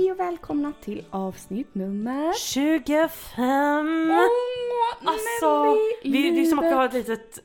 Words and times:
Hej 0.00 0.12
och 0.12 0.20
välkomna 0.20 0.72
till 0.80 1.04
avsnitt 1.10 1.74
nummer... 1.74 2.32
25! 2.32 4.10
Alltså, 5.04 5.76
vi, 6.02 6.30
det 6.30 6.40
är 6.40 6.44
som 6.44 6.58
att 6.58 6.64
vi 6.64 6.70
har 6.70 6.84
ett 6.86 6.92
litet 6.92 7.38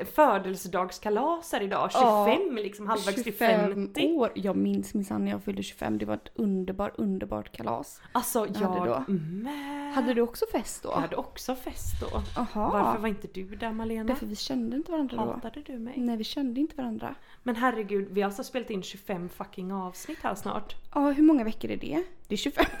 eh, 0.00 0.04
födelsedagskalas 0.04 1.52
här 1.52 1.60
idag. 1.62 1.90
25 1.92 2.02
Ja, 2.56 2.62
liksom, 2.62 2.86
halvvägs 2.86 3.14
till 3.14 3.32
25 3.32 3.60
50. 3.74 4.06
år. 4.12 4.32
Jag 4.34 4.56
minns 4.56 4.94
minsann 4.94 5.24
när 5.24 5.30
jag 5.32 5.42
fyllde 5.44 5.62
25. 5.62 5.98
Det 5.98 6.04
var 6.04 6.14
ett 6.14 6.32
underbart, 6.34 6.92
underbart 6.98 7.52
kalas. 7.52 8.00
Alltså 8.12 8.40
hade 8.40 8.58
jag 8.60 9.04
då. 9.06 9.12
med. 9.12 9.94
Hade 9.94 10.14
du 10.14 10.20
också 10.20 10.44
fest 10.52 10.82
då? 10.82 10.88
Jag 10.88 11.00
hade 11.00 11.16
också 11.16 11.54
fest 11.54 12.00
då. 12.00 12.22
Aha. 12.40 12.70
Varför 12.72 13.00
var 13.00 13.08
inte 13.08 13.28
du 13.34 13.44
där 13.56 13.72
Malena? 13.72 14.04
Därför 14.04 14.26
vi 14.26 14.36
kände 14.36 14.76
inte 14.76 14.92
varandra 14.92 15.16
då. 15.16 15.32
Hatade 15.32 15.60
du 15.62 15.78
mig? 15.78 15.94
Nej, 15.96 16.16
vi 16.16 16.24
kände 16.24 16.60
inte 16.60 16.76
varandra. 16.76 17.14
Men 17.42 17.56
herregud, 17.56 18.08
vi 18.10 18.20
har 18.20 18.26
alltså 18.26 18.44
spelat 18.44 18.70
in 18.70 18.82
25 18.82 19.28
fucking 19.28 19.72
avsnitt 19.72 20.18
här 20.22 20.34
snart. 20.34 20.74
Ja, 20.94 21.10
hur 21.10 21.22
många 21.22 21.44
veckor 21.44 21.70
är 21.70 21.76
det? 21.76 22.02
Det 22.28 22.34
är 22.34 22.36
25 22.36 22.64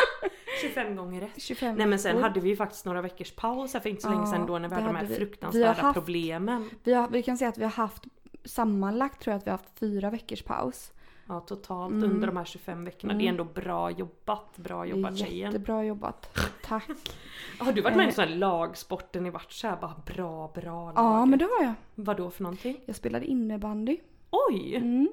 25 0.62 0.96
gånger 0.96 1.20
rätt. 1.20 1.42
25 1.42 1.74
Nej 1.76 1.86
men 1.86 1.98
sen 1.98 2.16
veckor. 2.16 2.28
hade 2.28 2.40
vi 2.40 2.48
ju 2.48 2.56
faktiskt 2.56 2.84
några 2.86 3.02
veckors 3.02 3.32
paus 3.32 3.74
här 3.74 3.80
för 3.80 3.88
inte 3.90 4.02
så 4.02 4.08
länge 4.08 4.20
Ja, 4.22 4.26
sedan 4.32 4.46
då 4.46 4.58
när 4.58 4.68
vi 4.68 4.74
hade 4.74 4.86
de 4.86 4.96
här 4.96 5.02
vi. 5.04 5.08
Vi 5.08 5.14
fruktansvärda 5.16 5.68
har 5.68 5.74
haft- 5.82 5.94
problemen. 5.94 6.70
vi, 6.84 6.92
har, 6.94 7.08
vi 7.08 7.22
kan 7.22 7.38
säga 7.38 7.48
att 7.48 7.58
vi 7.58 7.64
har 7.64 7.70
haft 7.70 8.04
sammanlagt 8.44 9.20
tror 9.22 9.32
jag 9.32 9.38
att 9.38 9.46
vi 9.46 9.50
har 9.50 9.58
haft 9.58 9.78
fyra 9.78 10.10
veckors 10.10 10.42
paus. 10.42 10.92
Ja 11.28 11.40
totalt 11.40 11.92
Mm. 11.92 12.10
under 12.10 12.26
de 12.26 12.36
här 12.36 12.44
25 12.44 12.84
veckorna. 12.84 13.14
Det 13.14 13.24
är 13.24 13.28
ändå 13.28 13.44
bra 13.44 13.90
jobbat. 13.90 14.56
Bra 14.56 14.86
jobbat 14.86 15.12
är 15.12 15.16
tjejen. 15.16 15.52
jättebra 15.52 15.84
jobbat. 15.84 16.38
Tack. 16.64 16.88
Har 17.58 17.72
du 17.72 17.80
varit 17.80 17.96
med 17.96 18.04
i 18.06 18.08
Eh. 18.08 18.14
sån 18.14 18.28
här 18.28 18.36
lagsport 18.36 19.14
ni 19.14 19.30
varit 19.30 19.52
såhär 19.52 19.76
bara 19.80 19.94
bra, 20.06 20.52
bra 20.54 20.84
lag? 20.86 20.92
Ja, 20.96 21.26
men 21.26 21.38
det 21.38 21.44
har 21.44 21.64
jag. 21.64 21.74
Vad 21.94 22.16
då 22.16 22.30
för 22.30 22.42
någonting? 22.42 22.80
Jag 22.86 22.96
spelade 22.96 23.26
innebandy. 23.26 23.96
Oj! 24.30 24.74
Mm. 24.76 25.08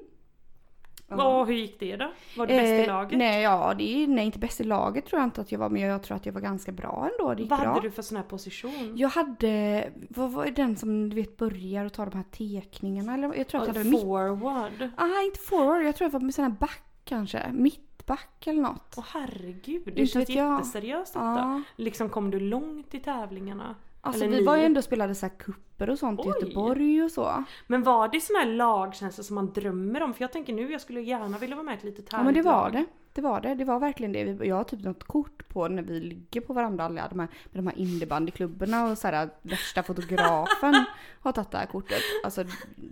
Vad, 1.08 1.46
hur 1.46 1.54
gick 1.54 1.80
det 1.80 1.96
då? 1.96 2.10
Var 2.36 2.46
du 2.46 2.54
bäst 2.54 2.66
i 2.72 2.80
Eh, 2.80 2.86
laget? 2.86 3.18
Nej, 3.18 3.42
ja, 3.42 3.74
det 3.78 4.02
är, 4.02 4.06
nej, 4.06 4.26
inte 4.26 4.38
bäst 4.38 4.60
i 4.60 4.64
laget 4.64 5.06
tror 5.06 5.20
jag 5.20 5.26
inte 5.26 5.40
att 5.40 5.52
jag 5.52 5.58
var, 5.58 5.68
men 5.68 5.82
jag 5.82 6.02
tror 6.02 6.16
att 6.16 6.26
jag 6.26 6.32
var 6.32 6.40
ganska 6.40 6.72
bra 6.72 7.08
ändå. 7.12 7.34
Det 7.34 7.42
gick 7.42 7.50
Vad 7.50 7.60
bra. 7.60 7.68
hade 7.68 7.80
du 7.80 7.90
för 7.90 8.02
sån 8.02 8.16
här 8.16 8.24
position? 8.24 8.92
Jag 8.96 9.08
hade, 9.08 9.88
vad 10.08 10.32
var 10.32 10.46
den 10.46 10.76
som 10.76 11.08
du 11.10 11.16
vet 11.16 11.36
börjar 11.36 11.84
och 11.84 11.92
tar 11.92 12.06
de 12.06 12.16
här 12.16 12.60
teckningarna? 12.60 13.14
Eller 13.14 13.34
jag 13.34 13.48
tror 13.48 13.60
att 13.62 13.66
jag 13.68 13.74
hade. 13.74 13.90
Forward? 13.98 14.90
Ah, 14.96 15.20
inte 15.26 15.38
forward, 15.40 15.82
jag 15.82 15.96
tror 15.96 16.06
jag 16.06 16.12
var 16.12 16.20
med 16.20 16.34
sån 16.34 16.44
här 16.44 16.50
back 16.52 16.82
kanske. 17.04 17.50
Mittback 17.52 18.46
eller 18.46 18.62
något. 18.62 18.94
Åh 18.96 19.04
herregud, 19.08 19.82
det 19.84 19.90
Inte 20.00 20.06
känns 20.12 20.28
jätteseriöst 20.28 21.12
detta. 21.12 21.24
Ja. 21.24 21.62
Liksom 21.76 22.08
kom 22.08 22.30
du 22.30 22.40
långt 22.40 22.94
i 22.94 23.00
tävlingarna? 23.00 23.74
Alltså 24.04 24.24
Eller 24.24 24.38
vi 24.38 24.44
var 24.44 24.56
ju 24.56 24.62
ändå 24.64 24.78
och 24.78 24.84
spelade 24.84 25.14
så 25.14 25.26
här 25.26 25.32
kupper 25.38 25.90
och 25.90 25.98
sånt 25.98 26.20
i 26.20 26.22
Oj. 26.28 26.34
Göteborg 26.40 27.02
och 27.02 27.10
så. 27.10 27.44
Men 27.66 27.82
var 27.82 28.08
det 28.08 28.20
sån 28.20 28.36
här 28.36 28.46
lagkänsla 28.46 29.24
som 29.24 29.34
man 29.34 29.52
drömmer 29.52 30.02
om? 30.02 30.14
För 30.14 30.22
jag 30.22 30.32
tänker 30.32 30.52
nu, 30.52 30.72
jag 30.72 30.80
skulle 30.80 31.00
gärna 31.00 31.38
vilja 31.38 31.56
vara 31.56 31.64
med 31.64 31.74
i 31.74 31.78
ett 31.78 31.84
litet 31.84 32.06
Ja 32.12 32.22
men 32.22 32.34
det 32.34 32.42
var 32.42 32.52
lag. 32.52 32.72
det. 32.72 32.84
Det 33.12 33.20
var 33.20 33.40
det. 33.40 33.54
Det 33.54 33.64
var 33.64 33.78
verkligen 33.80 34.12
det. 34.12 34.46
Jag 34.46 34.56
har 34.56 34.64
typ 34.64 34.80
något 34.84 35.04
kort 35.04 35.48
på 35.48 35.68
när 35.68 35.82
vi 35.82 36.00
ligger 36.00 36.40
på 36.40 36.52
varandra 36.52 36.84
alla 36.84 37.08
de 37.08 37.18
här, 37.20 37.28
med 37.52 37.64
de 37.64 37.66
här 37.66 37.78
innebandyklubborna 37.78 38.90
och 38.90 38.98
så 38.98 39.08
här 39.08 39.28
värsta 39.42 39.82
fotografen 39.82 40.74
har 41.20 41.32
tagit 41.32 41.50
det 41.50 41.58
här 41.58 41.66
kortet. 41.66 42.02
Alltså 42.24 42.44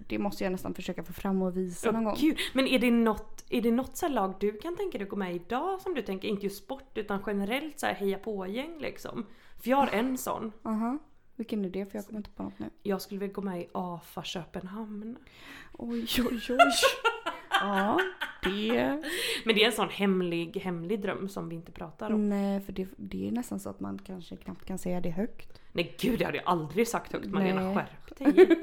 det 0.09 0.19
måste 0.19 0.45
jag 0.45 0.51
nästan 0.53 0.75
försöka 0.75 1.03
få 1.05 1.13
fram 1.13 1.43
och 1.43 1.57
visa 1.57 1.91
någon 1.91 2.07
Åh, 2.07 2.13
gång. 2.13 2.17
Gud. 2.21 2.39
Men 2.53 2.67
är 2.67 2.79
det 2.79 2.91
något, 2.91 3.45
är 3.51 3.61
det 3.63 3.71
något 3.71 3.97
så 3.97 4.09
lag 4.09 4.35
du 4.41 4.53
kan 4.53 4.77
tänka 4.77 4.99
dig 4.99 5.05
att 5.05 5.11
gå 5.11 5.17
med 5.17 5.33
i 5.33 5.35
idag 5.37 5.81
som 5.81 5.95
du 5.95 6.03
tänker, 6.03 6.29
inte 6.29 6.47
just 6.47 6.65
sport 6.65 6.91
utan 6.99 7.23
generellt 7.27 7.81
så 7.81 7.87
här 7.87 7.95
heja 7.95 8.19
på-gäng 8.19 8.79
liksom? 8.81 9.27
För 9.63 9.71
jag 9.71 9.77
har 9.77 9.87
en 9.87 10.19
sån. 10.19 10.53
Aha. 10.63 10.99
Vilken 11.37 11.65
är 11.65 11.69
det? 11.69 11.87
För 11.87 11.99
jag 11.99 12.07
kommer 12.07 12.19
inte 12.19 12.31
på 12.31 12.43
något 12.43 12.59
nu. 12.59 12.71
Jag 12.83 13.03
skulle 13.03 13.21
vilja 13.21 13.33
gå 13.33 13.43
med 13.43 13.61
i 13.61 13.69
AFA 13.73 14.23
Köpenhamn. 14.23 15.17
Oj 15.73 16.07
oj 16.31 16.41
oj. 16.49 16.59
Ja, 17.51 18.01
det... 18.43 19.03
Men 19.45 19.55
det 19.55 19.63
är 19.63 19.67
en 19.67 19.73
sån 19.73 19.89
hemlig, 19.89 20.57
hemlig 20.57 21.03
dröm 21.03 21.29
som 21.29 21.49
vi 21.49 21.55
inte 21.55 21.73
pratar 21.73 22.11
om. 22.11 22.29
Nej, 22.29 22.61
för 22.61 22.73
det, 22.73 22.89
det 22.97 23.29
är 23.29 23.33
nästan 23.33 23.61
så 23.61 23.71
att 23.71 23.81
man 23.81 23.99
kanske 23.99 24.37
knappt 24.37 24.65
kan 24.65 24.79
säga 24.79 25.01
det 25.01 25.11
högt. 25.11 25.61
Nej 25.73 25.97
gud, 26.01 26.19
det 26.19 26.25
hade 26.25 26.37
jag 26.37 26.47
aldrig 26.47 26.89
sagt 26.89 27.13
högt 27.13 27.27
Malena. 27.27 27.75
Skärp 27.75 28.19
dig. 28.19 28.59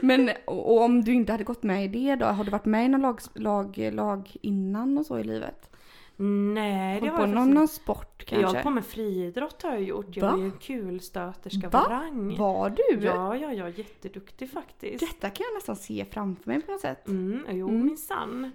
Men 0.02 0.30
och, 0.44 0.72
och 0.72 0.82
om 0.82 1.04
du 1.04 1.12
inte 1.12 1.32
hade 1.32 1.44
gått 1.44 1.62
med 1.62 1.84
i 1.84 1.88
det 1.88 2.14
då? 2.14 2.26
Har 2.26 2.44
du 2.44 2.50
varit 2.50 2.64
med 2.64 2.84
i 2.84 2.88
någon 2.88 3.02
lag, 3.02 3.20
lag, 3.34 3.90
lag 3.92 4.36
innan 4.42 4.98
och 4.98 5.06
så 5.06 5.18
i 5.18 5.24
livet? 5.24 5.70
Nej, 6.18 7.00
det 7.00 7.06
har 7.08 7.16
på 7.16 7.22
jag 7.22 7.28
någon, 7.28 7.36
faktiskt 7.38 7.54
någon 7.54 7.68
sport 7.68 8.24
Jag 8.28 8.36
har 8.36 8.42
kanske? 8.42 8.62
på 8.62 8.70
med 8.70 8.84
friidrott 8.84 9.62
har 9.62 9.70
jag 9.70 9.82
gjort. 9.82 10.06
Jag 10.16 10.26
Va? 10.26 10.32
var 10.36 10.44
ju 10.44 10.50
kulstöterska 10.50 11.68
Va? 11.68 11.84
varang. 11.88 12.36
Var 12.36 12.70
du? 12.70 13.04
Ja, 13.06 13.36
ja, 13.36 13.52
ja, 13.52 13.68
jätteduktig 13.68 14.50
faktiskt. 14.50 15.00
Detta 15.00 15.30
kan 15.30 15.46
jag 15.50 15.54
nästan 15.54 15.76
se 15.76 16.04
framför 16.10 16.50
mig 16.50 16.62
på 16.62 16.72
något 16.72 16.80
sätt. 16.80 17.08
Mm, 17.08 17.44
jo 17.50 17.68
Mm. 17.68 17.86
minsann. 17.86 18.50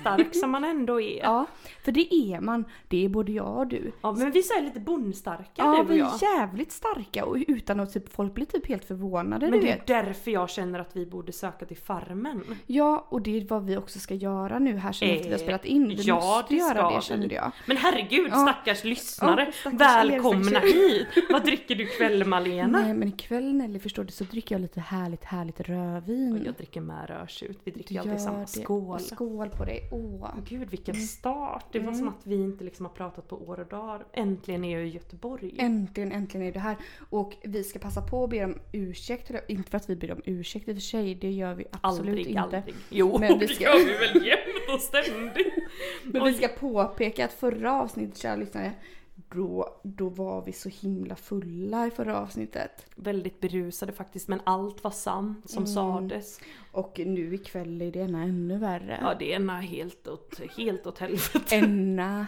Stark 0.00 0.34
som 0.36 0.50
man 0.50 0.64
ändå 0.64 1.00
är. 1.00 1.18
Ja, 1.18 1.22
Ja, 1.32 1.46
för 1.84 1.92
det 1.92 2.14
är 2.14 2.40
man. 2.40 2.64
Det 2.88 3.04
är 3.04 3.08
både 3.08 3.32
jag 3.32 3.56
och 3.58 3.66
du. 3.66 3.92
men 4.02 4.30
vi 4.30 4.38
är 4.38 4.62
lite 4.62 4.80
bondstarka 4.80 5.44
Ja, 5.56 5.72
du 5.74 5.80
och 5.80 5.90
vi 5.90 5.98
jag. 5.98 6.08
är 6.22 6.38
jävligt 6.38 6.72
starka 6.72 7.24
och 7.24 7.36
utan 7.48 7.80
att 7.80 7.92
typ, 7.92 8.12
folk 8.14 8.34
blir 8.34 8.46
typ 8.46 8.66
helt 8.68 8.84
förvånade. 8.84 9.50
Men 9.50 9.60
det 9.60 9.70
är 9.70 9.76
vet. 9.76 9.86
därför 9.86 10.30
jag 10.30 10.50
känner 10.50 10.78
att 10.78 10.96
vi 10.96 11.06
borde 11.06 11.32
söka 11.32 11.66
till 11.66 11.76
Farmen. 11.76 12.42
Ja, 12.66 13.06
och 13.08 13.22
det 13.22 13.36
är 13.36 13.46
vad 13.48 13.64
vi 13.66 13.76
också 13.76 13.98
ska 13.98 14.14
göra 14.14 14.58
nu 14.58 14.76
här 14.76 14.92
sen 14.92 15.08
efter 15.10 15.24
vi 15.24 15.30
har 15.30 15.38
Eh, 15.38 15.42
spelat 15.42 15.64
in. 15.64 15.88
Vi 15.88 15.94
ja, 16.02 16.14
måste 16.14 16.54
det 16.54 16.58
göra 16.58 16.68
ska 16.74 16.88
det 16.88 16.94
vi. 16.96 17.01
Kände 17.02 17.34
jag. 17.34 17.52
Men 17.66 17.76
herregud 17.76 18.28
Ja. 18.30 18.36
stackars 18.36 18.84
lyssnare. 18.84 19.44
Ja, 19.46 19.52
stackars 19.52 19.80
Välkomna 19.80 20.58
hit! 20.60 21.06
Vad 21.30 21.44
dricker 21.44 21.74
du 21.74 21.82
ikväll 21.84 22.24
Malena? 22.24 22.78
Nej 22.80 22.94
men 22.94 23.08
ikväll 23.08 23.54
Nelly 23.54 23.78
förstår 23.78 24.04
du 24.04 24.12
så 24.12 24.24
dricker 24.24 24.54
jag 24.54 24.62
lite 24.62 24.80
härligt 24.80 25.24
härligt 25.24 25.60
rödvin. 25.60 26.42
Jag 26.44 26.54
dricker 26.54 26.80
med 26.80 27.08
rödtjut. 27.08 27.58
Vi 27.64 27.70
dricker 27.70 27.94
Du 27.94 28.00
alltid 28.00 28.20
samma 28.20 28.38
det. 28.38 28.46
skål. 28.46 29.00
Skål 29.00 29.48
på 29.48 29.64
dig. 29.64 29.88
Åh. 29.92 30.28
Gud 30.48 30.70
vilken 30.70 30.94
start! 30.96 31.64
Det 31.72 31.78
var 31.78 31.86
Mm. 31.86 31.98
som 31.98 32.08
att 32.08 32.20
vi 32.26 32.34
inte 32.34 32.64
liksom 32.64 32.86
har 32.86 32.92
pratat 32.92 33.28
på 33.28 33.36
år 33.48 33.60
och 33.60 33.66
dagar. 33.66 34.04
Äntligen 34.12 34.64
är 34.64 34.78
jag 34.78 34.86
i 34.86 34.90
Göteborg. 34.90 35.54
Äntligen, 35.58 36.12
äntligen 36.12 36.46
är 36.46 36.52
du 36.52 36.58
här. 36.58 36.76
Och 37.10 37.32
vi 37.44 37.64
ska 37.64 37.78
passa 37.78 38.02
på 38.02 38.24
att 38.24 38.30
be 38.30 38.44
om 38.44 38.58
ursäkt. 38.72 39.30
eller 39.30 39.42
Inte 39.48 39.70
för 39.70 39.76
att 39.76 39.90
vi 39.90 39.96
ber 39.96 40.12
om 40.12 40.20
ursäkt 40.24 40.68
i 40.68 40.72
och 40.72 40.76
för 40.76 40.80
sig, 40.80 41.14
det 41.14 41.30
gör 41.30 41.54
vi 41.54 41.64
absolut 41.80 42.08
aldrig, 42.08 42.26
inte. 42.26 42.40
aldrig. 42.40 42.74
Jo, 42.90 43.18
Men 43.18 43.38
vi 43.38 43.46
det 43.46 43.54
ska- 43.54 43.64
gör 43.64 43.78
vi 43.78 43.92
väl 44.18 44.26
jämt 44.26 44.74
och 44.74 44.80
ständigt. 44.80 45.52
Men 46.04 46.24
vi 46.24 46.34
ska 46.34 46.48
påpeka 46.92 47.24
att 47.24 47.32
förra 47.32 47.72
avsnittet, 47.80 48.18
kära 48.18 48.36
lyssnare, 48.36 48.72
då, 49.14 49.80
då 49.82 50.08
var 50.08 50.42
vi 50.44 50.52
så 50.52 50.68
himla 50.68 51.16
fulla 51.16 51.86
i 51.86 51.90
förra 51.90 52.18
avsnittet. 52.20 52.86
Väldigt 52.96 53.40
berusade 53.40 53.92
faktiskt, 53.92 54.28
men 54.28 54.40
allt 54.44 54.84
var 54.84 54.90
sant 54.90 55.50
som 55.50 55.62
Mm. 55.62 55.74
sades. 55.74 56.40
Och 56.72 57.00
nu 57.06 57.34
ikväll 57.34 57.82
är 57.82 57.92
det 57.92 57.98
ena 57.98 58.22
ännu 58.22 58.58
värre. 58.58 58.98
Ja, 59.02 59.14
det 59.18 59.32
är 59.32 59.36
ena 59.36 59.60
helt 59.60 60.08
åt, 60.08 60.40
helt 60.56 60.86
åt 60.86 60.98
helvete. 60.98 61.40
Enna. 61.56 62.26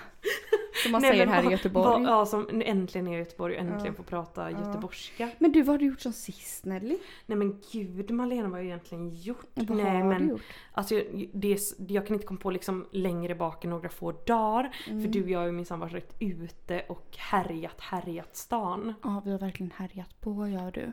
Som 0.83 0.93
man 0.93 1.03
Nej, 1.03 1.11
säger 1.11 1.27
men 1.27 1.35
här 1.35 1.41
i 1.41 1.45
vad- 1.45 1.53
Göteborg. 1.53 2.03
vad- 2.03 2.03
ja, 2.13 2.27
som 2.27 2.63
äntligen 2.65 3.07
är 3.07 3.11
jag 3.13 3.17
i 3.21 3.25
Göteborg 3.25 3.55
och 3.55 3.61
äntligen 3.61 3.87
Ja. 3.87 3.93
får 3.93 4.05
prata 4.05 4.51
Ja. 4.51 4.59
göteborgska. 4.67 5.29
Men 5.39 5.53
du, 5.53 5.63
vad 5.63 5.69
har 5.75 5.79
du 5.79 5.87
gjort 5.87 6.01
som 6.01 6.13
sist 6.13 6.65
Nelly? 6.65 6.99
Nej 7.27 7.39
men 7.39 7.61
gud 7.73 8.11
Malena, 8.11 8.43
vad 8.43 8.51
har 8.51 8.59
jag 8.59 8.65
egentligen 8.67 9.15
gjort? 9.15 9.47
Vad 9.55 9.77
Nej 9.77 9.87
har 10.01 10.05
men 10.05 10.23
du 10.23 10.29
gjort? 10.29 10.43
alltså 10.73 10.95
jag- 10.95 11.29
det 11.33 11.59
jag 11.89 12.07
kan 12.07 12.15
inte 12.15 12.27
komma 12.27 12.41
på 12.41 12.51
liksom 12.51 12.87
längre 12.91 13.35
bak 13.35 13.65
än 13.65 13.71
några 13.71 13.89
få 13.89 14.13
dagar. 14.13 14.77
Mm. 14.89 15.03
För 15.03 15.09
du 15.09 15.23
och 15.25 15.31
jag 15.31 15.39
har 15.39 15.47
ju 15.47 15.53
minsann 15.53 15.81
varit 15.81 16.15
ute 16.21 16.85
och 16.89 17.07
härjat, 17.19 17.81
härjat 17.81 18.37
stan. 18.37 18.95
Ja, 19.03 19.23
vi 19.25 19.31
har 19.31 19.39
verkligen 19.39 19.73
härjat 19.77 20.21
på, 20.21 20.49
gör 20.49 20.71
du. 20.71 20.93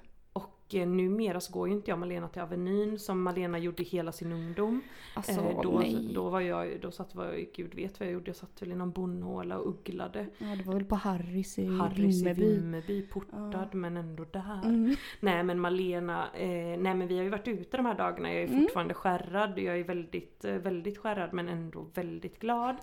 Och 0.71 0.75
eh, 0.75 0.88
numera 0.88 1.39
så 1.39 1.53
går 1.53 1.68
ju 1.68 1.73
inte 1.73 1.91
jag 1.91 1.95
och 1.95 2.00
Malena 2.00 2.27
till 2.27 2.41
Avenyn 2.41 3.00
som 3.00 3.21
Malena 3.23 3.57
gjorde 3.59 3.83
hela 3.83 4.12
sin 4.12 4.31
ungdom. 4.31 4.81
Alltså, 5.13 5.31
Eh, 5.41 5.62
då, 5.63 5.79
nej. 5.79 6.12
då 6.15 6.29
var 6.29 6.41
jag, 6.41 6.68
då 6.81 6.91
satt 6.91 7.12
jag, 7.15 7.47
gud 7.56 7.75
vet 7.75 8.00
vad 8.00 8.07
jag 8.07 8.13
gjorde, 8.13 8.29
jag 8.29 8.35
satt 8.35 8.62
väl 8.62 8.71
i 8.71 8.75
någon 8.75 8.91
bondhåla 8.91 9.57
och 9.57 9.68
ugglade. 9.69 10.25
Ja, 10.38 10.47
det 10.57 10.63
var 10.63 10.73
väl 10.73 10.85
på 10.85 10.95
Harrys 10.95 11.59
i 11.59 11.65
Harrys 11.65 12.00
i 12.00 12.23
Vimmerby. 12.23 12.41
Vimmerby, 12.56 13.01
portad 13.07 13.68
men 13.75 13.97
ändå 13.97 14.25
där. 14.31 14.62
Mm. 14.65 14.95
Nej 15.19 15.44
men 15.44 15.59
Malena, 15.59 16.27
eh, 16.33 16.47
nej 16.79 16.95
men 16.95 17.07
vi 17.07 17.17
har 17.17 17.24
ju 17.24 17.29
varit 17.29 17.47
ute 17.47 17.77
de 17.77 17.85
här 17.85 17.97
dagarna, 17.97 18.33
jag 18.33 18.44
är 18.44 18.47
Mm. 18.47 18.62
fortfarande 18.62 18.94
skärrad, 18.94 19.59
jag 19.59 19.79
är 19.79 19.83
väldigt, 19.83 20.45
eh, 20.45 20.53
väldigt 20.53 20.97
skärrad 20.97 21.33
men 21.33 21.47
ändå 21.50 21.85
väldigt 21.94 22.39
glad. 22.39 22.75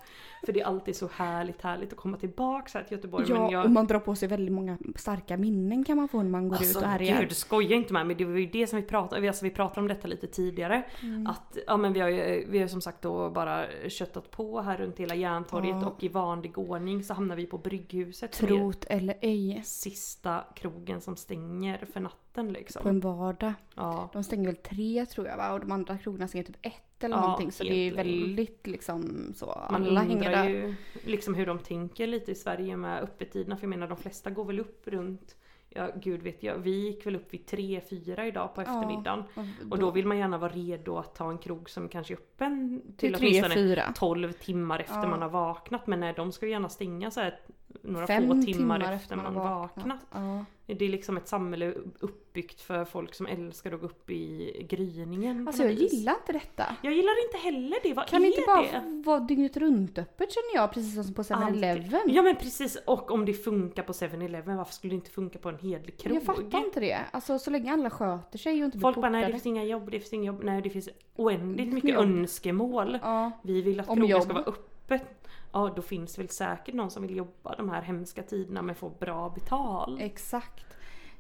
För 0.47 0.53
det 0.53 0.61
är 0.61 0.65
alltid 0.67 0.97
så 0.97 1.09
härligt, 1.13 1.63
härligt 1.63 1.93
att 1.93 1.99
komma 1.99 2.17
tillbaka 2.17 2.71
här 2.79 2.85
till 2.85 2.97
Göteborg. 2.97 3.27
Ja, 3.29 3.53
jag, 3.53 3.65
och 3.65 3.71
man 3.71 3.87
drar 3.87 4.01
på 4.01 4.15
sig 4.15 4.29
väldigt 4.29 4.53
många 4.55 4.79
starka 4.97 5.37
minnen 5.37 5.85
kan 5.85 5.97
man 5.97 6.09
få 6.09 6.23
när 6.23 6.31
man 6.31 6.49
går 6.49 6.57
ut 6.57 6.61
alltså 6.61 6.79
och 6.79 6.85
härjar. 6.85 7.21
gud, 7.21 7.33
skoja 7.33 7.77
inte 7.79 7.93
med 7.93 8.07
men 8.07 8.17
det 8.17 8.25
var 8.25 8.39
ju 8.39 8.47
det 8.47 8.67
som 8.67 8.81
vi 8.81 8.87
pratade, 8.87 9.29
alltså 9.29 9.45
vi 9.45 9.51
pratade 9.51 9.81
om 9.81 9.89
detta 9.89 10.09
lite 10.09 10.27
tidigare. 10.27 10.83
Mm. 11.03 11.27
Att 11.27 11.59
ja 11.67 11.77
men 11.77 11.93
vi 11.93 12.01
har 12.01 12.09
ju 12.09 12.47
vi 12.49 12.59
har 12.59 12.69
som 12.69 12.81
sagt 12.81 13.03
då 13.03 13.31
bara 13.31 13.65
köttat 13.89 14.31
på 14.31 14.61
här 14.61 14.77
runt 14.77 14.99
hela 14.99 15.15
Järntorget 15.15 15.77
Ja. 15.83 15.87
och 15.89 16.05
i 16.05 16.09
vanlig 16.09 16.59
ordning 16.59 17.05
så 17.05 17.15
hamnar 17.15 17.37
vi 17.37 17.47
på 17.47 17.59
Brygghuset. 17.59 18.33
Trot 18.33 18.85
eller 18.85 19.15
ej. 19.21 19.63
Sista 19.65 20.45
krogen 20.55 21.01
som 21.01 21.17
stänger 21.17 21.87
för 21.93 22.01
natten 22.01 22.53
liksom. 22.53 22.83
På 22.83 22.89
en 22.89 23.01
vardag. 23.01 23.53
Ja. 23.75 24.11
De 24.13 24.25
stänger 24.25 24.47
väl 24.47 24.57
tre 24.57 25.07
tror 25.07 25.27
jag 25.27 25.37
va? 25.37 25.53
Och 25.53 25.61
de 25.61 25.73
andra 25.73 25.99
krogarna 25.99 26.29
stänger 26.29 26.45
typ 26.45 26.57
ett 26.67 27.05
eller 27.05 27.17
Ja, 27.17 27.21
någonting. 27.23 27.53
Så 27.53 27.65
det 27.65 27.89
är 27.89 27.95
väldigt 27.95 28.67
liksom 28.67 29.33
så. 29.37 29.47
Man 29.71 29.83
Alla 29.87 30.01
hänger 30.01 30.17
undrar 30.17 30.31
där. 30.31 30.49
ju 30.49 30.75
liksom 31.05 31.35
hur 31.35 31.47
de 31.47 31.59
tänker 31.59 32.07
lite 32.07 32.33
i 32.33 32.35
Sverige 32.35 32.77
med 32.77 33.03
öppettiderna. 33.03 33.57
För 33.57 33.65
jag 33.65 33.69
menar 33.71 33.89
de 33.89 33.97
flesta 33.97 34.31
går 34.31 34.45
väl 34.45 34.61
upp 34.61 34.83
runt, 34.89 35.37
ja 35.79 35.91
gud 36.03 36.23
vet 36.23 36.43
jag, 36.43 36.59
vi 36.59 36.71
gick 36.71 37.07
väl 37.07 37.17
upp 37.17 37.35
vid 37.35 37.41
3-4 37.41 38.25
idag 38.25 38.55
på 38.55 38.61
eftermiddagen. 38.61 39.25
Och 39.71 39.79
då 39.79 39.91
vill 39.91 40.07
man 40.07 40.19
gärna 40.19 40.39
vara 40.39 40.53
redo 40.53 40.99
att 40.99 41.15
ta 41.15 41.31
en 41.31 41.39
krog 41.39 41.71
som 41.71 41.89
kanske 41.89 42.15
är 42.15 42.17
öppen 42.17 42.83
till 42.83 42.97
till 42.97 43.15
tre, 43.15 43.29
åtminstone 43.29 43.55
fyra. 43.55 43.93
12 43.95 44.33
timmar 44.33 44.81
efter 44.81 44.95
Ja. 44.95 45.07
man 45.07 45.23
har 45.23 45.29
vaknat. 45.29 45.87
Men 45.87 46.01
nej, 46.01 46.13
de 46.17 46.33
ska 46.33 46.47
ju 46.47 46.53
gärna 46.53 46.69
stänga 46.69 47.11
så 47.11 47.21
här 47.21 47.41
några 47.83 48.07
Fem 48.07 48.27
få 48.29 48.43
timmar, 48.43 48.93
efter 48.93 49.17
man 49.17 49.37
har 49.37 49.61
vaknat. 49.61 50.07
Ja. 50.13 50.45
Det 50.75 50.85
är 50.85 50.89
liksom 50.89 51.17
ett 51.17 51.29
samhälle 51.29 51.75
uppbyggt 52.01 52.61
för 52.61 52.85
folk 52.85 53.15
som 53.15 53.27
älskar 53.27 53.73
att 53.73 53.81
gå 53.81 53.87
upp 53.87 54.11
i 54.11 54.67
gryningen. 54.71 55.49
Alltså 55.49 55.63
jag 55.63 55.71
vis. 55.71 55.93
gillar 55.93 56.13
inte 56.15 56.33
detta. 56.33 56.77
Jag 56.83 56.93
gillar 56.93 57.25
inte 57.27 57.37
heller 57.39 57.77
det. 57.83 57.95
Vad 57.95 58.07
Kan 58.09 58.23
är 58.23 58.27
inte 58.27 58.43
bara 58.47 58.63
det? 58.63 59.03
vara 59.07 59.21
dygnet 59.21 59.57
runt 59.57 59.99
öppet 59.99 60.33
känner 60.33 60.55
jag 60.63 60.73
precis 60.73 60.95
som 61.07 61.15
på 61.15 61.23
7-Eleven. 61.23 62.01
Ja 62.07 62.23
men 62.23 62.37
precis, 62.37 62.77
och 62.87 63.11
om 63.11 63.25
det 63.25 63.33
funkar 63.35 63.83
på 63.83 63.93
7-Eleven 63.93 64.57
varför 64.57 64.73
skulle 64.75 64.91
det 64.91 64.95
inte 64.95 65.11
funka 65.11 65.39
på 65.39 65.49
en 65.49 65.59
hedlig 65.59 65.99
krog? 65.99 66.17
Jag 66.17 66.23
fattar 66.23 66.59
inte 66.65 66.81
det. 66.81 66.99
Alltså 67.11 67.39
så 67.39 67.51
länge 67.51 67.73
alla 67.73 67.91
sköter 67.91 68.39
sig 68.39 68.53
och 68.53 68.65
inte 68.65 68.77
blir 68.79 68.83
Folk 68.83 68.97
bara 68.97 69.11
nej 69.11 69.25
det 69.27 69.33
finns 69.33 69.47
inga 69.47 69.65
jobb, 69.65 69.91
det 69.91 70.01
finns 70.01 70.13
inga 70.13 70.27
jobb, 70.33 70.41
nej 70.45 70.63
det 70.63 70.71
finns 70.71 70.89
oändligt 71.17 71.69
Det 71.69 71.75
mycket 71.75 71.91
jobb. 71.95 72.05
önskemål. 72.05 72.99
Ja. 73.03 73.31
Vi 73.43 73.63
vill 73.63 73.81
att 73.81 73.87
krogen 73.87 74.23
ska 74.23 74.33
vara 74.33 74.45
öppet. 74.45 75.18
Ja 75.53 75.73
då 75.77 75.83
finns 75.83 76.19
väl 76.19 76.29
säkert 76.29 76.75
någon 76.75 76.91
som 76.91 77.03
vill 77.03 77.17
jobba 77.17 77.55
de 77.57 77.69
här 77.69 77.83
hemska 77.83 78.23
tiderna 78.23 78.63
men 78.63 78.75
få 78.75 78.89
bra 78.89 79.29
betalt. 79.31 80.01
Exakt. 80.01 80.65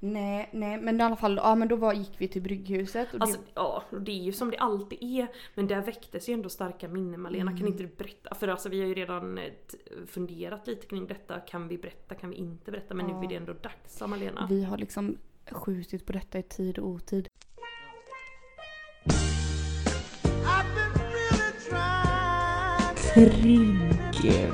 Nej, 0.01 0.49
nej 0.53 0.81
men 0.81 1.01
i 1.01 1.05
alla 1.05 1.17
fall, 1.17 1.37
ja 1.37 1.55
men 1.55 1.69
då 1.69 1.77
var, 1.77 1.93
gick 1.93 2.13
vi 2.19 2.29
till 2.29 2.43
Brygghuset. 2.43 3.15
Och 3.15 3.21
Alltså 3.23 3.41
det, 3.41 3.47
ja, 3.55 3.83
och 3.91 4.01
det 4.01 4.11
är 4.13 4.23
ju 4.23 4.33
som 4.33 4.51
det 4.51 4.57
alltid 4.59 4.99
är. 5.03 5.29
Men 5.55 5.67
där 5.67 5.81
väcktes 5.83 6.29
ju 6.29 6.35
ändå 6.35 6.49
starka 6.49 6.89
minnen 6.89 7.21
Malena. 7.21 7.43
Mm. 7.51 7.59
Kan 7.59 7.67
inte 7.69 7.83
du 7.83 7.89
berätta? 7.97 8.35
För 8.35 8.49
alltså 8.49 8.69
vi 8.69 8.81
har 8.81 8.87
ju 8.89 8.95
redan 8.95 9.39
eh, 9.39 9.45
funderat 10.07 10.67
lite 10.67 10.87
kring 10.87 11.07
detta. 11.07 11.41
Kan 11.41 11.69
vi 11.69 11.79
berätta? 11.79 12.15
Kan 12.15 12.31
vi 12.31 12.37
inte 12.37 12.71
berätta? 12.71 12.95
Men 12.95 13.07
nu 13.07 13.13
Ja. 13.13 13.25
är 13.25 13.29
det 13.29 13.35
ändå 13.35 13.53
dags 13.53 13.97
sa 13.99 14.07
Malena. 14.07 14.47
vi 14.51 14.65
har 14.65 14.79
liksom 14.79 15.17
skjutit 15.51 16.07
på 16.07 16.13
detta 16.13 16.39
i 16.39 16.43
tid 16.43 16.79
och 16.79 16.89
otid. 16.89 17.29
Really 23.15 23.88
Feel 24.21 24.51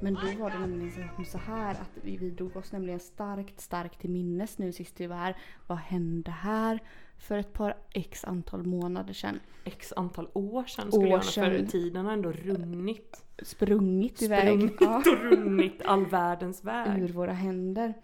Men 0.00 0.14
då 0.14 0.42
var 0.42 0.50
det 0.50 0.58
nämligen 0.58 1.24
så- 1.26 1.38
här 1.38 1.70
att 1.70 1.90
vi, 2.02 2.16
vi 2.16 2.30
drog 2.30 2.56
oss 2.56 2.72
nämligen 2.72 3.00
starkt, 3.00 3.60
starkt 3.60 4.00
till 4.00 4.10
minnes 4.10 4.58
nu 4.58 4.72
sist 4.72 5.00
vi 5.00 5.06
var 5.06 5.16
här. 5.16 5.36
Vad 5.66 5.78
hände 5.78 6.30
här 6.30 6.78
för 7.18 7.38
ett 7.38 7.52
par 7.52 7.76
x 7.92 8.24
antal 8.24 8.62
månader 8.62 9.14
sedan? 9.14 9.40
X 9.64 9.92
antal 9.96 10.28
år 10.32 10.64
sedan 10.64 10.92
skulle 10.92 11.08
jag 11.08 11.18
År 11.18 11.20
säga. 11.22 11.50
För 11.50 11.56
sedan. 11.58 11.66
tiden 11.66 12.04
har 12.06 12.12
ändå 12.12 12.32
runnit. 12.32 13.24
Sprungit 13.42 14.22
iväg. 14.22 14.42
Sprungit 14.48 14.80
och 14.80 15.06
runnit 15.06 15.82
all 15.84 16.06
världens 16.06 16.64
väg. 16.64 17.02
ur 17.02 17.08
våra 17.08 17.32
händer. 17.32 17.94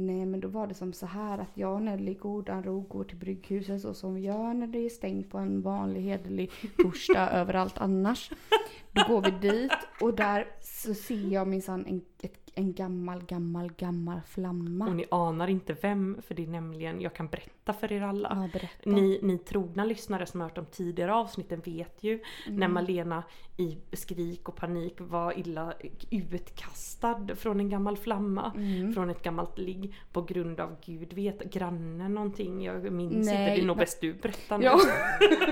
Nej 0.00 0.26
men 0.26 0.40
då 0.40 0.48
var 0.48 0.66
det 0.66 0.74
som 0.74 0.92
så 0.92 1.06
här 1.06 1.38
att 1.38 1.50
jag 1.54 1.74
och 1.74 1.82
Nelly 1.82 2.10
i 2.10 2.14
godan 2.14 2.62
ro 2.62 2.80
går 2.80 3.04
till 3.04 3.16
Brygghuset 3.16 3.84
och 3.84 3.96
som 3.96 4.14
vi 4.14 4.20
gör 4.20 4.54
när 4.54 4.66
det 4.66 4.78
är 4.78 4.88
stängt 4.88 5.30
på 5.30 5.38
en 5.38 5.62
vanlig 5.62 6.00
hederlig 6.00 6.50
torsdag 6.76 7.30
överallt 7.32 7.78
annars. 7.78 8.30
Då 8.92 9.02
går 9.08 9.22
vi 9.22 9.50
dit 9.50 9.72
och 10.00 10.14
där 10.14 10.46
så 10.60 10.94
ser 10.94 11.32
jag 11.32 11.48
minsann 11.48 12.02
ett, 12.20 12.47
en 12.58 12.72
gammal, 12.72 13.22
gammal, 13.24 13.70
gammal 13.78 14.20
flamma. 14.26 14.86
Och 14.88 14.96
ni 14.96 15.04
anar 15.10 15.48
inte 15.48 15.76
vem, 15.82 16.16
för 16.26 16.34
det 16.34 16.42
är 16.42 16.46
nämligen, 16.46 17.00
jag 17.00 17.14
kan 17.14 17.26
berätta 17.28 17.72
för 17.72 17.92
er 17.92 18.02
alla. 18.02 18.48
Ja. 18.52 18.60
Ni, 18.92 19.18
ni 19.22 19.38
trogna 19.38 19.84
lyssnare 19.84 20.26
som 20.26 20.40
har 20.40 20.48
hört 20.48 20.56
de 20.56 20.66
tidigare 20.66 21.14
avsnitten 21.14 21.60
vet 21.64 22.02
ju 22.02 22.20
Mm. 22.46 22.60
när 22.60 22.68
Malena 22.68 23.22
i 23.56 23.78
skrik 23.92 24.48
och 24.48 24.56
panik 24.56 24.94
var 24.98 25.38
illa 25.38 25.72
utkastad 26.10 27.26
från 27.36 27.60
en 27.60 27.68
gammal 27.68 27.96
flamma. 27.96 28.52
Mm. 28.56 28.92
Från 28.94 29.10
ett 29.10 29.22
gammalt 29.22 29.58
ligg 29.58 29.94
på 30.12 30.22
grund 30.22 30.60
av 30.60 30.76
gud 30.86 31.12
vet 31.12 31.52
grannen 31.52 32.14
någonting. 32.14 32.64
Jag 32.64 32.92
minns 32.92 33.26
Nej, 33.26 33.40
inte, 33.40 33.54
det 33.54 33.60
är 33.62 33.66
nog 33.66 33.76
men- 33.76 33.82
bäst 33.82 34.00
du 34.00 34.12
berättar 34.14 34.58
nu. 34.58 34.64
Ja. 34.64 34.78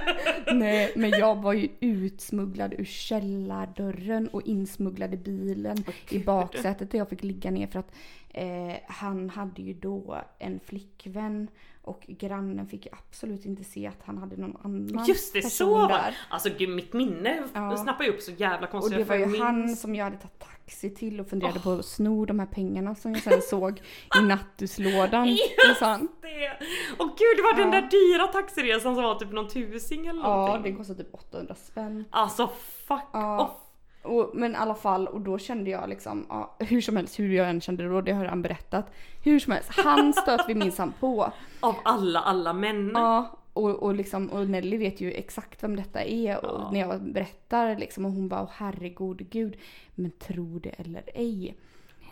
Nej 0.54 0.92
men 0.96 1.10
jag 1.10 1.42
var 1.42 1.52
ju 1.52 1.68
utsmugglad 1.80 2.74
ur 2.78 2.84
källardörren 2.84 4.28
och 4.28 4.42
insmugglad 4.42 5.14
i 5.14 5.16
bilen 5.16 5.76
Åh, 5.88 5.94
i 6.16 6.24
baksätet 6.24 6.94
där 6.96 7.00
jag 7.00 7.08
fick 7.08 7.22
ligga 7.22 7.50
ner 7.50 7.66
för 7.66 7.78
att 7.78 7.94
eh, 8.28 8.74
han 8.88 9.30
hade 9.30 9.62
ju 9.62 9.72
då 9.74 10.18
en 10.38 10.60
flickvän 10.64 11.48
och 11.82 12.04
grannen 12.08 12.66
fick 12.66 12.86
absolut 12.92 13.44
inte 13.46 13.64
se 13.64 13.86
att 13.86 14.02
han 14.04 14.18
hade 14.18 14.36
någon 14.36 14.56
annan 14.64 15.04
Just 15.08 15.32
det, 15.32 15.38
person 15.42 15.50
så 15.50 15.74
var 15.78 15.88
där. 15.88 16.16
Alltså 16.30 16.48
gud, 16.58 16.68
mitt 16.68 16.92
minne 16.92 17.42
Ja. 17.54 17.76
snappar 17.76 18.04
ju 18.04 18.10
upp 18.10 18.20
så 18.20 18.32
jävla 18.32 18.66
Och 18.66 18.70
konstigt. 18.72 18.98
det 18.98 19.04
var 19.04 19.16
ju 19.16 19.26
minns- 19.26 19.42
han 19.42 19.76
som 19.76 19.94
jag 19.94 20.04
hade 20.04 20.16
tagit 20.16 20.38
taxi 20.38 20.90
till 20.90 21.20
och 21.20 21.28
funderade 21.28 21.60
på 21.60 21.70
att 21.72 21.84
sno 21.84 22.24
de 22.24 22.38
här 22.38 22.46
pengarna 22.46 22.94
som 22.94 23.12
jag 23.12 23.22
sen 23.22 23.42
såg 23.42 23.80
i 24.20 24.22
nattuslådan. 24.26 25.26
Just 25.28 25.80
det! 26.22 26.52
Och 26.98 27.08
gud 27.08 27.36
det 27.36 27.42
var 27.42 27.56
den 27.56 27.72
Ja. 27.72 27.80
där 27.80 27.88
dyra 27.90 28.26
taxiresan 28.26 28.94
som 28.94 29.04
var 29.04 29.14
typ 29.14 29.32
någon 29.32 29.48
tusing 29.48 30.06
eller 30.06 30.22
Ja, 30.22 30.36
någonting. 30.46 30.72
det 30.72 30.78
kostade 30.78 31.04
typ 31.04 31.14
800 31.14 31.54
spänn. 31.54 32.04
Alltså 32.10 32.50
fuck 32.88 33.02
Ja. 33.12 33.40
off! 33.44 33.62
Och, 34.06 34.30
men 34.34 34.52
i 34.52 34.56
alla 34.56 34.74
fall, 34.74 35.06
och 35.06 35.20
då 35.20 35.38
kände 35.38 35.70
jag 35.70 35.88
liksom, 35.88 36.26
ja, 36.28 36.56
hur 36.58 36.80
som 36.80 36.96
helst, 36.96 37.18
hur 37.18 37.32
jag 37.32 37.50
än 37.50 37.60
kände 37.60 37.88
då, 37.88 38.00
det 38.00 38.12
har 38.12 38.24
han 38.24 38.42
berättat. 38.42 38.90
Hur 39.24 39.38
som 39.38 39.52
helst, 39.52 39.70
han 39.70 40.12
stöter 40.22 40.44
vi 40.48 40.54
minsann 40.54 40.92
på. 41.00 41.32
Av 41.60 41.74
alla, 41.84 42.20
alla 42.20 42.52
män. 42.52 42.90
Ja, 42.94 43.38
och, 43.52 43.70
och, 43.82 43.94
liksom, 43.94 44.28
och 44.28 44.48
Nelly 44.48 44.76
vet 44.76 45.00
ju 45.00 45.12
exakt 45.12 45.62
vem 45.62 45.76
detta 45.76 46.02
är. 46.02 46.44
Och 46.44 46.60
Ja. 46.60 46.70
när 46.72 46.80
jag 46.80 47.02
berättar 47.12 47.76
liksom, 47.76 48.04
och 48.04 48.12
hon 48.12 48.28
bara, 48.28 48.42
åh 48.42 48.50
herregud, 48.52 49.30
gud. 49.30 49.56
Men 49.94 50.10
tro 50.10 50.58
det 50.58 50.68
eller 50.70 51.02
ej. 51.14 51.56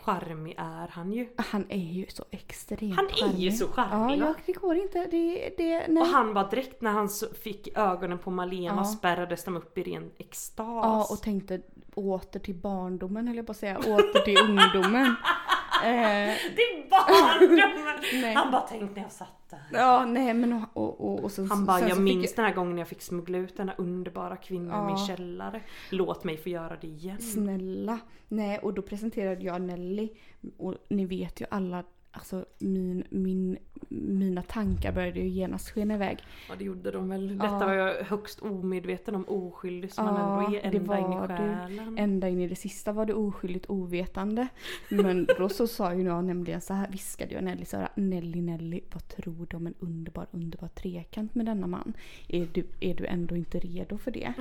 Charmig 0.03 0.55
är 0.57 0.87
han 0.87 1.11
ju. 1.13 1.27
Han 1.37 1.65
är 1.69 1.77
ju 1.91 2.05
så 2.09 2.25
extremt 2.31 2.95
Han 2.95 3.05
är 3.31 3.37
ju 3.37 3.51
så 3.51 3.67
charmig, 3.67 4.17
Ja, 4.17 4.25
va? 4.25 4.33
ja, 4.37 4.43
det 4.45 4.51
går 4.53 4.75
inte. 4.75 5.05
Det, 5.11 5.49
det, 5.57 5.87
nej. 5.87 6.01
Och 6.01 6.07
han 6.07 6.33
bara 6.33 6.47
direkt 6.49 6.81
när 6.81 6.91
han 6.91 7.09
fick 7.43 7.77
ögonen 7.77 8.17
på 8.19 8.31
Malena 8.31 8.75
Ja. 8.77 8.83
spärrades 8.85 9.43
de 9.43 9.57
upp 9.57 9.77
i 9.77 9.83
ren 9.83 10.11
extas. 10.17 10.65
Ja, 10.67 11.07
och 11.11 11.21
tänkte 11.21 11.61
åter 11.95 12.39
till 12.39 12.55
barndomen 12.55 13.27
höll 13.27 13.37
jag 13.37 13.45
på 13.45 13.51
att 13.51 13.57
säga. 13.57 13.77
Åter 13.77 14.19
till 14.25 14.37
ungdomen. 14.37 15.15
Eh, 15.75 15.91
Det 16.55 16.61
är 16.61 16.89
barndomen! 16.89 18.35
Han 18.35 18.51
bara 18.51 18.61
tänk 18.61 18.95
när 18.95 19.01
jag 19.03 19.11
satt 19.11 19.49
där. 19.49 19.59
ja, 19.73 20.05
nej 20.05 20.33
men 20.33 20.53
och, 20.53 20.69
och, 20.73 21.01
och, 21.13 21.23
och 21.23 21.31
så, 21.31 21.45
Han 21.45 21.65
bara, 21.65 21.89
jag 21.89 22.01
minns 22.01 22.33
den 22.35 22.45
här 22.45 22.53
gången 22.53 22.77
jag 22.77 22.87
fick 22.87 23.01
smuggla 23.01 23.37
ut 23.37 23.57
den 23.57 23.69
här 23.69 23.75
underbara 23.79 24.35
kvinnan 24.37 24.83
i 24.83 24.85
min 24.93 24.97
Ja. 25.01 25.07
källare. 25.07 25.61
Låt 25.89 26.23
mig 26.23 26.37
få 26.37 26.49
göra 26.49 26.77
det 26.81 26.87
igen. 26.87 27.21
Snälla. 27.21 27.99
Nej, 28.27 28.59
och 28.59 28.73
då 28.73 28.81
presenterade 28.81 29.43
jag 29.45 29.61
Nelly. 29.61 30.09
Och 30.57 30.75
ni 30.89 31.05
vet 31.05 31.41
ju 31.41 31.45
alla, 31.51 31.83
alltså 32.11 32.45
min, 32.59 33.03
min, 33.09 33.57
tankar 34.55 34.91
började 34.91 35.19
ju 35.19 35.27
genast 35.27 35.69
skena 35.69 35.93
iväg. 35.93 36.17
Ja 36.49 36.55
det 36.57 36.63
gjorde 36.63 36.91
de 36.91 37.09
väl. 37.09 37.37
Ja. 37.39 37.43
Detta 37.43 37.65
var 37.65 37.73
jag 37.73 37.93
högst 38.03 38.39
omedveten 38.39 39.15
om, 39.15 39.25
oskyldig 39.27 39.91
som 39.93 40.05
man 40.05 40.53
Ja, 40.53 40.59
ändå 40.59 40.93
är 40.93 40.97
ända 40.97 40.99
in 40.99 41.13
i 41.13 41.27
du. 41.27 41.27
själen. 41.27 41.97
Ända 41.97 42.29
in 42.29 42.41
i 42.41 42.47
det 42.47 42.55
sista 42.55 42.91
var 42.91 43.05
det 43.05 43.13
oskyldigt 43.13 43.65
ovetande. 43.69 44.47
Men 44.89 45.27
då 45.37 45.49
så 45.49 45.67
sa 45.67 45.93
ju 45.93 46.03
jag 46.03 46.23
nämligen 46.23 46.61
så 46.61 46.73
här, 46.73 46.87
viskade 46.91 47.33
jag 47.33 47.43
Nelly 47.43 47.65
så 47.65 47.77
här, 47.77 47.89
Nelly 47.95 48.41
Nelly, 48.41 48.81
vad 48.93 49.07
tror 49.07 49.47
du 49.49 49.57
om 49.57 49.67
en 49.67 49.73
underbar 49.79 50.27
underbar 50.31 50.67
trekant 50.67 51.35
med 51.35 51.45
denna 51.45 51.67
man? 51.67 51.93
Är 52.27 52.47
du, 52.53 52.65
är 52.79 52.93
du 52.95 53.05
ändå 53.05 53.35
inte 53.35 53.59
redo 53.59 53.97
för 53.97 54.11
det? 54.11 54.33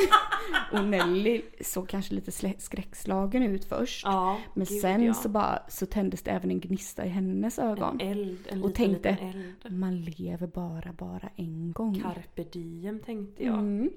och 0.72 0.84
Nelly 0.84 1.42
såg 1.60 1.88
kanske 1.88 2.14
lite 2.14 2.54
skräckslagen 2.58 3.42
ut 3.42 3.64
först. 3.64 4.04
Ja, 4.04 4.38
Men 4.54 4.66
gud, 4.66 4.80
sen 4.80 5.02
ja. 5.02 5.14
så 5.14 5.28
bara 5.28 5.62
så 5.68 5.86
tändes 5.86 6.22
det 6.22 6.30
även 6.30 6.50
en 6.50 6.60
gnista 6.60 7.04
i 7.04 7.08
hennes 7.08 7.58
ögon. 7.58 8.00
En 8.00 8.08
eld, 8.08 8.38
en 8.48 8.62
Och 8.62 8.68
liten, 8.68 8.86
tänkte, 8.86 9.10
liten 9.10 9.28
eld. 9.28 9.78
Man 9.78 10.00
lever 10.00 10.46
bara, 10.46 10.92
bara 10.92 11.28
en 11.36 11.72
gång. 11.72 12.00
Carpe 12.02 12.44
diem 12.52 13.00
tänkte 13.00 13.44
jag. 13.44 13.58
Mm. 13.58 13.90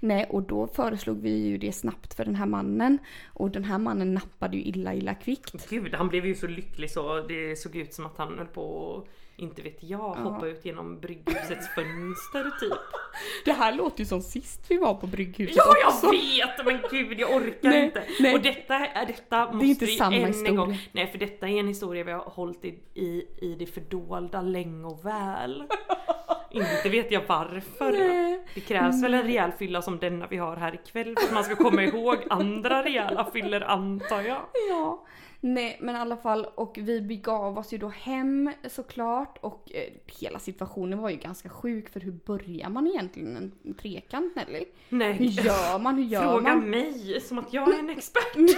Nej, 0.00 0.26
och 0.30 0.42
då 0.42 0.66
föreslog 0.66 1.20
vi 1.20 1.46
ju 1.46 1.58
det 1.58 1.72
snabbt 1.72 2.14
för 2.14 2.24
den 2.24 2.34
här 2.34 2.46
mannen. 2.46 2.98
Och 3.26 3.50
den 3.50 3.64
här 3.64 3.78
mannen 3.78 4.14
nappade 4.14 4.56
ju 4.56 4.62
illa, 4.62 4.94
illa 4.94 5.14
kvickt. 5.14 5.70
Gud, 5.70 5.94
han 5.94 6.08
blev 6.08 6.26
ju 6.26 6.34
så 6.34 6.46
lycklig 6.46 6.90
så 6.90 7.20
det 7.20 7.56
såg 7.56 7.76
ut 7.76 7.94
som 7.94 8.06
att 8.06 8.18
han 8.18 8.38
höll 8.38 8.46
på 8.46 8.96
att 8.96 9.08
inte 9.36 9.62
vet 9.62 9.78
jag, 9.82 9.98
hoppa 9.98 10.46
ut 10.46 10.64
genom 10.64 11.00
brygghusets 11.00 11.68
fönster 11.74 12.58
typ. 12.60 12.72
Det 13.44 13.52
här 13.52 13.72
låter 13.74 13.98
ju 14.00 14.04
som 14.06 14.22
sist 14.22 14.60
vi 14.68 14.78
var 14.78 14.94
på 14.94 15.06
Brygghuset 15.06 15.56
Ja 15.56 15.88
också. 15.88 16.06
jag 16.06 16.12
vet 16.56 16.66
men 16.66 16.78
gud 16.90 17.20
jag 17.20 17.34
orkar 17.36 17.68
Nej, 17.68 17.84
inte. 17.84 18.02
nej. 18.20 18.34
Och 18.34 18.40
detta, 18.42 18.74
är- 18.74 19.06
detta 19.06 19.52
måste 19.52 19.66
inte 19.66 19.84
vi 19.84 19.96
samma 19.96 20.16
än 20.16 20.22
en 20.22 20.28
historia. 20.28 20.52
gång. 20.52 20.78
Nej 20.92 21.06
för 21.06 21.18
detta 21.18 21.48
är 21.48 21.60
en 21.60 21.68
historia 21.68 22.04
vi 22.04 22.12
har 22.12 22.20
hållit 22.24 22.64
i, 22.64 22.78
i, 22.94 23.24
i 23.38 23.56
det 23.58 23.66
fördolda 23.66 24.42
länge 24.42 24.84
och 24.86 25.04
väl. 25.06 25.64
inte 26.50 26.88
vet 26.88 27.10
jag 27.10 27.22
varför. 27.26 27.92
Nej. 27.92 28.44
Det 28.54 28.60
krävs 28.60 29.02
väl 29.04 29.14
en 29.14 29.22
rejäl 29.22 29.52
fylla 29.52 29.82
som 29.82 29.98
denna 29.98 30.26
vi 30.26 30.36
har 30.36 30.56
här 30.56 30.74
ikväll 30.74 31.14
för 31.18 31.26
att 31.26 31.34
man 31.34 31.44
ska 31.44 31.56
komma 31.56 31.82
ihåg 31.82 32.16
andra 32.30 32.82
rejäla 32.84 33.30
fyller 33.32 33.60
antar 33.60 34.20
jag. 34.22 34.40
Ja. 34.70 35.06
Nej 35.44 35.76
men 35.80 35.96
i 35.96 35.98
alla 35.98 36.16
fall 36.16 36.46
och 36.54 36.78
vi 36.82 37.00
begav 37.00 37.58
oss 37.58 37.72
ju 37.72 37.78
då 37.78 37.88
hem 37.88 38.50
såklart 38.68 39.38
och 39.40 39.70
eh, 39.74 39.92
hela 40.20 40.38
situationen 40.38 40.98
var 40.98 41.10
ju 41.10 41.16
ganska 41.16 41.48
sjuk 41.48 41.88
för 41.88 42.00
hur 42.00 42.12
börjar 42.12 42.68
man 42.68 42.86
egentligen 42.86 43.52
en 43.64 43.74
trekant 43.74 44.36
Nelly? 44.36 44.64
Hur 44.88 44.98
Nej, 44.98 45.26
gör 45.26 45.78
man? 45.78 45.96
Hur 45.96 46.04
gör 46.04 46.22
fråga 46.22 46.54
man? 46.54 46.70
mig 46.70 47.20
som 47.20 47.38
att 47.38 47.52
jag 47.52 47.74
är 47.74 47.78
en 47.78 47.90
expert. 47.90 48.34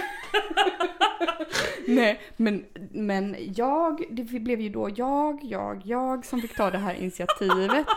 Nej 1.87 2.21
men, 2.37 2.65
men 2.91 3.35
jag, 3.55 4.03
det 4.09 4.23
blev 4.23 4.61
ju 4.61 4.69
då 4.69 4.89
jag, 4.95 5.39
jag, 5.43 5.81
jag 5.85 6.25
som 6.25 6.41
fick 6.41 6.55
ta 6.55 6.71
det 6.71 6.77
här 6.77 6.93
initiativet. 6.93 7.87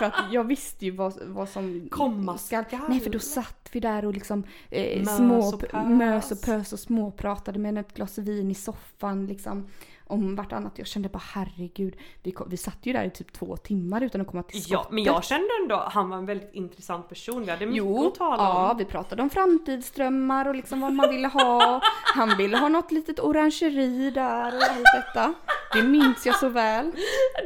För 0.00 0.06
att 0.06 0.32
jag 0.32 0.44
visste 0.44 0.84
ju 0.84 0.90
vad, 0.90 1.14
vad 1.26 1.48
som 1.48 1.88
Komma 1.90 2.38
skall. 2.38 2.64
Nej 2.88 3.00
för 3.00 3.10
då 3.10 3.18
satt 3.18 3.68
vi 3.72 3.80
där 3.80 4.04
och 4.04 4.14
liksom 4.14 4.44
eh, 4.70 4.98
Mös 5.04 5.16
små, 5.16 5.38
och 5.38 5.60
pös. 5.60 5.86
mös 5.88 6.30
och 6.32 6.42
pös 6.42 6.72
och 6.72 6.78
småpratade 6.78 7.58
med 7.58 7.78
ett 7.78 7.94
glas 7.94 8.18
vin 8.18 8.50
i 8.50 8.54
soffan 8.54 9.26
liksom. 9.26 9.68
Om 10.10 10.36
vartannat. 10.36 10.78
Jag 10.78 10.86
kände 10.86 11.08
bara 11.08 11.22
herregud. 11.34 11.96
Vi, 12.22 12.30
kom, 12.30 12.48
vi 12.50 12.56
satt 12.56 12.78
ju 12.82 12.92
där 12.92 13.04
i 13.04 13.10
typ 13.10 13.32
två 13.32 13.56
timmar 13.56 14.00
utan 14.00 14.20
att 14.20 14.26
komma 14.26 14.42
till 14.42 14.62
skottet. 14.62 14.86
Ja 14.90 14.94
men 14.94 15.04
jag 15.04 15.24
kände 15.24 15.48
ändå 15.62 15.74
att 15.74 15.92
han 15.92 16.08
var 16.10 16.16
en 16.16 16.26
väldigt 16.26 16.50
intressant 16.54 17.08
person. 17.08 17.44
Vi 17.44 17.50
hade 17.50 17.66
mycket 17.66 17.78
Jo, 17.78 18.06
att 18.06 18.14
tala 18.14 18.42
ja 18.42 18.70
om. 18.70 18.76
vi 18.78 18.84
pratade 18.84 19.22
om 19.22 19.30
framtidsdrömmar 19.30 20.48
och 20.48 20.54
liksom 20.54 20.80
vad 20.80 20.92
man 20.92 21.10
ville 21.10 21.28
ha. 21.28 21.80
Han 22.14 22.36
ville 22.36 22.56
ha 22.58 22.68
något 22.68 22.92
litet 22.92 23.20
orangeri 23.20 24.10
där 24.10 24.56
och 24.56 24.62
allt 24.62 24.84
detta. 25.06 25.34
Det 25.72 25.82
minns 25.82 26.26
jag 26.26 26.36
så 26.36 26.48
väl. 26.48 26.92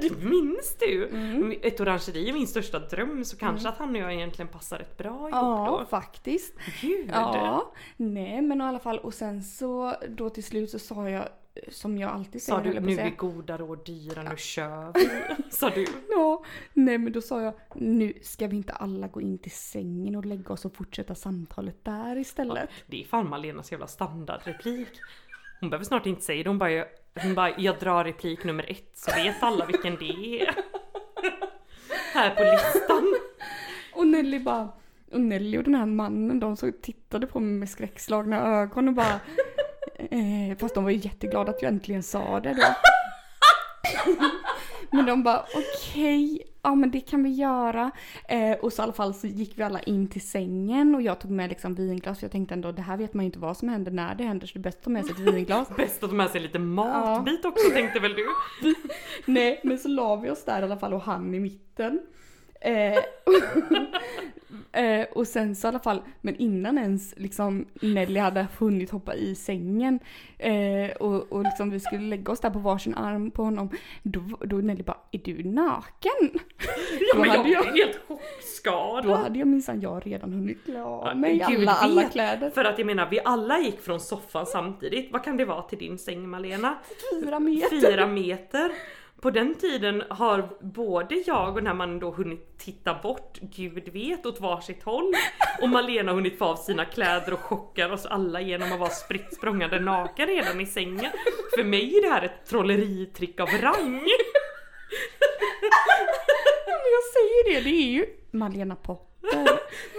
Det 0.03 0.23
minns 0.25 0.77
du! 0.81 1.09
Mm. 1.09 1.55
Ett 1.63 1.81
orangeri 1.81 2.29
är 2.29 2.33
min 2.33 2.47
största 2.47 2.79
dröm 2.79 3.25
så 3.25 3.37
kanske 3.37 3.69
att 3.69 3.79
han 3.79 3.91
och 3.91 3.97
jag 4.01 4.15
egentligen 4.15 4.49
passar 4.49 4.79
rätt 4.79 4.97
bra 4.99 5.11
ihop 5.15 5.31
Ja, 5.33 5.77
då. 5.81 5.87
faktiskt. 5.91 6.55
Gud! 6.81 7.11
Ja, 7.13 7.73
nej 7.97 8.43
men 8.43 8.61
i 8.61 8.65
alla 8.65 8.79
fall 8.79 8.99
och 8.99 9.15
sen 9.15 9.43
så 9.43 9.95
då 10.09 10.31
till 10.31 10.45
slut 10.45 10.71
så 10.71 10.79
sa 10.79 11.09
jag 11.09 11.25
som 11.69 11.99
jag 11.99 12.11
alltid 12.11 12.43
säger 12.43 12.59
Sa 12.59 12.65
du 12.65 12.81
nu 12.81 13.01
är 13.01 13.11
goda 13.11 13.59
råd 13.59 13.85
dyra, 13.87 14.23
nu 14.23 14.37
kör 14.37 14.93
vi? 14.95 15.09
Sa 15.51 15.71
du? 15.71 15.87
Ja, 16.11 16.45
nej 16.73 16.99
men 16.99 17.13
då 17.13 17.21
sa 17.21 17.43
jag 17.43 17.55
nu 17.75 18.13
ska 18.23 18.47
vi 18.47 18.57
inte 18.57 18.73
alla 18.73 19.09
gå 19.09 19.21
in 19.21 19.39
till 19.39 19.51
sängen 19.51 20.17
och 20.17 20.25
lägga 20.25 20.55
oss 20.55 20.65
och 20.65 20.77
fortsätta 20.77 21.15
samtalet 21.15 21.85
där 21.85 22.17
istället. 22.17 22.71
Det 22.87 23.03
är 23.03 23.05
fan 23.05 23.29
Malenas 23.29 23.73
jävla 23.73 23.87
standardreplik. 23.87 24.89
Hon 25.61 25.71
behöver 25.71 25.85
snart 25.85 26.07
inte 26.07 26.23
säga 26.23 26.43
det, 26.43 26.51
hon 26.51 26.59
bara, 26.59 26.85
hon 27.23 27.35
bara 27.35 27.61
jag 27.61 27.79
drar 27.79 28.05
replik 28.05 28.45
nummer 28.45 28.71
ett 28.71 28.91
så 28.95 29.11
vet 29.15 29.43
alla 29.43 29.67
vilken 29.67 29.97
det 29.97 30.41
är. 30.41 30.55
Här 32.15 32.35
på 32.35 32.43
listan. 32.43 33.15
Och 33.95 34.07
Nelly 34.07 34.39
bara 34.39 34.69
och 35.13 35.21
Nelly 35.21 35.59
och 35.59 35.65
den 35.65 35.75
här 35.75 35.87
mannen 35.87 36.41
de 36.41 36.57
så 36.57 36.73
tittade 36.83 37.27
på 37.27 37.41
mig 37.41 37.55
med 37.55 37.69
skräckslagna 37.69 38.61
ögon 38.61 38.89
och 38.89 38.95
bara 38.95 39.21
eh, 39.99 40.57
Fast 40.59 40.75
de 40.75 40.85
var 40.85 40.91
ju 40.91 40.97
jätteglada 40.99 41.51
att 41.51 41.63
jag 41.63 41.73
äntligen 41.73 42.03
sa 42.03 42.41
det 42.41 42.55
då. 42.55 42.63
Men 44.91 45.07
de 45.07 45.23
bara 45.23 45.45
okej, 45.55 46.43
ja 46.63 46.75
men 46.75 46.91
det 46.91 47.01
kan 47.01 47.23
vi 47.23 47.31
göra. 47.31 47.91
Eh, 48.29 48.53
och 48.53 48.73
så 48.73 48.83
i 48.83 48.85
alla 48.85 48.93
fall 48.93 49.15
så 49.15 49.27
gick 49.27 49.59
vi 49.59 49.63
alla 49.63 49.81
in 49.81 50.09
till 50.09 50.29
sängen 50.29 50.95
och 50.95 51.03
jag 51.03 51.21
tog 51.21 51.31
med 51.31 51.49
liksom 51.49 51.75
vinglas 51.75 52.19
för 52.19 52.25
jag 52.25 52.33
tänkte 52.33 52.55
ändå 52.55 52.73
det 52.73 52.83
här 52.83 52.97
vet 52.97 53.15
man 53.15 53.25
ju 53.25 53.27
inte 53.27 53.39
vad 53.39 53.57
som 53.57 53.69
händer 53.69 53.93
när 53.93 54.15
det 54.15 54.25
händer 54.25 54.47
så 54.47 54.53
det 54.53 54.61
är 54.61 54.63
bäst 54.63 54.79
att 54.79 54.85
ta 54.85 54.91
med 54.91 55.05
sig 55.05 55.15
ett 55.15 55.35
vinglas. 55.35 55.69
Bäst 55.77 56.03
att 56.03 56.11
ta 56.11 56.17
med 56.17 56.31
sig 56.31 56.41
lite 56.41 56.59
matbit 56.59 57.45
också 57.45 57.71
tänkte 57.71 58.01
väl 58.01 58.15
du? 58.15 58.27
Nej, 59.33 59.61
men 59.65 59.79
så 59.79 59.89
la 59.89 60.17
vi 60.17 60.31
oss 60.31 60.45
där 60.45 60.61
i 60.61 60.65
alla 60.65 60.77
fall 60.77 60.95
och 60.95 61.03
han 61.03 61.35
i 61.35 61.41
mitten. 61.41 62.01
Eh, 62.65 62.99
eh, 64.85 65.07
och 65.13 65.27
sen 65.27 65.57
så 65.57 65.67
i 65.67 65.69
alla 65.69 65.79
fall, 65.79 66.03
men 66.21 66.37
innan 66.37 66.79
ens 66.79 67.15
liksom 67.17 67.67
Nelly 67.83 68.21
hade 68.21 68.47
hunnit 68.59 68.91
hoppa 68.91 69.15
i 69.15 69.35
sängen 69.35 69.99
eh, 70.39 70.91
och, 71.01 71.33
och 71.33 71.43
liksom 71.45 71.71
vi 71.71 71.81
skulle 71.81 72.03
lägga 72.03 72.33
oss 72.33 72.41
där 72.41 72.51
på 72.51 72.59
varsin 72.59 72.95
arm 72.95 73.31
på 73.31 73.43
honom, 73.43 73.71
då, 74.03 74.21
då 74.41 74.57
Nelly 74.57 74.83
bara 74.83 74.97
Är 75.13 75.19
du 75.25 75.45
naken? 75.45 76.13
Ja 77.15 77.19
men 77.21 77.29
jag 77.29 77.37
hade 77.37 77.49
jag- 77.51 77.63
blev 77.63 77.75
helt 77.75 78.01
chockskadad. 78.09 79.05
Då 79.05 79.15
hade 79.15 79.39
jag 79.39 79.49
minsann 79.49 79.81
jag 79.81 80.07
redan 80.07 80.33
hunnit 80.33 80.65
klä 80.65 80.83
av 80.83 81.07
Ja, 81.09 81.15
mig 81.15 81.45
Gud 81.49 81.59
alla, 81.61 81.73
alla 81.73 82.03
vet. 82.03 82.13
kläder. 82.13 82.51
För 82.51 82.65
att 82.65 82.79
jag 82.79 82.87
menar, 82.87 83.09
vi 83.11 83.21
alla 83.25 83.59
gick 83.59 83.81
från 83.81 84.01
soffan 84.01 84.47
samtidigt. 84.47 85.13
Vad 85.13 85.25
kan 85.25 85.37
det 85.37 85.45
vara 85.45 85.63
till 85.63 85.79
din 85.79 85.99
säng 85.99 86.29
Malena? 86.29 86.75
Fyra 87.23 87.39
meter. 87.41 87.81
Fyra 87.81 88.07
meter. 88.07 88.71
På 89.25 89.31
den 89.31 89.55
tiden 89.55 90.03
har 90.11 90.49
både 90.61 91.15
jag 91.27 91.49
och 91.49 91.55
den 91.55 91.67
här 91.67 91.75
mannen 91.75 91.99
då 91.99 92.11
hunnit 92.11 92.59
titta 92.59 92.95
bort, 92.95 93.39
gud 93.41 93.89
vet, 93.89 94.27
åt 94.27 94.41
varsitt 94.41 94.83
håll. 94.83 95.13
Och 95.63 95.69
Malena 95.69 96.11
har 96.11 96.17
hunnit 96.17 96.39
få 96.39 96.45
av 96.45 96.57
sina 96.57 96.85
kläder 96.85 97.33
och 97.33 97.41
chockar 97.41 97.93
oss 97.93 98.07
alla 98.07 98.41
genom 98.41 98.73
att 98.73 98.79
vara 98.79 98.91
spritt 98.91 99.35
språngande 99.35 99.81
naken 99.81 100.27
redan 100.27 100.61
i 100.61 100.67
sängen. 100.67 101.11
För 101.57 101.65
mig 101.65 101.99
är 101.99 102.03
det 102.03 102.09
här 102.09 102.23
ett 102.23 102.47
trolleritrick 102.49 103.41
av 103.41 103.49
rang. 103.49 103.93
Men 106.67 106.91
jag 106.93 107.05
säger 107.15 107.55
det, 107.55 107.61
det 107.61 107.77
är 107.77 107.93
ju 107.93 108.07
Malena 108.31 108.77
Potter. 108.77 109.49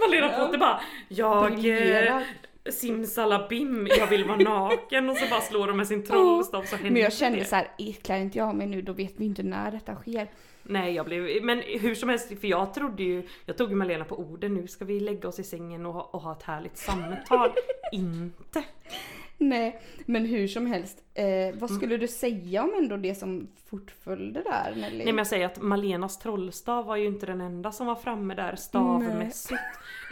Malena 0.00 0.28
Potter 0.28 0.58
bara, 0.58 0.80
jag 1.08 1.52
Briljerar. 1.52 2.24
Simsalabim, 2.72 3.88
jag 3.98 4.06
vill 4.06 4.24
vara 4.24 4.36
naken 4.38 5.10
och 5.10 5.16
så 5.16 5.26
bara 5.30 5.40
slår 5.40 5.66
de 5.68 5.76
med 5.76 5.88
sin 5.88 6.02
trollstav 6.06 6.62
så 6.62 6.76
händer 6.76 6.90
Men 6.90 7.02
jag 7.02 7.12
kände 7.12 7.44
så 7.44 7.56
här, 7.56 7.68
"Eh, 7.78 7.94
klär 8.02 8.18
inte 8.18 8.38
jag 8.38 8.54
mig 8.54 8.66
nu 8.66 8.82
då 8.82 8.92
vet 8.92 9.12
vi 9.16 9.24
inte 9.24 9.42
när 9.42 9.70
detta 9.70 9.94
sker. 9.94 10.30
Nej 10.62 10.94
jag 10.94 11.06
blev, 11.06 11.44
men 11.44 11.62
hur 11.80 11.94
som 11.94 12.08
helst 12.08 12.28
för 12.40 12.48
jag 12.48 12.74
trodde 12.74 13.02
ju, 13.02 13.22
jag 13.46 13.56
tog 13.58 13.70
ju 13.70 13.76
Malena 13.76 14.04
på 14.04 14.18
orden 14.18 14.54
nu 14.54 14.66
ska 14.68 14.84
vi 14.84 15.00
lägga 15.00 15.28
oss 15.28 15.38
i 15.38 15.44
sängen 15.44 15.86
och, 15.86 15.92
ha- 15.92 16.08
och 16.12 16.20
ha 16.20 16.32
ett 16.32 16.42
härligt 16.42 16.78
samtal. 16.78 17.50
Inte! 17.92 18.64
Nej, 19.38 19.80
men 20.06 20.24
hur 20.26 20.48
som 20.48 20.66
helst. 20.66 21.02
Eh, 21.14 21.24
Mm. 21.26 21.58
vad 21.58 21.70
skulle 21.70 21.96
du 21.96 22.08
säga 22.08 22.62
om 22.62 22.74
ändå 22.78 22.96
det 22.96 23.14
som 23.14 23.48
fortföljde 23.70 24.42
där 24.42 24.74
Nelly? 24.76 24.96
Nej 24.96 25.06
men 25.06 25.18
jag 25.18 25.26
säger 25.26 25.46
att 25.46 25.62
Malenas 25.62 26.18
trollstav 26.18 26.84
var 26.86 26.96
ju 26.96 27.06
inte 27.06 27.26
den 27.26 27.40
enda 27.40 27.72
som 27.72 27.86
var 27.86 27.94
framme 27.94 28.34
där 28.34 28.56
stavmässigt. 28.56 29.60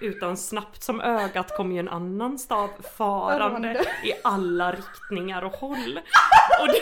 Utan 0.02 0.36
snabbt 0.36 0.82
som 0.82 1.00
ögat 1.00 1.56
kom 1.56 1.72
ju 1.72 1.78
en 1.78 1.88
annan 1.88 2.38
stav 2.38 2.68
farande 2.98 3.38
Farande. 3.38 3.80
i 4.04 4.12
alla 4.24 4.72
riktningar 4.72 5.42
och 5.42 5.52
håll. 5.52 6.00
Och 6.60 6.66
det, 6.68 6.80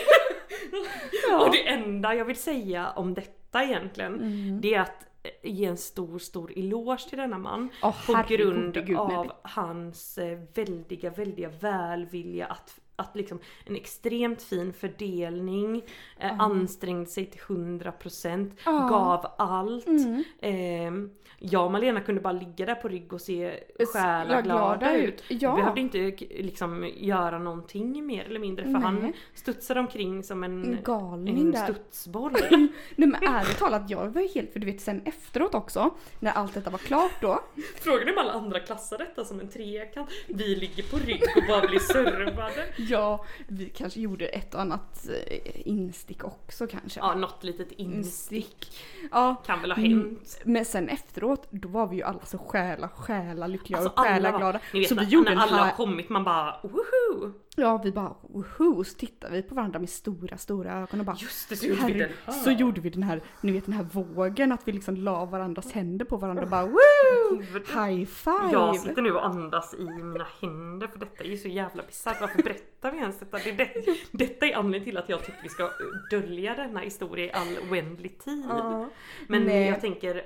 Ja. 1.31 1.45
och 1.47 1.53
det 1.53 1.69
enda 1.69 2.15
jag 2.15 2.25
vill 2.25 2.37
säga 2.37 2.91
om 2.91 3.15
detta 3.15 3.65
egentligen, 3.65 4.15
Mm. 4.15 4.61
det 4.61 4.75
är 4.75 4.81
att 4.81 5.07
ge 5.43 5.65
en 5.65 5.77
stor, 5.77 6.19
stor 6.19 6.53
eloge 6.57 7.09
till 7.09 7.19
denna 7.19 7.39
man. 7.39 7.69
Åh, 7.83 8.07
på 8.07 8.25
grund 8.29 8.87
gud, 8.87 8.97
av 8.97 9.09
Nelly. 9.09 9.29
hans 9.43 10.19
eh, 10.19 10.39
väldiga, 10.55 11.11
väldiga 11.11 11.49
välvilja 11.49 12.47
att 12.47 12.79
att 12.97 13.17
liksom 13.17 13.39
en 13.67 13.77
extremt 13.77 14.43
fin 14.43 14.73
fördelning, 14.73 15.83
eh, 16.19 16.41
ansträngde 16.41 17.11
sig 17.11 17.27
till 17.27 17.41
100%, 17.41 18.51
Ja. 18.65 18.73
gav 18.89 19.27
allt. 19.39 19.87
Mm. 19.87 20.25
Eh, 20.39 21.11
jag 21.39 21.65
och 21.65 21.73
Malena 21.73 22.01
kunde 22.01 22.21
bara 22.21 22.33
ligga 22.33 22.67
där 22.67 22.75
på 22.75 22.89
rygg 22.89 23.13
och 23.13 23.21
se 23.21 23.61
Ja, 23.79 23.87
själa 23.87 24.43
glada 24.43 24.77
glada 24.77 24.97
ut. 24.97 25.25
Ja. 25.29 25.55
Vi 25.55 25.61
behövde 25.63 25.81
inte 25.81 25.99
liksom 26.31 26.91
göra 26.97 27.39
någonting 27.39 28.07
mer 28.07 28.25
eller 28.25 28.41
mindre 28.41 28.65
för 28.65 28.73
Nej. 28.73 28.83
han 28.83 29.13
studsade 29.35 29.81
omkring 29.81 30.23
som 30.23 30.45
en, 30.45 30.79
galning 30.85 31.39
en 31.41 31.51
där. 31.53 31.65
studsboll. 31.65 32.33
Nej 32.51 32.69
men 33.09 33.15
ärligt 33.15 33.59
talat, 33.59 33.91
jag 33.91 34.09
var 34.09 34.35
helt, 34.35 34.53
för 34.53 34.61
du 34.61 34.67
vet 34.67 34.81
sen 34.81 35.03
efteråt 35.05 35.55
också, 35.55 35.91
när 36.21 36.33
allt 36.33 36.55
detta 36.55 36.71
var 36.71 36.79
klart 36.79 37.13
då. 37.21 37.41
Frågan 37.81 38.09
är 38.09 38.13
om 38.13 38.19
alla 38.19 38.33
andra 38.33 38.61
klassar 38.61 38.99
detta 38.99 39.25
som 39.25 39.41
en 39.41 39.49
trekant. 39.49 40.11
Vi 40.29 40.55
ligger 40.57 40.83
på 40.83 40.97
rygg 40.97 41.23
och 41.37 41.43
bara 41.49 41.67
blir 41.69 41.79
servade. 41.79 42.67
Ja, 42.77 43.25
vi 43.49 43.69
kanske 43.69 44.01
gjorde 44.01 44.27
ett 44.27 44.55
och 44.55 44.61
annat 44.61 45.09
eh, 45.09 45.69
instick 45.69 46.25
också 46.25 46.67
kanske. 46.67 47.01
Ja, 47.01 47.15
något 47.15 47.45
litet 47.45 47.73
instick 47.73 48.79
Ja, 49.11 49.35
kan 49.47 49.61
väl 49.61 49.71
ha 49.73 49.79
Mm. 49.79 49.93
hänt. 49.99 50.41
men 50.45 50.65
sen 50.65 50.89
efteråt, 50.89 51.22
då 51.51 51.69
var 51.69 51.87
vi 51.87 51.97
ju 51.97 52.03
alla 52.03 52.21
så 52.25 52.39
själa, 52.39 52.89
själa 52.89 53.47
lyckliga 53.47 53.79
Alltså 53.79 53.93
och 53.93 53.99
själa 54.07 54.33
var- 54.33 54.39
glada. 54.39 54.61
Ni 54.73 54.81
vet 54.81 54.89
så 54.89 54.95
vi 54.95 55.05
gjorde 55.05 55.35
när 55.35 55.43
alla 55.43 55.57
här... 55.57 55.65
har 55.65 55.77
kommit 55.77 56.09
man 56.09 56.25
bara 56.25 56.57
woho! 56.63 57.33
Ja, 57.57 57.81
vi 57.85 57.93
bara 57.93 58.15
woho, 58.23 58.85
så 58.85 58.99
tittar 58.99 59.31
vi 59.31 59.43
på 59.43 59.55
varandra 59.55 59.79
med 59.79 59.89
stora, 59.89 60.37
stora 60.37 60.73
ögon 60.73 61.01
och 61.01 61.07
bara 61.07 61.17
Just 61.21 61.49
det, 61.49 61.57
så 61.57 61.67
gjorde 61.67 61.87
vi 61.87 61.93
den 61.93 62.11
här. 62.27 62.33
Så 62.33 62.51
gjorde 62.51 62.81
vi 62.81 62.91
den 62.91 63.03
här, 63.03 63.23
ni 63.41 63.53
vet 63.53 63.65
den 63.65 63.75
här 63.75 63.85
vågen, 63.93 64.53
att 64.53 64.69
vi 64.69 64.73
liksom 64.73 64.97
la 64.97 65.25
varandras 65.25 65.73
händer 65.73 66.05
på 66.05 66.17
varandra 66.17 66.43
och 66.43 66.49
bara 66.51 66.67
woo! 66.67 67.37
Gud. 67.53 67.63
High 67.69 68.05
five! 68.07 68.49
Jag 68.53 68.77
sitter 68.77 69.03
nu 69.03 69.13
och 69.13 69.27
andas 69.27 69.75
i 69.75 69.85
mina 69.85 70.27
händer 70.41 70.87
för 70.87 70.99
detta 70.99 71.25
är 71.25 71.29
ju 71.29 71.37
så 71.37 71.49
jävla 71.49 71.83
bisarrt. 71.83 72.21
Varför 72.21 72.43
berättar 72.43 72.93
vi 72.93 72.99
ens 72.99 73.19
detta? 73.19 73.39
Det 73.39 73.53
det, 73.53 73.69
detta 74.11 74.47
är 74.47 74.57
anledningen 74.57 74.85
till 74.85 74.97
att 74.99 75.09
jag 75.09 75.25
tycker 75.25 75.43
vi 75.43 75.49
ska 75.49 75.71
dölja 76.11 76.55
denna 76.55 76.81
historia 76.81 77.27
i 77.27 77.33
all 77.33 77.71
oändlig 77.71 78.19
tid. 78.19 78.45
Ja. 78.49 78.89
Men 79.29 79.45
Nej. 79.45 79.69
jag 79.69 79.81
tänker, 79.81 80.23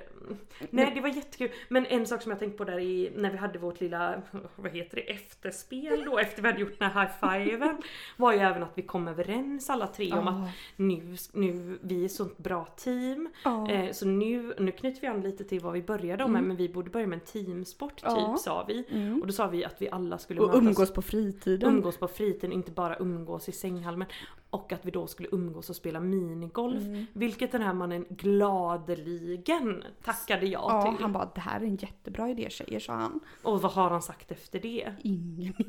nej 0.69 0.91
det 0.95 1.01
var 1.01 1.09
jättekul. 1.09 1.49
Men 1.69 1.85
en 1.85 2.07
sak 2.07 2.21
som 2.21 2.29
jag 2.31 2.39
tänkte 2.39 2.57
på 2.57 2.63
där 2.63 2.79
i, 2.79 3.11
när 3.15 3.31
vi 3.31 3.37
hade 3.37 3.59
vårt 3.59 3.81
lilla, 3.81 4.21
vad 4.55 4.71
heter 4.71 4.95
det, 4.95 5.01
efterspel 5.11 6.03
då 6.05 6.19
efter 6.19 6.41
vi 6.41 6.47
hade 6.47 6.61
gjort 6.61 6.79
den 6.79 6.91
här 6.91 7.01
high-fiven. 7.01 7.77
Var 8.17 8.33
ju 8.33 8.39
även 8.39 8.63
att 8.63 8.71
vi 8.75 8.81
kom 8.81 9.07
överens 9.07 9.69
alla 9.69 9.87
tre 9.87 10.11
om 10.13 10.27
att 10.27 10.49
nu, 10.75 11.15
nu, 11.33 11.77
vi 11.81 12.05
är 12.05 12.09
sånt 12.09 12.37
bra 12.37 12.65
team. 12.65 13.29
Ja. 13.43 13.69
Eh, 13.71 13.91
så 13.91 14.05
nu, 14.05 14.53
nu 14.59 14.71
knyter 14.71 15.01
vi 15.01 15.07
an 15.07 15.21
lite 15.21 15.43
till 15.43 15.59
vad 15.59 15.73
vi 15.73 15.81
började 15.81 16.27
med, 16.27 16.43
men 16.43 16.57
vi 16.57 16.69
borde 16.69 16.89
börja 16.89 17.07
med 17.07 17.19
en 17.19 17.25
teamsport 17.25 17.95
typ 17.95 18.03
Ja. 18.05 18.37
sa 18.39 18.65
vi. 18.67 18.83
Och 19.21 19.27
då 19.27 19.33
sa 19.33 19.47
vi 19.47 19.65
att 19.65 19.75
vi 19.81 19.89
alla 19.89 20.17
skulle 20.17 20.39
Och 20.41 20.47
mötas 20.47 20.61
umgås 20.61 20.93
på 20.93 21.01
fritiden. 21.01 21.69
umgås 21.69 21.97
på 21.97 22.07
fritiden, 22.07 22.51
inte 22.51 22.71
bara 22.71 22.97
umgås 22.97 23.49
i 23.49 23.51
sänghalmen. 23.51 24.07
Och 24.49 24.71
att 24.71 24.85
vi 24.85 24.91
då 24.91 25.07
skulle 25.07 25.29
umgås 25.31 25.69
och 25.69 25.75
spela 25.75 25.99
minigolf. 25.99 26.83
Mm. 26.83 27.05
Vilket 27.13 27.51
den 27.51 27.61
här 27.61 27.73
mannen 27.73 28.05
gladeligen 28.09 29.83
tackade 30.03 30.45
ja, 30.45 30.67
Ja, 30.69 30.91
till. 30.91 31.01
han 31.01 31.13
bara 31.13 31.31
det 31.35 31.41
här 31.41 31.59
är 31.61 31.65
en 31.65 31.75
jättebra 31.75 32.29
idé 32.29 32.47
tjejer, 32.49 32.79
sa 32.79 32.93
han. 32.93 33.19
Och 33.43 33.61
vad 33.61 33.71
har 33.71 33.89
han 33.89 34.01
sagt 34.01 34.31
efter 34.31 34.59
det? 34.59 34.93
Ingen, 35.01 35.53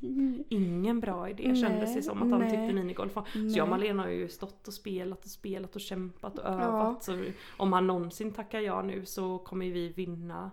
ingenting. 0.00 0.44
Ingen 0.48 1.00
bra 1.00 1.28
idé 1.30 1.44
Nej, 1.46 1.62
kändes 1.62 1.94
det 1.94 2.02
som 2.02 2.22
att 2.22 2.30
han 2.30 2.40
nej. 2.40 2.50
tyckte 2.50 2.72
minigolf 2.74 3.16
var. 3.16 3.24
Så 3.24 3.58
jag 3.58 3.62
och 3.64 3.68
Malena 3.70 4.02
har 4.02 4.10
ju 4.10 4.28
stått 4.28 4.68
och 4.68 4.74
spelat 4.74 5.24
och 5.24 5.30
spelat 5.30 5.74
och 5.74 5.80
kämpat 5.80 6.38
och 6.38 6.44
övat. 6.44 7.04
Så 7.04 7.24
om 7.56 7.72
han 7.72 7.86
någonsin 7.86 8.32
tackar 8.32 8.60
ja 8.60 8.82
nu 8.82 9.06
så 9.06 9.38
kommer 9.38 9.66
vi 9.66 9.88
vinna. 9.88 10.50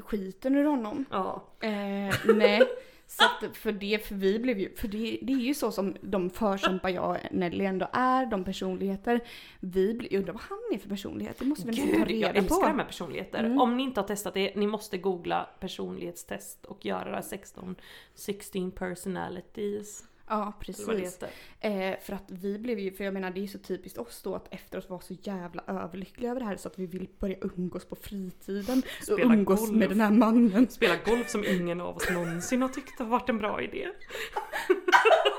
Skiten 0.00 0.56
ur 0.56 0.64
honom. 0.64 1.04
Ja. 1.10 1.44
Eh, 1.60 2.14
nej. 2.34 2.62
Så 3.06 3.24
att 3.24 3.56
för 3.56 3.72
det, 3.72 4.06
för 4.06 4.14
vi 4.14 4.38
blev 4.38 4.58
ju, 4.58 4.74
för 4.74 4.88
det, 4.88 5.18
det 5.22 5.32
är 5.32 5.36
ju 5.36 5.54
så 5.54 5.72
som 5.72 5.96
de 6.00 6.30
förkämpar 6.30 6.88
jag 6.88 7.10
och 7.10 7.16
Nelly 7.30 7.64
ändå 7.64 7.88
är, 7.92 8.26
de 8.26 8.44
personligheter. 8.44 9.20
Vi 9.60 9.94
blir, 9.94 10.16
undrar 10.16 10.32
vad 10.32 10.42
han 10.42 10.58
är 10.72 10.78
för 10.78 10.88
personlighet, 10.88 11.38
det 11.38 11.44
måste 11.44 11.66
vi 11.66 11.70
nästan 11.70 11.88
ta 11.88 11.96
Gud, 11.96 12.08
reda 12.08 12.26
jag 12.26 12.36
älskar 12.36 12.56
på. 12.56 12.68
de 12.68 12.78
här 12.78 12.86
personligheter. 12.86 13.44
Mm. 13.44 13.60
Om 13.60 13.76
ni 13.76 13.82
inte 13.82 14.00
har 14.00 14.08
testat 14.08 14.34
det, 14.34 14.56
ni 14.56 14.66
måste 14.66 14.98
googla 14.98 15.48
personlighetstest 15.60 16.64
och 16.64 16.86
göra 16.86 17.04
det 17.04 17.14
här 17.14 17.22
16, 17.22 17.76
16 18.14 18.70
personalities. 18.70 20.04
Ja, 20.26 20.52
precis. 20.60 21.18
Eh, 21.60 21.98
för 22.00 22.12
att 22.12 22.24
vi 22.26 22.58
blev 22.58 22.78
ju, 22.78 22.92
för 22.92 23.04
jag 23.04 23.14
menar 23.14 23.30
det 23.30 23.40
är 23.40 23.42
ju 23.42 23.48
så 23.48 23.58
typiskt 23.58 23.98
oss 23.98 24.22
då 24.22 24.34
att 24.34 24.54
efteråt 24.54 24.90
vara 24.90 25.00
så 25.00 25.14
jävla 25.22 25.62
överlyckliga 25.66 26.30
över 26.30 26.40
det 26.40 26.46
här 26.46 26.56
så 26.56 26.68
att 26.68 26.78
vi 26.78 26.86
vill 26.86 27.08
börja 27.18 27.36
umgås 27.40 27.84
på 27.84 27.96
fritiden. 27.96 28.82
Och 28.98 29.04
Spela 29.04 29.34
umgås 29.34 29.60
golf. 29.60 29.72
med 29.72 29.88
den 29.88 30.00
här 30.00 30.10
mannen. 30.10 30.68
Spela 30.70 30.96
golf 31.06 31.30
som 31.30 31.44
ingen 31.44 31.80
av 31.80 31.96
oss 31.96 32.10
någonsin 32.10 32.62
har 32.62 32.68
tyckt 32.68 32.98
har 32.98 33.06
varit 33.06 33.28
en 33.28 33.38
bra 33.38 33.62
idé. 33.62 33.88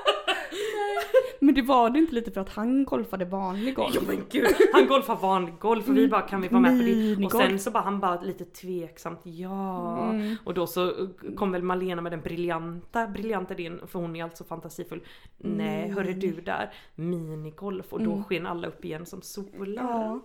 Men 1.40 1.54
det 1.54 1.62
var 1.62 1.90
det 1.90 1.98
inte 1.98 2.14
lite 2.14 2.30
för 2.30 2.40
att 2.40 2.48
han 2.48 2.84
golfade 2.84 3.24
vanlig 3.24 3.74
golf? 3.74 3.92
Jo 3.94 4.02
men 4.06 4.24
gud, 4.30 4.46
han 4.72 4.86
golfar 4.86 5.16
vanlig 5.16 5.54
golf 5.58 5.88
och 5.88 5.96
vi 5.96 6.08
bara 6.08 6.22
kan 6.22 6.40
vi 6.40 6.48
vara 6.48 6.60
med 6.60 6.78
på 6.78 6.84
det? 6.84 7.26
Och 7.26 7.32
sen 7.32 7.58
så 7.58 7.70
bara 7.70 7.82
han 7.82 8.00
bara 8.00 8.20
lite 8.20 8.44
tveksamt 8.44 9.20
ja. 9.22 10.14
Och 10.44 10.54
då 10.54 10.66
så 10.66 11.08
kom 11.36 11.52
väl 11.52 11.62
Malena 11.62 12.02
med 12.02 12.12
den 12.12 12.20
briljanta, 12.20 13.06
briljanta 13.06 13.54
idén 13.54 13.80
för 13.86 13.98
hon 13.98 14.16
är 14.16 14.24
alltså 14.24 14.44
fantasifull. 14.44 15.00
Nej 15.36 15.90
hörru 15.90 16.12
du 16.12 16.32
där, 16.32 16.72
minigolf 16.94 17.92
och 17.92 18.02
då 18.02 18.22
sken 18.28 18.46
alla 18.46 18.68
upp 18.68 18.84
igen 18.84 19.06
som 19.06 19.22
solar. 19.22 19.82
Ja. 19.82 20.20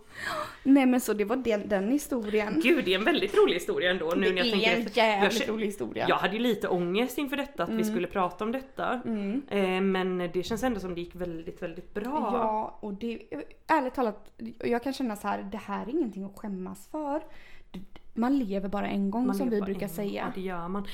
Nej 0.63 0.85
men 0.85 1.01
så 1.01 1.13
det 1.13 1.25
var 1.25 1.35
den, 1.35 1.69
den 1.69 1.91
historien. 1.91 2.61
Gud 2.63 2.85
det 2.85 2.93
är 2.93 2.99
en 2.99 3.05
väldigt 3.05 3.37
rolig 3.37 3.53
historia 3.53 3.91
ändå 3.91 4.13
nu 4.15 4.25
det 4.27 4.33
när 4.33 4.37
jag 4.37 4.47
är 4.47 4.51
tänker 4.51 4.71
en 4.71 4.85
efter. 4.85 5.01
Jag, 5.01 5.21
jävligt 5.21 5.49
rolig 5.49 5.65
historia. 5.65 6.05
jag 6.09 6.15
hade 6.15 6.33
ju 6.33 6.39
lite 6.39 6.67
ångest 6.67 7.17
inför 7.17 7.37
detta 7.37 7.63
att 7.63 7.69
vi 7.69 7.83
skulle 7.83 8.07
prata 8.07 8.43
om 8.43 8.51
detta. 8.51 9.01
Eh, 9.49 9.81
men 9.81 10.29
det 10.33 10.43
känns 10.51 10.63
ändå 10.63 10.79
som 10.79 10.95
det 10.95 11.01
gick 11.01 11.15
väldigt 11.15 11.61
väldigt 11.61 11.93
bra. 11.93 12.29
Ja, 12.33 12.77
och 12.79 12.93
det, 12.93 13.21
ärligt 13.67 13.93
talat, 13.93 14.31
jag 14.59 14.83
kan 14.83 14.93
känna 14.93 15.15
så 15.15 15.27
här, 15.27 15.43
det 15.51 15.57
här 15.57 15.85
är 15.85 15.89
ingenting 15.89 16.23
att 16.23 16.39
skämmas 16.39 16.87
för. 16.87 17.21
Man 18.13 18.39
lever 18.39 18.69
bara 18.69 18.87
en 18.87 19.11
gång 19.11 19.27
Man 19.27 19.35
som 19.35 19.49
vi 19.49 19.61
brukar 19.61 19.87
säga. 19.87 20.23
Ja 20.25 20.31
det 20.35 20.41
gör 20.41 20.67
man. 20.67 20.87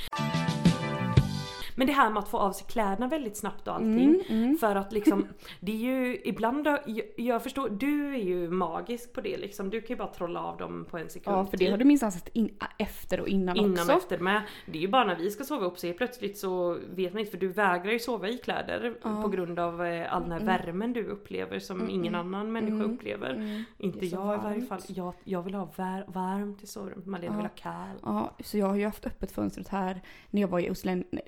Men 1.78 1.88
det 1.88 1.94
här 1.94 2.10
med 2.10 2.20
att 2.20 2.30
få 2.30 2.38
av 2.38 2.52
sig 2.52 2.68
kläderna 2.68 3.08
väldigt 3.08 3.38
snabbt 3.38 3.68
och 3.68 3.74
allting. 3.76 4.24
Mm, 4.30 4.58
För 4.58 4.76
att 4.76 4.94
liksom, 4.94 5.28
det 5.60 5.72
är 5.72 5.76
ju 5.76 6.22
ibland, 6.24 6.68
jag, 6.68 7.02
jag 7.18 7.44
förstår, 7.44 7.70
du 7.70 8.14
är 8.16 8.20
ju 8.24 8.50
magisk 8.50 9.14
på 9.14 9.22
det 9.22 9.38
liksom. 9.38 9.70
Du 9.70 9.82
kan 9.82 9.90
ju 9.90 9.96
bara 9.96 10.08
trolla 10.08 10.40
av 10.44 10.58
dem 10.58 10.86
på 10.90 10.98
en 10.98 11.10
sekund. 11.10 11.38
Ja, 11.38 11.46
för 11.46 11.58
det 11.58 11.72
har 11.72 11.78
du 11.78 11.86
minsann 11.86 12.12
sett 12.12 12.28
in, 12.34 12.50
efter 12.78 13.20
och 13.20 13.28
innan, 13.28 13.58
Innan 13.58 13.72
också. 13.72 13.92
och 13.92 13.98
efter 13.98 14.18
med. 14.20 14.42
Det 14.66 14.78
är 14.78 14.82
ju 14.82 14.88
bara 14.88 15.04
när 15.04 15.16
vi 15.16 15.32
ska 15.32 15.44
sova 15.44 15.66
upp 15.66 15.84
helt 15.84 15.98
plötsligt 15.98 16.38
så 16.38 16.78
vet 16.96 17.14
man 17.14 17.20
inte 17.20 17.32
för 17.32 17.38
du 17.38 17.48
vägrar 17.48 17.92
ju 17.92 18.00
sova 18.00 18.28
i 18.30 18.38
kläder 18.38 18.92
på 19.22 19.28
grund 19.28 19.60
av 19.60 19.86
eh, 19.86 20.14
all 20.14 20.22
den 20.24 20.32
Mm. 20.32 20.48
här 20.48 20.64
värmen 20.66 20.94
du 20.94 21.06
upplever 21.08 21.60
som 21.60 21.90
ingen 21.90 22.16
annan 22.16 22.52
människa 22.52 22.84
upplever. 22.94 23.64
Inte 23.78 24.06
jag 24.06 24.36
i 24.36 24.38
varje 24.44 24.60
varmt. 24.60 24.70
fall. 24.70 24.82
Jag, 24.88 25.14
jag 25.24 25.42
vill 25.42 25.54
ha 25.54 25.70
vär, 25.76 26.06
varmt 26.08 26.64
i 26.64 26.68
sovrummet, 26.68 27.06
Malena 27.06 27.36
vill 27.36 27.46
ha 27.46 27.52
kallt. 27.56 28.02
Ja, 28.04 28.34
så 28.44 28.58
jag 28.58 28.66
har 28.68 28.76
ju 28.76 28.86
haft 28.86 29.06
öppet 29.06 29.32
fönstret 29.32 29.68
här 29.68 30.02
när 30.30 30.42
jag 30.42 30.48
var 30.48 30.60
i 30.60 30.68
hos 30.70 30.86
Len- 30.86 31.20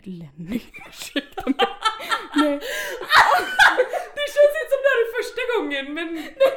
nej. 0.49 0.61
Ursäkta 0.89 1.43
mig. 1.45 1.55
Nej, 2.35 2.59
Det 4.15 4.25
känns 4.33 4.55
inte 4.61 4.71
som 4.73 4.79
det 4.83 4.89
här 4.93 4.99
är 5.03 5.09
första 5.17 5.41
gången 5.53 5.85
men 5.93 6.07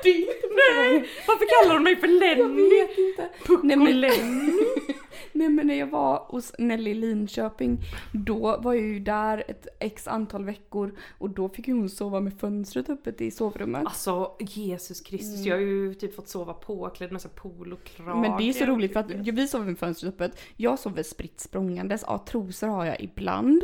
det 0.03 0.09
är 0.11 0.15
inte 0.17 0.49
första 0.49 0.75
gången. 0.83 1.07
varför 1.27 1.47
kallar 1.63 1.75
hon 1.75 1.83
mig 1.83 1.97
för 1.97 2.07
Jag 2.09 2.39
Lenny? 2.39 2.71
vet 2.71 2.99
inte. 2.99 3.29
Puck 3.47 3.63
Nej, 5.33 5.49
men- 5.49 5.67
när 5.67 5.75
jag 5.75 5.87
var 5.87 6.25
hos 6.29 6.53
Nelly 6.59 6.91
i 6.91 6.95
Linköping, 6.95 7.79
då 8.13 8.57
var 8.57 8.75
jag 8.75 8.83
ju 8.85 9.01
där 9.01 9.45
ett 9.49 9.67
x 9.81 10.09
antal 10.09 10.45
veckor 10.45 10.95
och 11.19 11.31
då 11.31 11.49
fick 11.49 11.69
ju 11.69 11.75
hon 11.75 11.89
sova 11.89 12.21
med 12.21 12.35
fönstret 12.39 12.91
öppet 12.91 13.21
i 13.21 13.31
sovrummet. 13.31 13.87
Alltså 13.87 14.33
Jesus 14.41 15.01
Kristus, 15.01 15.47
jag 15.47 15.57
har 15.57 15.61
ju 15.61 15.95
typ 15.95 16.15
fått 16.17 16.29
sova 16.29 16.53
påklädd 16.55 17.13
med 17.13 17.21
så 17.21 17.29
polokrage. 17.29 18.15
Men 18.21 18.37
det 18.39 18.49
är 18.49 18.53
så 18.53 18.65
roligt 18.67 18.93
för 18.93 19.01
att 19.01 19.11
vi 19.11 19.49
sover 19.49 19.65
med 19.67 19.79
fönstret 19.79 20.15
öppet. 20.15 20.39
Jag 20.57 20.79
sover 20.79 21.03
spritt 21.03 21.41
språngandes. 21.41 22.05
Ja, 22.07 22.25
trosor 22.29 22.67
har 22.69 22.85
jag 22.85 23.01
ibland. 23.01 23.63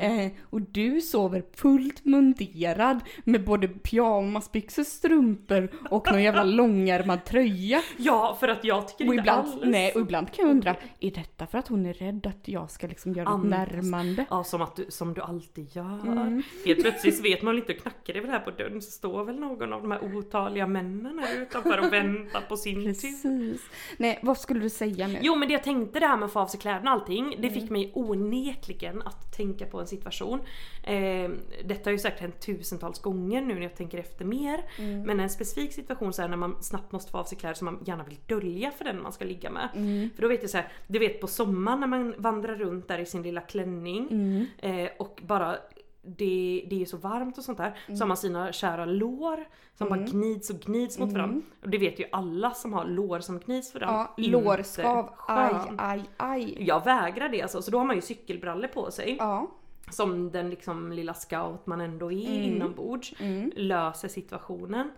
Eh, 0.00 0.32
och 0.42 0.60
du 0.60 1.00
sover 1.00 1.42
fullt 1.54 2.04
munterad 2.04 3.00
med 3.24 3.44
både 3.44 3.68
pyjamasbyxor, 3.68 4.84
strumpor 4.84 5.70
och 5.90 6.12
någon 6.12 6.22
jävla 6.22 6.44
långärmad 6.44 7.24
tröja. 7.24 7.82
Ja, 7.96 8.36
för 8.40 8.48
att 8.48 8.64
jag 8.64 8.88
tycker 8.88 9.08
Och 9.08 9.14
inte 9.14 9.20
ibland, 9.22 9.48
alls 9.48 9.56
nej, 9.64 9.92
och 9.94 10.00
ibland 10.00 10.32
kan 10.32 10.44
jag 10.44 10.50
undra, 10.50 10.76
är 11.10 11.14
detta 11.14 11.46
för 11.46 11.58
att 11.58 11.68
hon 11.68 11.86
är 11.86 11.92
rädd 11.92 12.26
att 12.26 12.48
jag 12.48 12.70
ska 12.70 12.86
liksom 12.86 13.12
göra 13.12 13.28
ett 13.28 13.34
Andas. 13.34 13.68
närmande? 13.68 14.24
Ja, 14.30 14.44
som, 14.44 14.62
att 14.62 14.76
du, 14.76 14.86
som 14.88 15.14
du 15.14 15.20
alltid 15.20 15.76
gör. 15.76 16.00
Mm. 16.06 16.42
Helt 16.66 16.82
plötsligt 16.82 17.24
vet 17.24 17.42
man 17.42 17.56
inte 17.58 17.74
knackar 17.74 18.14
det 18.14 18.20
väl 18.20 18.30
här 18.30 18.40
på 18.40 18.50
dörren 18.50 18.82
så 18.82 18.90
står 18.90 19.24
väl 19.24 19.40
någon 19.40 19.72
av 19.72 19.82
de 19.82 19.90
här 19.90 20.16
otaliga 20.16 20.66
männen 20.66 21.18
här 21.18 21.42
utanför 21.42 21.78
och 21.86 21.92
väntar 21.92 22.40
på 22.48 22.56
sin 22.56 22.74
tur. 22.74 22.84
Precis. 22.84 23.62
Nej, 23.98 24.18
vad 24.22 24.38
skulle 24.38 24.60
du 24.60 24.70
säga 24.70 25.06
nu? 25.06 25.18
Jo 25.22 25.36
men 25.36 25.48
det 25.48 25.54
jag 25.54 25.64
tänkte 25.64 26.00
det 26.00 26.06
här 26.06 26.16
med 26.16 26.26
att 26.26 26.32
få 26.32 26.40
av 26.40 26.46
sig 26.46 26.60
kläderna 26.60 26.94
och 26.94 27.00
allting, 27.00 27.30
det 27.38 27.48
Mm. 27.48 27.60
fick 27.60 27.70
mig 27.70 27.92
onekligen 27.94 29.02
att 29.02 29.32
tänka 29.36 29.66
på 29.66 29.80
en 29.80 29.86
situation. 29.86 30.40
Eh, 30.82 31.30
detta 31.64 31.90
har 31.90 31.92
ju 31.92 31.98
säkert 31.98 32.20
hänt 32.20 32.40
tusentals 32.40 32.98
gånger 32.98 33.40
nu 33.42 33.54
när 33.54 33.62
jag 33.62 33.74
tänker 33.76 33.98
efter 33.98 34.24
mer. 34.24 34.64
Mm. 34.78 35.02
Men 35.02 35.20
en 35.20 35.30
specifik 35.30 35.72
situation 35.72 36.12
så 36.12 36.22
här 36.22 36.28
när 36.28 36.36
man 36.36 36.62
snabbt 36.62 36.92
måste 36.92 37.10
få 37.10 37.18
av 37.18 37.24
sig 37.24 37.38
kläder 37.38 37.54
som 37.54 37.64
man 37.64 37.78
gärna 37.86 38.04
vill 38.04 38.16
dölja 38.26 38.70
för 38.70 38.84
den 38.84 39.02
man 39.02 39.12
ska 39.12 39.24
ligga 39.24 39.50
med. 39.50 39.68
Mm. 39.74 40.10
För 40.14 40.22
då 40.22 40.28
vet 40.28 40.40
jag 40.42 40.50
så 40.50 40.56
här, 40.56 40.72
du 40.86 40.98
vet 41.00 41.20
på 41.20 41.26
sommaren 41.26 41.80
när 41.80 41.86
man 41.86 42.14
vandrar 42.18 42.54
runt 42.56 42.88
där 42.88 42.98
i 42.98 43.06
sin 43.06 43.22
lilla 43.22 43.40
klänning 43.40 44.08
Mm. 44.10 44.46
eh, 44.84 44.90
och 44.98 45.20
bara 45.26 45.56
det, 46.02 46.64
det 46.70 46.82
är 46.82 46.86
så 46.86 46.96
varmt 46.96 47.38
och 47.38 47.44
sånt 47.44 47.58
där. 47.58 47.78
Mm. 47.86 47.96
Så 47.96 48.04
har 48.04 48.08
man 48.08 48.16
sina 48.16 48.52
kära 48.52 48.84
lår 48.84 49.44
som 49.74 49.88
bara 49.88 49.98
gnids 50.00 50.50
och 50.50 50.56
gnids 50.60 50.98
mot 50.98 51.12
varandra. 51.12 51.40
Och 51.62 51.68
det 51.70 51.78
vet 51.78 52.00
ju 52.00 52.04
alla 52.12 52.50
som 52.50 52.72
har 52.72 52.84
lår 52.84 53.20
som 53.20 53.38
gnids 53.38 53.72
för 53.72 53.80
varandra. 53.80 54.08
Ja, 54.16 54.28
lårskav. 54.30 55.10
Aj, 55.28 55.54
aj, 55.78 56.02
aj. 56.16 56.56
Jag 56.66 56.84
vägrar 56.84 57.28
det 57.28 57.42
alltså, 57.42 57.62
så 57.62 57.70
då 57.70 57.78
har 57.78 57.84
man 57.84 57.96
ju 57.96 58.02
cykelbrallor 58.02 58.68
på 58.68 58.90
sig. 58.90 59.16
Ja. 59.18 59.50
Som 59.90 60.30
den 60.30 60.50
liksom 60.50 60.92
lilla 60.92 61.14
scout 61.14 61.66
man 61.66 61.80
ändå 61.80 62.12
är 62.12 62.28
Mm. 62.28 62.42
inombords. 62.56 63.14
Löser 63.56 64.08
situationen. 64.08 64.90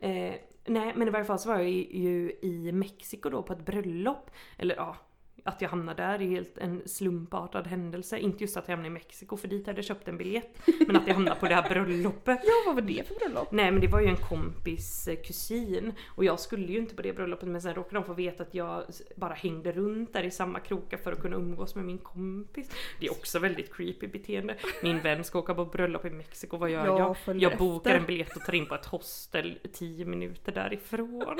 Eh, 0.00 0.34
nej 0.66 0.92
men 0.96 1.08
i 1.08 1.10
varje 1.10 1.24
fall 1.24 1.38
så 1.38 1.48
var 1.48 1.56
jag 1.58 1.70
ju 1.70 2.32
i 2.42 2.72
Mexiko 2.72 3.30
då 3.30 3.42
på 3.42 3.52
ett 3.52 3.64
bröllop. 3.66 4.30
Eller 4.58 4.74
ja, 4.76 4.96
att 5.44 5.62
jag 5.62 5.68
hamnade 5.68 6.02
där 6.02 6.14
är 6.22 6.28
helt 6.28 6.58
en 6.58 6.82
slumpartad 6.86 7.66
händelse. 7.66 8.18
Inte 8.18 8.44
just 8.44 8.56
att 8.56 8.68
jag 8.68 8.76
hamnade 8.76 8.88
i 8.88 8.94
Mexiko 8.94 9.36
för 9.36 9.48
dit 9.48 9.66
hade 9.66 9.78
jag 9.78 9.84
köpt 9.84 10.08
en 10.08 10.18
biljett. 10.18 10.58
Men 10.86 10.96
att 10.96 11.06
jag 11.06 11.14
hamnade 11.14 11.40
på 11.40 11.48
det 11.48 11.54
här 11.54 11.68
bröllopet. 11.68 12.40
Ja, 12.44 12.52
vad 12.66 12.74
var 12.74 12.82
det 12.82 13.08
för 13.08 13.14
bröllop? 13.14 13.52
Nej 13.52 13.70
men 13.70 13.80
det 13.80 13.88
var 13.88 14.00
ju 14.00 14.06
en 14.06 14.16
kompis 14.16 15.08
eh, 15.08 15.16
kusin 15.16 15.92
och 16.06 16.24
jag 16.24 16.40
skulle 16.40 16.72
ju 16.72 16.78
inte 16.78 16.94
på 16.94 17.02
det 17.02 17.12
bröllopet 17.12 17.48
men 17.48 17.62
sen 17.62 17.74
råkade 17.74 17.94
de 17.94 18.04
få 18.04 18.14
veta 18.14 18.42
att 18.42 18.54
jag 18.54 18.84
bara 19.16 19.34
hängde 19.34 19.72
runt 19.72 20.12
där 20.12 20.22
i 20.22 20.30
samma 20.30 20.60
krokar 20.60 20.96
för 20.96 21.12
att 21.12 21.20
kunna 21.20 21.36
umgås 21.36 21.74
med 21.74 21.84
min 21.84 21.98
kompis. 21.98 22.70
Det 23.00 23.06
är 23.06 23.10
också 23.10 23.38
väldigt 23.38 23.74
creepy 23.74 24.06
beteende. 24.06 24.56
Min 24.82 25.00
vän 25.00 25.24
ska 25.24 25.38
åka 25.38 25.54
på 25.54 25.64
bröllop 25.64 26.04
i 26.04 26.10
Mexiko, 26.10 26.56
vad 26.56 26.70
gör 26.70 26.86
Jag 26.86 27.16
jag? 27.26 27.36
Jag 27.36 27.58
bokar 27.58 27.94
en 27.94 28.06
biljett 28.06 28.36
och 28.36 28.42
tar 28.42 28.54
in 28.54 28.66
på 28.66 28.74
ett 28.74 28.86
hostel 28.86 29.58
10 29.72 30.04
minuter 30.04 30.52
därifrån. 30.52 31.38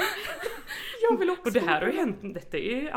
Jag 1.11 1.19
vill 1.19 1.31
också 1.31 1.43
Och 1.45 1.53
det 1.53 1.61
här 1.61 1.81
har 1.81 1.89
ju 1.89 1.97
hänt, 1.97 2.19
detta 2.23 2.59
är, 2.59 2.91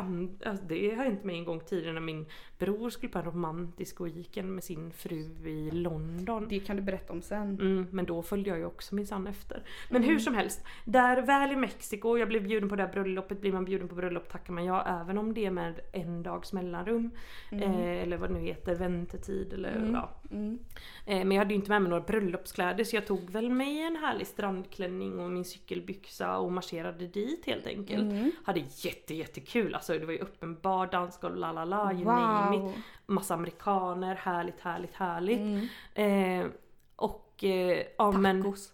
alltså 0.45 0.65
det 0.65 0.94
har 0.95 1.05
hänt 1.05 1.23
mig 1.23 1.37
en 1.37 1.45
gång 1.45 1.59
tidigare 1.59 1.93
när 1.93 2.01
min 2.01 2.25
bror 2.57 2.89
skulle 2.89 3.11
på 3.11 3.19
en 3.19 3.25
romantisk 3.25 4.01
weekend 4.01 4.55
med 4.55 4.63
sin 4.63 4.91
fru 4.91 5.29
i 5.45 5.71
London. 5.71 6.47
Det 6.49 6.59
kan 6.59 6.75
du 6.75 6.81
berätta 6.81 7.13
om 7.13 7.21
sen. 7.21 7.59
Mm, 7.59 7.87
men 7.91 8.05
då 8.05 8.21
följde 8.21 8.49
jag 8.49 8.59
ju 8.59 8.65
också 8.65 8.95
minsann 8.95 9.27
efter. 9.27 9.63
Men 9.89 10.03
hur 10.03 10.19
som 10.19 10.33
helst, 10.33 10.63
där 10.85 11.21
väl 11.21 11.51
i 11.51 11.55
Mexiko, 11.55 12.17
jag 12.17 12.27
blev 12.27 12.43
bjuden 12.43 12.69
på 12.69 12.75
det 12.75 12.83
här 12.83 12.93
bröllopet, 12.93 13.41
blir 13.41 13.53
man 13.53 13.65
bjuden 13.65 13.87
på 13.87 13.95
bröllop 13.95 14.29
tackar 14.29 14.53
man 14.53 14.65
ja 14.65 15.01
även 15.01 15.17
om 15.17 15.33
det 15.33 15.45
är 15.45 15.51
med 15.51 15.79
en 15.91 16.23
dags 16.23 16.53
mellanrum. 16.53 17.11
Eh, 17.51 18.01
eller 18.01 18.17
vad 18.17 18.29
det 18.29 18.33
nu 18.33 18.39
heter, 18.39 18.75
väntetid 18.75 19.53
eller 19.53 19.89
ja. 19.93 20.09
Mm. 20.31 20.59
Eh, 21.05 21.17
men 21.17 21.31
jag 21.31 21.37
hade 21.37 21.53
ju 21.53 21.55
inte 21.55 21.69
med 21.69 21.81
mig 21.81 21.89
några 21.89 22.03
bröllopskläder 22.03 22.83
så 22.83 22.95
jag 22.95 23.07
tog 23.07 23.29
väl 23.29 23.49
mig 23.49 23.81
en 23.81 23.95
härlig 23.95 24.27
strandklänning 24.27 25.19
och 25.19 25.31
min 25.31 25.45
cykelbyxa 25.45 26.37
och 26.37 26.51
marscherade 26.51 27.07
dit 27.07 27.45
helt 27.45 27.67
enkelt. 27.67 28.11
Mm. 28.11 28.31
Hade 28.43 28.59
jätte 28.59 29.15
jättekul, 29.15 29.75
alltså 29.75 29.93
det 29.93 30.05
var 30.05 30.13
ju 30.13 30.19
öppen 30.19 30.55
bar, 30.91 30.99
dansgolv, 30.99 31.35
la 31.35 31.51
la 31.51 31.63
la, 31.65 31.93
you 31.93 32.03
name 32.05 32.57
it. 32.69 32.75
Massa 33.05 33.33
amerikaner, 33.33 34.15
härligt 34.15 34.59
härligt 34.59 34.93
härligt. 34.93 35.39
Mm. 35.39 36.41
Eh, 36.43 36.51
och 36.95 37.43
eh, 37.43 37.83
ja 37.97 38.11
men 38.11 38.43
Tacos. 38.43 38.73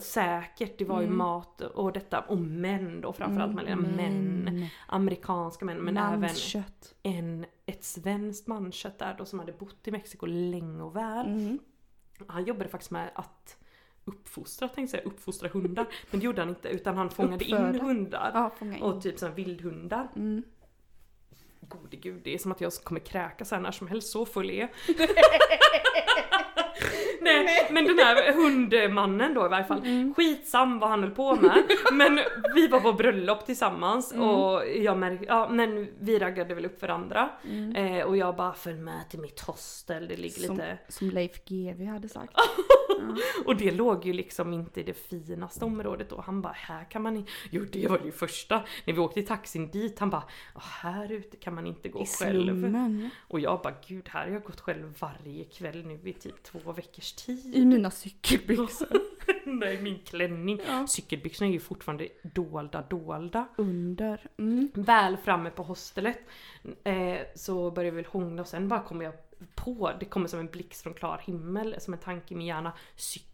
säkert, 0.00 0.78
det 0.78 0.84
var 0.84 1.00
ju 1.00 1.06
Mm. 1.06 1.18
mat 1.18 1.60
och 1.60 1.92
detta. 1.92 2.20
Och 2.20 2.38
män 2.38 3.00
då 3.00 3.12
framförallt 3.12 3.54
Malena, 3.54 3.76
män. 3.76 4.66
Amerikanska 4.86 5.64
män 5.64 5.78
men 5.78 5.96
även 5.96 6.20
Manskött. 6.20 6.94
en, 7.02 7.46
ett 7.66 7.84
svenskt 7.84 8.46
mankött 8.46 8.98
där 8.98 9.14
då 9.18 9.24
som 9.24 9.38
hade 9.38 9.52
bott 9.52 9.88
i 9.88 9.90
Mexiko 9.90 10.26
länge 10.26 10.82
och 10.82 10.96
väl. 10.96 11.26
Mm. 11.26 11.58
Han 12.26 12.44
jobbade 12.44 12.68
faktiskt 12.68 12.90
med 12.90 13.10
att 13.14 13.56
uppfostra, 14.04 14.68
tänkte 14.68 14.96
jag 14.96 15.06
uppfostra 15.06 15.48
hundar. 15.48 15.86
Men 16.10 16.20
det 16.20 16.24
gjorde 16.26 16.40
han 16.40 16.48
inte 16.48 16.68
utan 16.68 16.96
han 16.96 17.10
fångade 17.10 17.44
in 17.44 17.54
Uppföda. 17.56 17.84
hundar. 17.84 18.30
Ja, 18.34 18.66
in. 18.66 18.82
Och 18.82 19.02
typ 19.02 19.18
sån 19.18 19.34
vildhundar. 19.34 20.08
Mm. 20.16 20.42
Gode 21.60 21.96
gud, 21.96 22.20
det 22.24 22.34
är 22.34 22.38
som 22.38 22.52
att 22.52 22.60
jag 22.60 22.72
kommer 22.72 23.00
kräkas 23.00 23.50
här 23.50 23.60
när 23.60 23.72
som 23.72 23.88
helst, 23.88 24.08
så 24.08 24.26
full 24.26 24.50
är 24.50 24.60
jag. 24.60 24.68
Nej 27.44 27.68
men 27.70 27.84
den 27.84 27.98
här 27.98 28.32
hundmannen 28.32 29.34
då 29.34 29.46
i 29.46 29.48
varje 29.48 29.64
fall, 29.64 29.78
Mm. 29.78 30.14
skitsam 30.14 30.78
vad 30.78 30.90
han 30.90 31.02
höll 31.02 31.10
på 31.10 31.36
med. 31.36 31.62
Men 31.92 32.20
vi 32.54 32.68
var 32.68 32.80
på 32.80 32.92
bröllop 32.92 33.46
tillsammans 33.46 34.12
Mm. 34.12 34.28
och 34.28 34.62
jag 34.68 34.98
märkte, 34.98 35.24
ja 35.28 35.48
men 35.48 35.88
vi 36.00 36.18
raggade 36.18 36.54
väl 36.54 36.64
upp 36.66 36.82
varandra. 36.82 37.28
Mm. 37.44 37.76
Eh, 37.76 38.04
och 38.06 38.16
jag 38.16 38.36
bara 38.36 38.52
följ 38.54 38.78
med 38.78 39.10
till 39.10 39.20
mitt 39.20 39.40
hostel, 39.40 40.08
det 40.08 40.16
ligger 40.16 40.40
Som, 40.46 40.56
lite... 40.56 40.78
som 40.88 41.10
Leif 41.10 41.44
GW 41.44 41.84
hade 41.86 42.08
sagt. 42.08 42.32
Och 43.44 43.56
det 43.56 43.70
låg 43.70 44.04
ju 44.06 44.12
liksom 44.12 44.52
inte 44.52 44.80
i 44.80 44.82
det 44.82 44.94
finaste 44.94 45.64
området 45.64 46.10
då. 46.10 46.20
Han 46.26 46.42
bara 46.42 46.52
här 46.56 46.84
kan 46.90 47.02
man 47.02 47.16
inte... 47.16 47.30
Jo 47.50 47.64
det 47.72 47.88
var 47.88 47.98
det 47.98 48.04
ju 48.04 48.12
första. 48.12 48.62
När 48.84 48.94
vi 48.94 49.00
åkte 49.00 49.20
i 49.20 49.22
taxin 49.22 49.70
dit 49.70 49.98
han 49.98 50.10
bara 50.10 50.22
"Ja, 50.54 50.60
här 50.64 51.12
ute 51.12 51.36
kan 51.36 51.54
man 51.54 51.66
inte 51.66 51.88
gå 51.88 52.02
I 52.02 52.06
själv. 52.06 52.44
slummen. 52.44 53.10
Och 53.28 53.40
jag 53.40 53.60
bara 53.62 53.74
gud 53.88 54.08
här 54.08 54.24
har 54.26 54.32
jag 54.32 54.42
gått 54.42 54.60
själv 54.60 54.94
varje 55.00 55.44
kväll 55.44 55.86
nu 55.86 56.00
i 56.10 56.12
typ 56.12 56.42
två 56.42 56.72
veckors 56.72 57.12
tid. 57.26 57.54
I 57.54 57.64
mina 57.64 57.90
cykelbyxor. 57.90 58.88
Nej 59.44 59.82
min 59.82 59.98
klänning. 59.98 60.60
Ja. 60.66 60.86
Cykelbyxorna 60.86 61.48
är 61.48 61.52
ju 61.52 61.60
fortfarande 61.60 62.08
dolda 62.22 62.84
dolda. 62.90 63.48
Under. 63.56 64.26
Mm. 64.36 64.70
Väl 64.74 65.16
framme 65.16 65.50
på 65.50 65.62
hostelet 65.62 66.18
eh, 66.84 67.18
så 67.34 67.70
börjar 67.70 67.90
vi 67.90 67.96
väl 67.96 68.06
hångla 68.06 68.42
och 68.42 68.48
sen 68.48 68.68
bara 68.68 68.82
kommer 68.82 69.04
jag 69.04 69.14
på, 69.54 69.92
det 70.00 70.06
kommer 70.06 70.28
som 70.28 70.40
en 70.40 70.46
blixt 70.46 70.82
från 70.82 70.94
klar 70.94 71.22
himmel, 71.24 71.76
som 71.78 71.94
en 71.94 72.00
tanke 72.00 72.34
i 72.34 72.36
min 72.36 72.46
hjärna, 72.46 72.72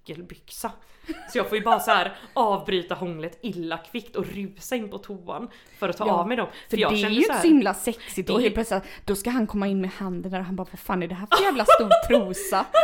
cykelbyxa. 0.05 0.73
Så 1.33 1.39
jag 1.39 1.49
får 1.49 1.59
ju 1.59 1.65
bara 1.65 1.81
så 1.81 1.91
här 1.91 2.17
avbryta 2.35 2.95
hånglet 2.95 3.39
illa 3.43 3.79
kvickt 3.79 4.17
och 4.17 4.27
rusa 4.27 4.77
in 4.77 4.89
på 4.91 4.99
toan 4.99 5.49
för 5.79 5.89
att 5.89 5.97
ta 5.97 6.07
Ja, 6.07 6.13
av 6.13 6.29
mig 6.29 6.37
dem. 6.37 6.47
För 6.71 6.77
jag 6.77 6.93
det 6.93 6.97
är 7.03 7.11
ju 7.11 7.23
så 7.23 7.33
inte 7.33 7.41
så 7.43 7.49
himla 7.49 7.75
sexigt 7.75 8.31
och 8.31 8.41
helt 8.41 8.55
plötsligt 8.55 8.83
då 9.05 9.15
ska 9.17 9.31
han 9.31 9.47
komma 9.47 9.67
in 9.67 9.81
med 9.81 9.91
handen 9.91 10.33
där 10.33 10.39
och 10.39 10.45
han 10.45 10.57
bara 10.57 10.67
vad 10.73 10.79
fan 10.81 11.03
är 11.03 11.09
det 11.09 11.15
här 11.15 11.27
för 11.37 11.45
jävla 11.45 11.65
stor 11.65 11.91
trosa? 12.09 12.67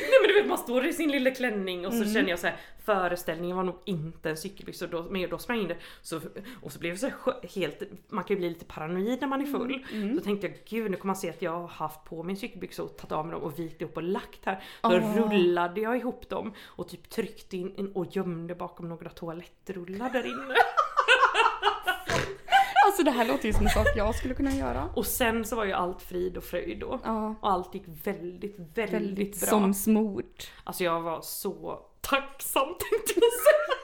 Nej 0.00 0.18
men 0.22 0.28
du 0.28 0.34
vet 0.34 0.46
man 0.48 0.58
står 0.58 0.86
i 0.86 0.92
sin 0.92 1.10
lilla 1.10 1.30
klänning 1.30 1.86
och 1.86 1.92
så 1.92 2.00
Mm. 2.02 2.14
känner 2.14 2.30
jag 2.30 2.38
så 2.38 2.46
här 2.46 2.56
föreställningen 2.84 3.56
var 3.56 3.64
nog 3.64 3.78
inte 3.84 4.30
en 4.30 4.36
cykelbyxa 4.36 4.86
då, 4.86 5.02
men 5.10 5.30
då 5.30 5.38
sprang 5.38 5.56
jag 5.56 5.62
in 5.62 5.68
det 5.68 5.76
så, 6.02 6.20
och 6.62 6.72
så 6.72 6.78
blev 6.78 6.92
det 6.92 6.98
så 6.98 7.06
här 7.06 7.48
helt, 7.60 7.82
man 8.08 8.24
kan 8.24 8.34
ju 8.36 8.38
bli 8.40 8.48
lite 8.48 8.64
paranoid 8.64 9.20
när 9.20 9.28
man 9.28 9.40
är 9.40 9.46
full. 9.46 9.84
Mm. 9.92 10.18
Så 10.18 10.24
tänkte 10.24 10.46
jag 10.46 10.56
gud 10.68 10.90
nu 10.90 10.96
kommer 10.96 11.06
man 11.10 11.16
se 11.16 11.30
att 11.30 11.42
jag 11.42 11.50
har 11.60 11.68
haft 11.68 12.04
på 12.04 12.22
mig 12.22 12.36
cykelbyxor 12.36 12.84
och 12.84 12.96
tagit 12.96 13.12
av 13.12 13.26
mig 13.26 13.32
dem 13.32 13.42
och 13.42 13.58
vikt 13.58 13.80
ihop 13.80 13.96
och 13.96 14.02
lagt 14.02 14.44
här. 14.44 14.62
Så 14.82 14.96
Åh. 14.96 15.30
rullade 15.30 15.80
jag 15.80 15.96
ihop 16.04 16.28
dem 16.28 16.52
och 16.66 16.88
typ 16.88 17.10
tryckte 17.10 17.56
in 17.56 17.74
in 17.76 17.92
och 17.92 18.06
gömde 18.16 18.54
bakom 18.54 18.88
några 18.88 19.10
toalettrullar 19.10 20.10
där 20.10 20.26
inne. 20.26 20.54
Alltså 22.86 23.02
det 23.02 23.10
här 23.10 23.24
låter 23.28 23.46
ju 23.46 23.52
som 23.52 23.66
en 23.66 23.72
sak 23.72 23.86
jag 23.96 24.14
skulle 24.14 24.34
kunna 24.34 24.50
göra. 24.50 24.88
Och 24.94 25.06
sen 25.06 25.44
så 25.44 25.56
var 25.56 25.64
ju 25.64 25.72
allt 25.72 26.02
frid 26.02 26.36
och 26.36 26.44
fröjd 26.44 26.80
då. 26.80 27.00
Ja. 27.04 27.34
Och 27.40 27.50
allt 27.50 27.74
gick 27.74 27.84
väldigt, 28.04 28.56
väldigt, 28.58 28.94
Väldigt 28.94 29.40
bra. 29.40 29.48
som 29.48 29.74
smort. 29.74 30.52
Alltså 30.64 30.84
jag 30.84 31.00
var 31.00 31.20
så 31.20 31.78
tacksam 32.00 32.66
tänkte 32.68 33.12
jag 33.14 33.32
säga. 33.32 33.78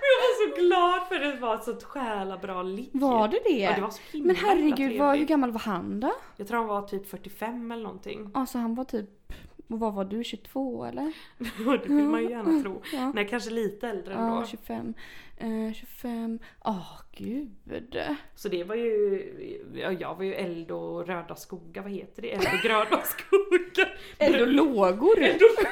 Men 0.00 0.08
jag 0.10 0.20
var 0.22 0.34
så 0.46 0.62
glad 0.62 1.08
för 1.08 1.18
det 1.18 1.40
var 1.40 1.54
ett 1.54 1.64
sånt 1.64 1.82
själabra 1.84 2.62
ligg. 2.62 2.90
Var 2.92 3.28
det 3.28 3.40
det? 3.44 3.58
Ja 3.58 3.72
det 3.74 3.80
var 3.80 3.90
så 3.90 4.00
himla 4.12 4.26
Men 4.26 4.36
herregud, 4.36 4.98
vad, 5.00 5.16
hur 5.18 5.24
gammal 5.24 5.50
var 5.52 5.60
han 5.60 6.00
då? 6.00 6.12
Jag 6.36 6.48
tror 6.48 6.58
han 6.58 6.66
var 6.66 6.82
typ 6.82 7.08
45 7.10 7.72
eller 7.72 7.82
någonting. 7.82 8.30
Alltså 8.34 8.58
han 8.58 8.74
var 8.74 8.84
typ, 8.84 9.32
vad 9.76 9.94
var 9.94 10.04
du, 10.04 10.24
22 10.24 10.84
eller? 10.84 11.12
det 11.82 11.88
vill 11.94 12.08
man 12.08 12.22
ju 12.22 12.30
gärna 12.30 12.62
tro. 12.62 12.82
Ja. 12.92 13.12
Nej 13.14 13.28
kanske 13.28 13.50
lite 13.50 13.88
äldre 13.88 14.14
ändå. 14.14 14.36
Ja, 14.36 14.46
25. 14.46 14.94
Eh, 15.36 15.72
25. 15.74 16.38
Åh 16.64 17.00
gud. 17.12 17.96
Så 18.34 18.48
det 18.48 18.64
var 18.64 18.74
ju, 18.74 19.70
ja, 19.74 19.92
jag 19.92 20.14
var 20.14 20.24
ju 20.24 20.34
eld 20.34 20.70
och 20.70 21.06
röda 21.06 21.36
skogar, 21.36 21.82
vad 21.82 21.92
heter 21.92 22.22
det? 22.22 22.32
Eld 22.32 22.46
och 22.54 22.60
gröna 22.62 23.02
skogar. 23.04 23.98
Eld 24.18 24.40
och 24.40 24.48
lågor. 24.48 25.22
Eld 25.22 25.42
och 25.42 25.64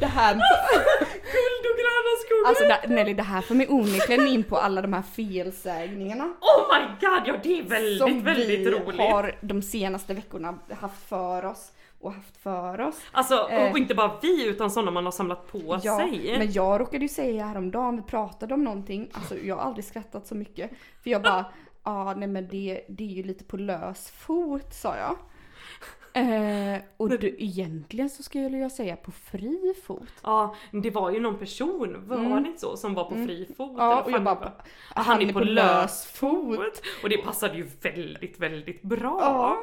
Det 0.00 0.06
här, 0.06 0.34
guld 1.22 1.72
och. 1.72 1.77
Alltså 2.46 2.64
det, 2.64 2.94
Nelly, 2.94 3.14
det 3.14 3.22
här 3.22 3.40
får 3.40 3.54
mig 3.54 3.66
onekligen 3.68 4.26
in 4.26 4.44
på 4.44 4.56
alla 4.56 4.82
de 4.82 4.92
här 4.92 5.02
felsägningarna. 5.02 6.24
Oh 6.24 6.78
my 6.78 6.86
god, 7.00 7.22
ja 7.26 7.36
det 7.42 7.58
är 7.58 7.62
väldigt, 7.62 7.98
som 7.98 8.22
väldigt 8.22 8.60
vi 8.60 8.70
roligt. 8.70 9.00
har 9.00 9.34
de 9.40 9.62
senaste 9.62 10.14
veckorna 10.14 10.58
haft 10.80 11.08
för 11.08 11.44
oss 11.44 11.72
och 12.00 12.12
haft 12.12 12.36
för 12.36 12.80
oss. 12.80 13.00
Alltså, 13.12 13.48
Eh. 13.50 13.70
och 13.72 13.78
inte 13.78 13.94
bara 13.94 14.10
vi 14.22 14.46
utan 14.46 14.70
sådana 14.70 14.90
man 14.90 15.04
har 15.04 15.12
samlat 15.12 15.52
på 15.52 15.80
Ja, 15.82 15.96
sig. 15.98 16.34
men 16.38 16.52
jag 16.52 16.80
råkade 16.80 17.04
ju 17.04 17.08
säga 17.08 17.46
häromdagen, 17.46 17.96
vi 17.96 18.02
pratade 18.02 18.54
om 18.54 18.64
någonting, 18.64 19.10
alltså 19.12 19.36
jag 19.38 19.56
har 19.56 19.62
aldrig 19.62 19.84
skrattat 19.84 20.26
så 20.26 20.34
mycket. 20.34 20.70
För 21.02 21.10
jag 21.10 21.22
bara, 21.22 21.44
ja 21.84 21.90
ah, 22.10 22.14
nej 22.14 22.28
men 22.28 22.48
det, 22.48 22.84
det 22.88 23.04
är 23.04 23.08
ju 23.08 23.22
lite 23.22 23.44
på 23.44 23.56
lös 23.56 24.10
fot 24.10 24.74
sa 24.74 24.96
jag. 24.96 25.16
Eh, 26.18 26.80
och 26.96 27.08
du, 27.18 27.36
egentligen 27.38 28.10
så 28.10 28.22
skulle 28.22 28.58
jag 28.58 28.72
säga 28.72 28.96
på 28.96 29.10
fri 29.10 29.74
fot. 29.86 30.08
Ja, 30.22 30.54
det 30.72 30.90
var 30.90 31.10
ju 31.10 31.20
någon 31.20 31.38
person, 31.38 32.04
var 32.08 32.16
Mm. 32.16 32.42
det 32.42 32.48
inte 32.48 32.60
så, 32.60 32.76
som 32.76 32.94
var 32.94 33.04
på 33.04 33.14
fri 33.14 33.48
fot? 33.56 33.72
Ja, 33.78 34.02
och 34.02 34.10
jag 34.10 34.22
bara, 34.24 34.34
var. 34.34 34.52
han, 34.94 35.04
han 35.04 35.22
är 35.22 35.32
på 35.32 35.40
lös 35.40 36.06
fot. 36.06 36.82
Och 37.02 37.08
det 37.08 37.16
passade 37.18 37.56
ju 37.56 37.68
väldigt, 37.82 38.38
väldigt 38.40 38.82
bra. 38.82 39.18
Ja. 39.20 39.58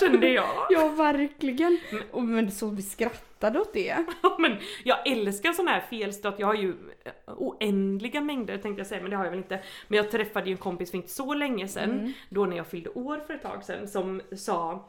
Kände 0.00 0.28
jag. 0.28 0.48
Ja, 0.70 0.88
verkligen. 0.88 1.78
Och, 2.12 2.22
men 2.22 2.50
så 2.50 2.68
vi 2.68 2.82
skrattade 2.82 3.60
åt 3.60 3.72
det. 3.72 3.96
Ja, 4.22 4.36
men 4.38 4.56
jag 4.84 5.06
älskar 5.06 5.52
sån 5.52 5.68
här 5.68 5.80
felstöt, 5.80 6.34
jag 6.38 6.46
har 6.46 6.54
ju 6.54 6.74
oändliga 7.26 8.20
mängder 8.20 8.58
tänkte 8.58 8.80
jag 8.80 8.86
säga, 8.86 9.00
men 9.02 9.10
det 9.10 9.16
har 9.16 9.24
jag 9.24 9.30
väl 9.30 9.38
inte. 9.40 9.60
Men 9.88 9.96
jag 9.96 10.10
träffade 10.10 10.46
ju 10.46 10.52
en 10.52 10.58
kompis 10.58 10.90
för 10.90 10.96
inte 10.96 11.08
så 11.12 11.34
länge 11.34 11.68
sedan, 11.68 11.90
Mm. 11.90 12.12
då 12.28 12.46
när 12.46 12.56
jag 12.56 12.66
fyllde 12.66 12.90
år 12.90 13.20
för 13.26 13.34
ett 13.34 13.42
tag 13.42 13.64
sedan, 13.64 13.88
som 13.88 14.22
sa, 14.36 14.84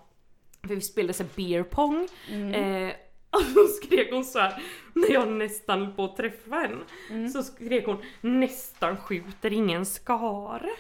för 0.67 0.75
vi 0.75 0.81
spelade 0.81 1.13
så 1.13 1.23
här 1.23 1.29
beer 1.35 1.63
pong, 1.63 2.07
Mm. 2.31 2.53
eh, 2.87 2.93
och 3.29 3.41
så 3.41 3.67
skrek 3.67 4.11
hon 4.11 4.25
så 4.25 4.39
här 4.39 4.63
när 4.93 5.11
jag 5.11 5.27
nästan 5.27 5.79
höll 5.85 5.91
på 5.93 6.03
att 6.03 6.17
träffa 6.17 6.55
henne. 6.55 6.81
Mm. 7.09 7.29
Så 7.29 7.43
skrek 7.43 7.85
hon 7.85 7.97
nästan 8.21 8.97
skjuter 8.97 9.53
ingen 9.53 9.85
skare. 9.85 10.69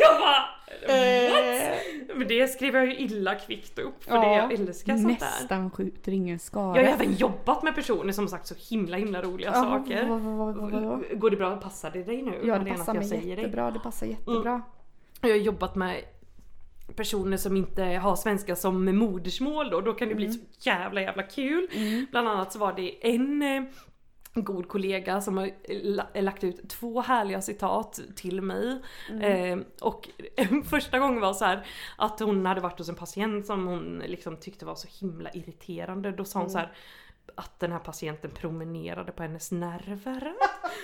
jag 0.00 0.20
bara 0.20 0.44
Eh, 0.88 1.76
Men 2.14 2.28
det 2.28 2.48
skrev 2.48 2.74
jag 2.74 2.86
ju 2.86 2.96
illa 2.96 3.34
kvickt 3.34 3.78
upp 3.78 4.04
för 4.04 4.14
Ja, 4.14 4.20
det 4.28 4.34
jag 4.36 4.52
älskar 4.52 4.96
sånt 4.96 5.20
där. 5.20 5.26
Nästan 5.26 5.70
skjuter 5.70 6.12
ingen 6.12 6.38
skada. 6.38 6.80
Jag 6.80 6.86
har 6.88 6.94
även 6.94 7.14
jobbat 7.14 7.62
med 7.62 7.74
personer 7.74 8.12
som 8.12 8.28
sagt 8.28 8.46
så 8.46 8.54
himla 8.70 8.96
himla 8.96 9.22
roliga 9.22 9.48
Ja, 9.54 9.62
saker. 9.62 10.06
vad- 10.08 10.20
vad- 10.20 10.56
vad? 10.82 11.18
Går 11.18 11.30
det 11.30 11.36
bra? 11.36 11.56
Passar 11.56 11.90
det 11.90 12.02
dig 12.02 12.22
nu? 12.22 12.40
Ja 12.44 12.58
det 12.58 12.70
passar 12.70 12.94
mig 12.94 13.04
säger 13.04 13.36
jättebra, 13.36 13.70
det 13.70 13.80
passar 13.80 14.06
Mm. 14.06 14.16
jättebra. 14.18 14.62
Jag 15.20 15.28
har 15.30 15.36
jobbat 15.36 15.74
med 15.76 16.04
personer 16.96 17.36
som 17.36 17.56
inte 17.56 17.82
har 17.84 18.16
svenska 18.16 18.56
som 18.56 18.96
modersmål 18.96 19.70
då, 19.70 19.80
då 19.80 19.92
kan 19.92 20.08
det 20.08 20.14
bli 20.14 20.24
Mm. 20.26 20.38
så 20.38 20.68
jävla 20.70 21.00
jävla 21.00 21.22
kul. 21.22 21.68
Bland 22.10 22.28
annat 22.28 22.52
så 22.52 22.58
var 22.58 22.72
det 22.72 23.12
en 23.14 23.42
eh, 23.42 23.62
god 24.34 24.68
kollega 24.68 25.20
som 25.20 25.36
har 25.38 25.50
la- 25.84 26.20
lagt 26.20 26.44
ut 26.44 26.68
två 26.68 27.00
härliga 27.00 27.40
citat 27.40 28.00
till 28.16 28.40
mig. 28.42 28.80
Eh, 29.22 29.58
och 29.80 30.08
första 30.70 30.98
gången 30.98 31.20
var 31.20 31.32
så 31.32 31.44
här 31.44 31.66
att 31.98 32.20
hon 32.20 32.46
hade 32.46 32.60
varit 32.60 32.78
hos 32.78 32.88
en 32.88 32.94
patient 32.94 33.46
som 33.46 33.66
hon 33.66 34.02
liksom 34.06 34.36
tyckte 34.36 34.64
var 34.66 34.74
så 34.74 34.88
himla 35.00 35.30
irriterande. 35.30 36.10
Då 36.12 36.24
sa 36.24 36.38
hon 36.40 36.50
så 36.50 36.58
här 36.58 36.72
att 37.34 37.60
den 37.60 37.72
här 37.72 37.78
patienten 37.78 38.30
promenerade 38.30 39.12
på 39.12 39.22
hennes 39.22 39.52
nerver. 39.52 40.32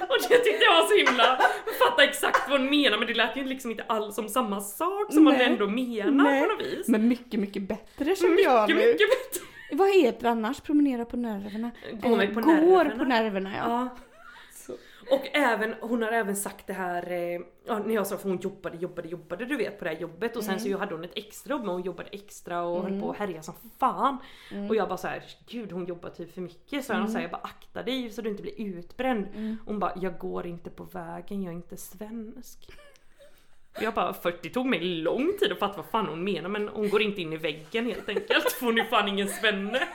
Och 0.00 0.16
det 0.29 0.37
tyckte 0.38 0.64
jag 0.64 0.74
var 0.83 0.88
så 0.88 0.96
himla, 0.96 1.24
jag 1.66 1.88
fattar 1.88 2.03
exakt 2.03 2.50
vad 2.50 2.61
hon 2.61 2.70
menar 2.70 2.98
men 2.98 3.07
det 3.07 3.14
lät 3.14 3.37
ju 3.37 3.44
liksom 3.44 3.70
inte 3.70 3.83
alls 3.83 4.14
som 4.14 4.29
samma 4.29 4.61
sak 4.61 5.12
som 5.12 5.24
man 5.24 5.35
Nej. 5.35 5.46
ändå 5.46 5.66
menar 5.66 6.24
Nej. 6.24 6.42
på 6.42 6.53
något 6.53 6.66
vis. 6.66 6.88
Men 6.88 7.09
mycket, 7.09 7.40
mycket 7.40 7.68
bättre 7.68 8.16
känner 8.16 8.42
jag 8.42 8.68
mycket, 8.68 8.83
nu. 8.83 8.92
mycket 8.92 9.09
bättre. 9.11 9.46
Vad 9.72 9.94
heter 9.94 10.22
det 10.22 10.31
annars? 10.31 10.61
Promenera 10.61 11.05
på 11.05 11.16
nerverna? 11.16 11.70
Går 11.92 12.16
mig 12.16 12.35
på 12.35 12.40
Går 12.40 12.46
nerverna. 12.53 12.98
på 12.98 13.05
nerverna 13.05 13.50
ja. 13.57 13.64
Ja. 13.68 13.96
Och 15.11 15.27
även, 15.33 15.75
hon 15.81 16.03
har 16.03 16.12
även 16.12 16.37
sagt 16.37 16.66
det 16.66 16.73
här, 16.73 17.11
eh, 17.11 17.40
ja, 17.66 17.79
när 17.79 17.94
jag 17.94 18.07
sa 18.07 18.16
för 18.16 18.29
hon 18.29 18.38
jobbade, 18.38 18.77
jobbade, 18.77 19.09
jobbade 19.09 19.44
du 19.44 19.57
vet 19.57 19.79
på 19.79 19.85
det 19.85 19.90
här 19.90 19.96
jobbet 20.01 20.37
och 20.37 20.44
sen 20.44 20.55
Mm. 20.59 20.73
så 20.73 20.79
hade 20.79 20.94
hon 20.94 21.05
ett 21.05 21.11
extra 21.14 21.51
jobb 21.55 21.61
men 21.61 21.70
hon 21.70 21.83
jobbade 21.83 22.09
extra 22.12 22.62
och 22.62 22.83
höll 22.83 23.01
på 23.01 23.11
att 23.11 23.16
härja 23.16 23.42
som 23.42 23.55
fan. 23.79 24.16
Mm. 24.51 24.68
Och 24.70 24.77
jag 24.77 24.88
bara 24.88 24.99
så 24.99 25.09
här, 25.09 25.23
gud 25.49 25.73
hon 25.73 25.87
jobbar 25.87 26.11
typ 26.11 26.35
för 26.35 26.40
mycket. 26.40 26.85
Så 26.85 26.92
jag, 26.92 27.09
så 27.11 27.14
här, 27.14 27.23
jag 27.23 27.31
bara 27.31 27.40
akta 27.42 27.83
dig 27.83 28.11
så 28.11 28.23
du 28.23 28.29
inte 28.31 28.42
blir 28.42 28.61
utbränd. 28.61 29.27
Mm. 29.35 29.57
Hon 29.66 29.79
bara, 29.79 29.92
jag 29.96 30.18
går 30.18 30.46
inte 30.46 30.70
på 30.70 30.85
vägen, 30.85 31.42
jag 31.42 31.51
är 31.53 31.57
inte 31.57 31.77
svensk. 31.77 32.59
Jag 33.81 33.94
bara, 33.94 34.12
40 34.14 34.51
tog 34.51 34.66
mig 34.66 34.81
lång 34.81 35.33
tid 35.40 35.53
att 35.53 35.59
fatta 35.59 35.77
vad 35.77 35.87
fan 35.87 36.07
hon 36.07 36.25
menar 36.25 36.49
men 36.49 36.68
hon 36.68 36.88
går 36.90 37.03
inte 37.03 37.20
in 37.20 37.33
i 37.33 37.37
väggen 37.37 37.87
helt 37.87 38.09
enkelt 38.09 38.53
för 38.53 38.66
hon 38.66 38.79
är 38.79 38.85
fan 38.85 39.09
ingen 39.09 39.29
svenne. 39.29 39.79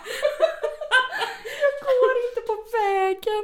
Går 1.86 2.15
inte 2.30 2.41
på 2.47 2.56
vägen. 2.78 3.43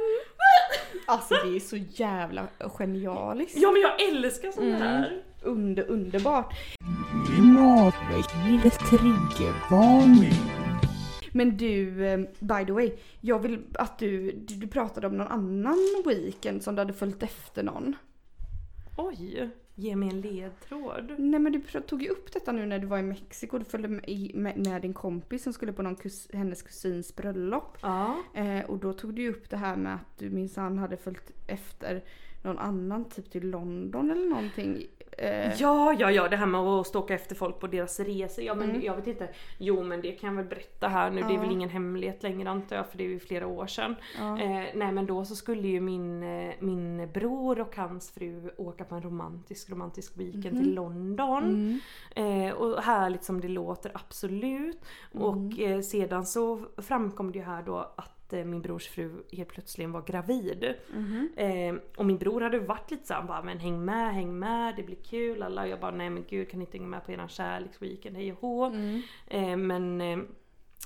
Alltså 1.06 1.34
det 1.44 1.56
är 1.56 1.60
så 1.60 1.76
jävla 1.76 2.46
genialiskt. 2.78 3.56
Ja 3.56 3.70
men 3.70 3.80
jag 3.82 4.08
älskar 4.08 4.50
sånt 4.50 4.66
Mm. 4.66 4.80
här. 4.82 5.22
Under, 5.42 5.90
underbart. 5.90 6.54
Triggervarning. 8.90 10.32
Men 11.32 11.56
du, 11.56 12.06
eh, 12.06 12.18
by 12.40 12.64
the 12.66 12.72
way, 12.72 12.92
jag 13.20 13.38
vill 13.38 13.62
att 13.74 13.98
du, 13.98 14.32
du, 14.32 14.54
du 14.54 14.66
pratade 14.66 15.06
om 15.06 15.16
någon 15.16 15.26
annan 15.28 15.78
weekend 16.06 16.62
som 16.62 16.74
du 16.74 16.80
hade 16.80 16.92
följt 16.92 17.22
efter 17.22 17.62
någon. 17.62 17.96
Oj, 18.96 19.50
ge 19.74 19.96
mig 19.96 20.08
en 20.08 20.20
ledtråd. 20.20 21.14
Nej 21.18 21.40
men 21.40 21.52
du 21.52 21.80
tog 21.80 22.02
ju 22.02 22.08
upp 22.08 22.32
detta 22.32 22.52
nu 22.52 22.66
när 22.66 22.78
du 22.78 22.86
var 22.86 22.98
i 22.98 23.02
Mexiko, 23.02 23.58
du 23.58 23.64
följde 23.64 23.88
med, 23.88 24.56
med 24.56 24.82
din 24.82 24.94
kompis 24.94 25.42
som 25.42 25.52
skulle 25.52 25.72
på 25.72 25.82
någon 25.82 25.96
kus, 25.96 26.28
hennes 26.32 26.62
kusins 26.62 27.16
bröllop. 27.16 27.78
Ja. 27.82 28.16
Eh, 28.34 28.64
och 28.64 28.78
då 28.78 28.92
tog 28.92 29.14
du 29.14 29.22
ju 29.22 29.30
upp 29.30 29.50
det 29.50 29.56
här 29.56 29.76
med 29.76 29.94
att 29.94 30.18
du 30.18 30.30
minsann 30.30 30.78
hade 30.78 30.96
följt 30.96 31.30
efter 31.46 32.04
någon 32.42 32.58
annan, 32.58 33.04
typ 33.04 33.30
till 33.30 33.50
London 33.50 34.10
eller 34.10 34.28
någonting. 34.28 34.86
Eh, 35.18 35.54
Ja, 35.60 35.94
ja, 35.98 36.10
ja, 36.10 36.28
det 36.28 36.36
här 36.36 36.46
med 36.46 36.60
att 36.60 36.86
ståka 36.86 37.14
efter 37.14 37.34
folk 37.34 37.58
på 37.60 37.66
deras 37.66 38.00
resor. 38.00 38.44
Ja, 38.44 38.54
men 38.54 38.70
Mm. 38.70 38.82
jag 38.82 38.96
vet 38.96 39.06
inte. 39.06 39.28
Jo, 39.58 39.82
men 39.82 40.00
det 40.00 40.12
kan 40.12 40.28
jag 40.30 40.36
väl 40.36 40.46
berätta 40.46 40.88
här 40.88 41.10
nu. 41.10 41.20
Det 41.20 41.26
är 41.26 41.34
Ja. 41.34 41.40
väl 41.40 41.50
ingen 41.50 41.68
hemlighet 41.68 42.22
längre 42.22 42.50
antar 42.50 42.76
jag, 42.76 42.86
för 42.90 42.98
det 42.98 43.04
är 43.04 43.08
ju 43.08 43.18
flera 43.18 43.46
år 43.46 43.66
sedan. 43.66 43.94
ja. 44.18 44.38
Eh, 44.40 44.64
nej, 44.74 44.92
men 44.92 45.06
då 45.06 45.24
så 45.24 45.34
skulle 45.34 45.68
ju 45.68 45.80
min, 45.80 46.22
eh, 46.22 46.54
min 46.60 47.10
bror 47.12 47.60
och 47.60 47.76
hans 47.76 48.10
fru 48.10 48.50
åka 48.56 48.84
på 48.84 48.94
en 48.94 49.02
romantisk, 49.02 49.70
romantisk 49.70 50.12
weekend 50.18 50.54
Mhm. 50.54 50.62
till 50.62 50.74
London. 50.74 51.44
Mm. 52.14 52.46
Eh, 52.48 52.54
och 52.54 52.82
härligt 52.82 53.24
som 53.24 53.40
det 53.40 53.48
låter, 53.48 53.90
absolut. 53.94 54.80
Mm. 55.14 55.26
Och 55.26 55.60
eh, 55.60 55.80
sedan 55.80 56.24
så 56.26 56.60
framkom 56.76 57.32
det 57.32 57.38
ju 57.38 57.44
här 57.44 57.62
då 57.62 57.76
att 57.96 58.21
eh, 58.32 58.44
min 58.44 58.62
brors 58.62 58.88
fru 58.88 59.22
helt 59.32 59.48
plötsligt 59.48 59.88
var 59.88 60.02
gravid. 60.02 60.74
Mhm. 60.94 61.28
Eh, 61.36 61.74
och 61.96 62.06
min 62.06 62.18
bror 62.18 62.40
hade 62.40 62.58
varit 62.58 62.90
lite 62.90 63.06
såhär, 63.06 63.22
bara, 63.22 63.42
men 63.42 63.58
häng 63.58 63.84
med, 63.84 64.14
häng 64.14 64.38
med, 64.38 64.76
det 64.76 64.82
blir 64.82 64.96
kul. 64.96 65.42
Alla. 65.42 65.66
Jag 65.66 65.80
bara, 65.80 65.90
nej 65.90 66.10
men 66.10 66.24
gud 66.28 66.50
kan 66.50 66.60
inte 66.60 66.78
hänga 66.78 66.88
med 66.88 67.04
på 67.04 67.12
eran 67.12 67.28
kärleksweekend, 67.28 68.16
hej 68.16 68.32
och 68.32 68.38
hå. 68.40 68.64
Mm. 68.64 69.02
Eh, 69.26 69.56
men 69.56 70.00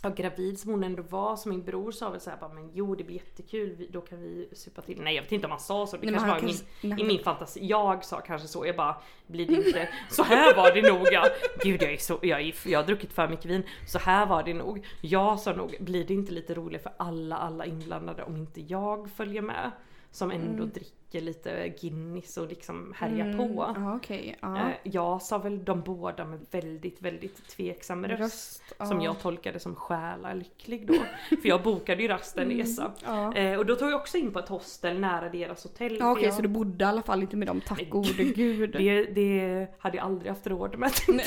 ja, 0.07 0.15
gravid 0.17 0.59
som 0.59 0.71
hon 0.71 0.85
ändå 0.85 1.03
var, 1.03 1.37
så 1.37 1.49
min 1.49 1.63
bror 1.65 1.93
sa 1.93 2.11
väl 2.11 2.21
såhär, 2.21 2.37
bara, 2.41 2.53
men 2.53 2.71
jo 2.75 2.95
det 2.95 3.05
blir 3.05 3.17
jättekul, 3.17 3.89
då 3.93 4.01
kan 4.01 4.21
vi 4.21 4.49
supa 4.53 4.83
till. 4.83 5.01
Nej 5.01 5.15
jag 5.15 5.23
vet 5.23 5.33
inte 5.33 5.47
om 5.47 5.51
han 5.51 5.61
sa 5.61 5.87
så, 5.87 5.97
det 5.97 6.11
Nej, 6.11 6.15
kanske 6.15 6.31
var 6.31 6.39
i 6.39 6.43
min, 6.43 6.49
kanske- 6.49 6.87
nej, 6.89 7.01
i 7.01 7.05
min 7.05 7.19
fantasi. 7.25 7.67
Jag 7.67 8.05
sa 8.05 8.21
kanske 8.21 8.49
så, 8.49 8.67
jag 8.67 8.77
bara, 8.77 8.97
blir 9.27 9.47
det 9.47 9.55
inte, 9.55 9.89
så 10.11 10.23
här 10.23 10.55
var 10.57 10.73
det 10.75 10.83
nog 10.93 11.07
ja. 11.13 11.27
Gud 11.63 11.83
jag 11.83 11.93
är 11.93 11.97
så, 11.97 12.19
jag, 12.23 12.41
är, 12.41 12.55
jag 12.69 12.79
har 12.79 12.87
druckit 12.87 13.13
för 13.13 13.29
mycket 13.29 13.47
vin, 13.47 13.63
så 13.87 13.99
här 13.99 14.27
var 14.27 14.43
det 14.43 14.55
nog. 14.55 14.87
Jag 15.01 15.41
sa 15.41 15.53
nog, 15.53 15.77
blir 15.81 16.05
det 16.05 16.15
inte 16.15 16.33
lite 16.33 16.55
roligt 16.55 16.83
för 16.83 16.93
alla, 16.97 17.37
alla 17.37 17.67
inblandade 17.67 18.23
om 18.23 18.37
inte 18.37 18.61
jag 18.61 19.11
följer 19.11 19.43
med? 19.43 19.71
Som 20.11 20.31
ändå 20.31 20.65
dricker 20.65 21.21
lite 21.21 21.69
Guinness 21.81 22.37
och 22.37 22.49
liksom 22.49 22.93
härjar 22.97 23.27
Mm. 23.27 23.37
på. 23.39 23.73
Ja 23.77 23.97
okej. 23.97 24.37
Ja. 24.41 24.57
Eh, 24.57 24.75
Jag 24.83 25.23
sa 25.23 25.39
väl 25.39 25.65
de 25.65 25.81
båda 25.81 26.25
med 26.25 26.39
väldigt, 26.51 27.03
väldigt 27.03 27.49
tveksam 27.49 28.05
röst. 28.07 28.21
Röst, 28.21 28.89
Som 28.89 28.99
ja. 29.01 29.05
jag 29.05 29.21
tolkade 29.21 29.59
som 29.61 29.75
själalycklig 29.75 30.87
då. 30.87 30.95
För 31.43 31.49
jag 31.49 31.63
bokade 31.63 32.03
ju 32.03 32.09
rasten 32.09 32.51
resa. 32.51 32.93
Ja. 33.05 33.35
Eh, 33.35 33.59
och 33.59 33.67
då 33.67 33.77
tog 33.77 33.89
jag 33.91 34.01
också 34.01 34.19
in 34.19 34.33
på 34.33 34.39
ett 34.39 34.49
hostel 34.49 35.01
nära 35.01 35.29
deras 35.29 35.63
hotell. 35.65 35.97
För 35.99 36.11
okej 36.13 36.25
jag, 36.25 36.35
så 36.35 36.43
du 36.43 36.49
bodde 36.49 36.85
i 36.85 36.89
alla 36.89 37.03
fall 37.03 37.23
inte 37.23 37.37
med 37.37 37.49
dem, 37.49 37.61
tack 37.67 37.89
gode 37.91 38.25
gud. 38.37 38.71
det, 38.73 39.05
det 39.05 39.67
hade 39.79 39.97
jag 39.97 40.07
aldrig 40.07 40.33
haft 40.33 40.47
råd 40.47 40.79
med. 40.79 40.91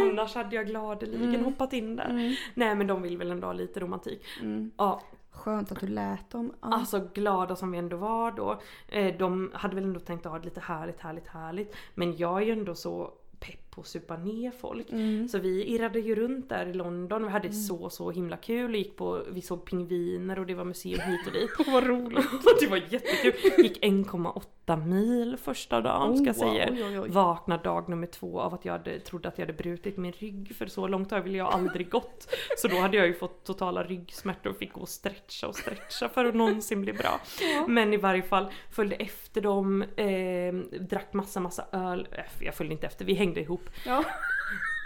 Annars 0.00 0.34
hade 0.34 0.56
jag 0.56 0.66
gladeligen 0.66 1.44
hoppat 1.44 1.72
in 1.72 1.96
där. 1.96 2.10
Mm. 2.10 2.34
Nej 2.54 2.74
men 2.74 2.86
de 2.86 3.02
vill 3.02 3.18
väl 3.18 3.30
ändå 3.30 3.46
ha 3.46 3.52
lite 3.52 3.80
romantik. 3.80 4.24
Mm. 4.42 4.70
Ja, 4.76 5.02
Skönt 5.46 5.72
att 5.72 5.80
du 5.80 5.86
lät 5.86 6.30
dem. 6.30 6.52
Ja. 6.62 6.68
Alltså 6.74 7.08
glada 7.14 7.56
som 7.56 7.70
vi 7.70 7.78
ändå 7.78 7.96
var 7.96 8.32
då. 8.32 8.60
Eh, 8.88 9.16
de 9.18 9.50
hade 9.54 9.74
väl 9.74 9.84
ändå 9.84 10.00
tänkt 10.00 10.26
att 10.26 10.32
ha 10.32 10.38
det 10.38 10.44
lite 10.44 10.60
härligt, 10.60 11.00
härligt, 11.00 11.28
härligt. 11.28 11.76
Men 11.94 12.16
jag 12.16 12.42
är 12.42 12.46
ju 12.46 12.52
ändå 12.52 12.74
så 12.74 13.12
pepp 13.40 13.65
på 13.76 13.80
att 13.80 13.86
supa 13.86 14.16
ner 14.16 14.50
folk. 14.50 14.90
Mm. 14.92 15.28
Så 15.28 15.38
vi 15.38 15.64
irrade 15.64 16.00
ju 16.00 16.14
runt 16.14 16.48
där 16.48 16.66
i 16.66 16.72
London 16.72 17.22
och 17.22 17.28
vi 17.28 17.32
hade 17.32 17.52
så 17.52 17.90
så 17.90 18.10
himla 18.10 18.36
kul. 18.36 18.70
Och 18.70 18.76
gick 18.76 18.96
på, 18.96 19.22
vi 19.30 19.42
såg 19.42 19.64
pingviner 19.64 20.38
och 20.38 20.46
det 20.46 20.54
var 20.54 20.64
museum 20.64 21.00
hit 21.00 21.26
och 21.26 21.32
dit. 21.32 21.50
Vad 21.72 21.84
roligt. 21.86 22.26
det 22.60 22.66
var 22.66 22.76
jättekul. 22.76 23.64
Gick 23.64 23.82
1,8 23.82 24.86
mil 24.86 25.36
första 25.36 25.80
dagen 25.80 26.16
ska 26.16 26.26
jag 26.26 26.36
Oh, 26.36 26.54
säga. 26.54 26.68
oj, 26.72 26.84
oj, 26.84 27.00
oj. 27.00 27.08
Vaknade 27.10 27.62
dag 27.62 27.88
nummer 27.88 28.06
två 28.06 28.40
av 28.40 28.54
att 28.54 28.64
jag 28.64 28.72
hade, 28.72 29.00
trodde 29.00 29.28
att 29.28 29.38
jag 29.38 29.46
hade 29.46 29.58
brutit 29.62 29.96
min 29.96 30.12
rygg 30.12 30.56
för 30.56 30.66
så 30.66 30.88
långt 30.88 31.10
har 31.10 31.26
jag 31.26 31.52
aldrig 31.52 31.90
gått. 31.90 32.28
Så 32.58 32.68
då 32.68 32.76
hade 32.76 32.96
jag 32.96 33.06
ju 33.06 33.14
fått 33.14 33.44
totala 33.44 33.82
ryggsmärtor 33.84 34.50
och 34.50 34.56
fick 34.56 34.72
gå 34.72 34.80
och 34.80 34.88
stretcha 34.88 35.46
och 35.48 35.54
stretcha 35.54 36.08
för 36.08 36.24
att 36.24 36.34
någonsin 36.34 36.82
bli 36.82 36.92
bra. 36.92 37.20
Men 37.68 37.92
i 37.92 37.96
varje 37.96 38.22
fall 38.22 38.46
följde 38.70 38.96
efter 38.96 39.40
dem, 39.40 39.82
eh, 39.82 40.54
drack 40.80 41.12
massa 41.12 41.40
massa 41.40 41.64
öl. 41.72 42.08
Äh, 42.12 42.24
Jag 42.40 42.54
följde 42.54 42.72
inte 42.72 42.86
efter, 42.86 43.04
vi 43.04 43.14
hängde 43.14 43.40
ihop. 43.40 43.65
Ja. 43.86 44.04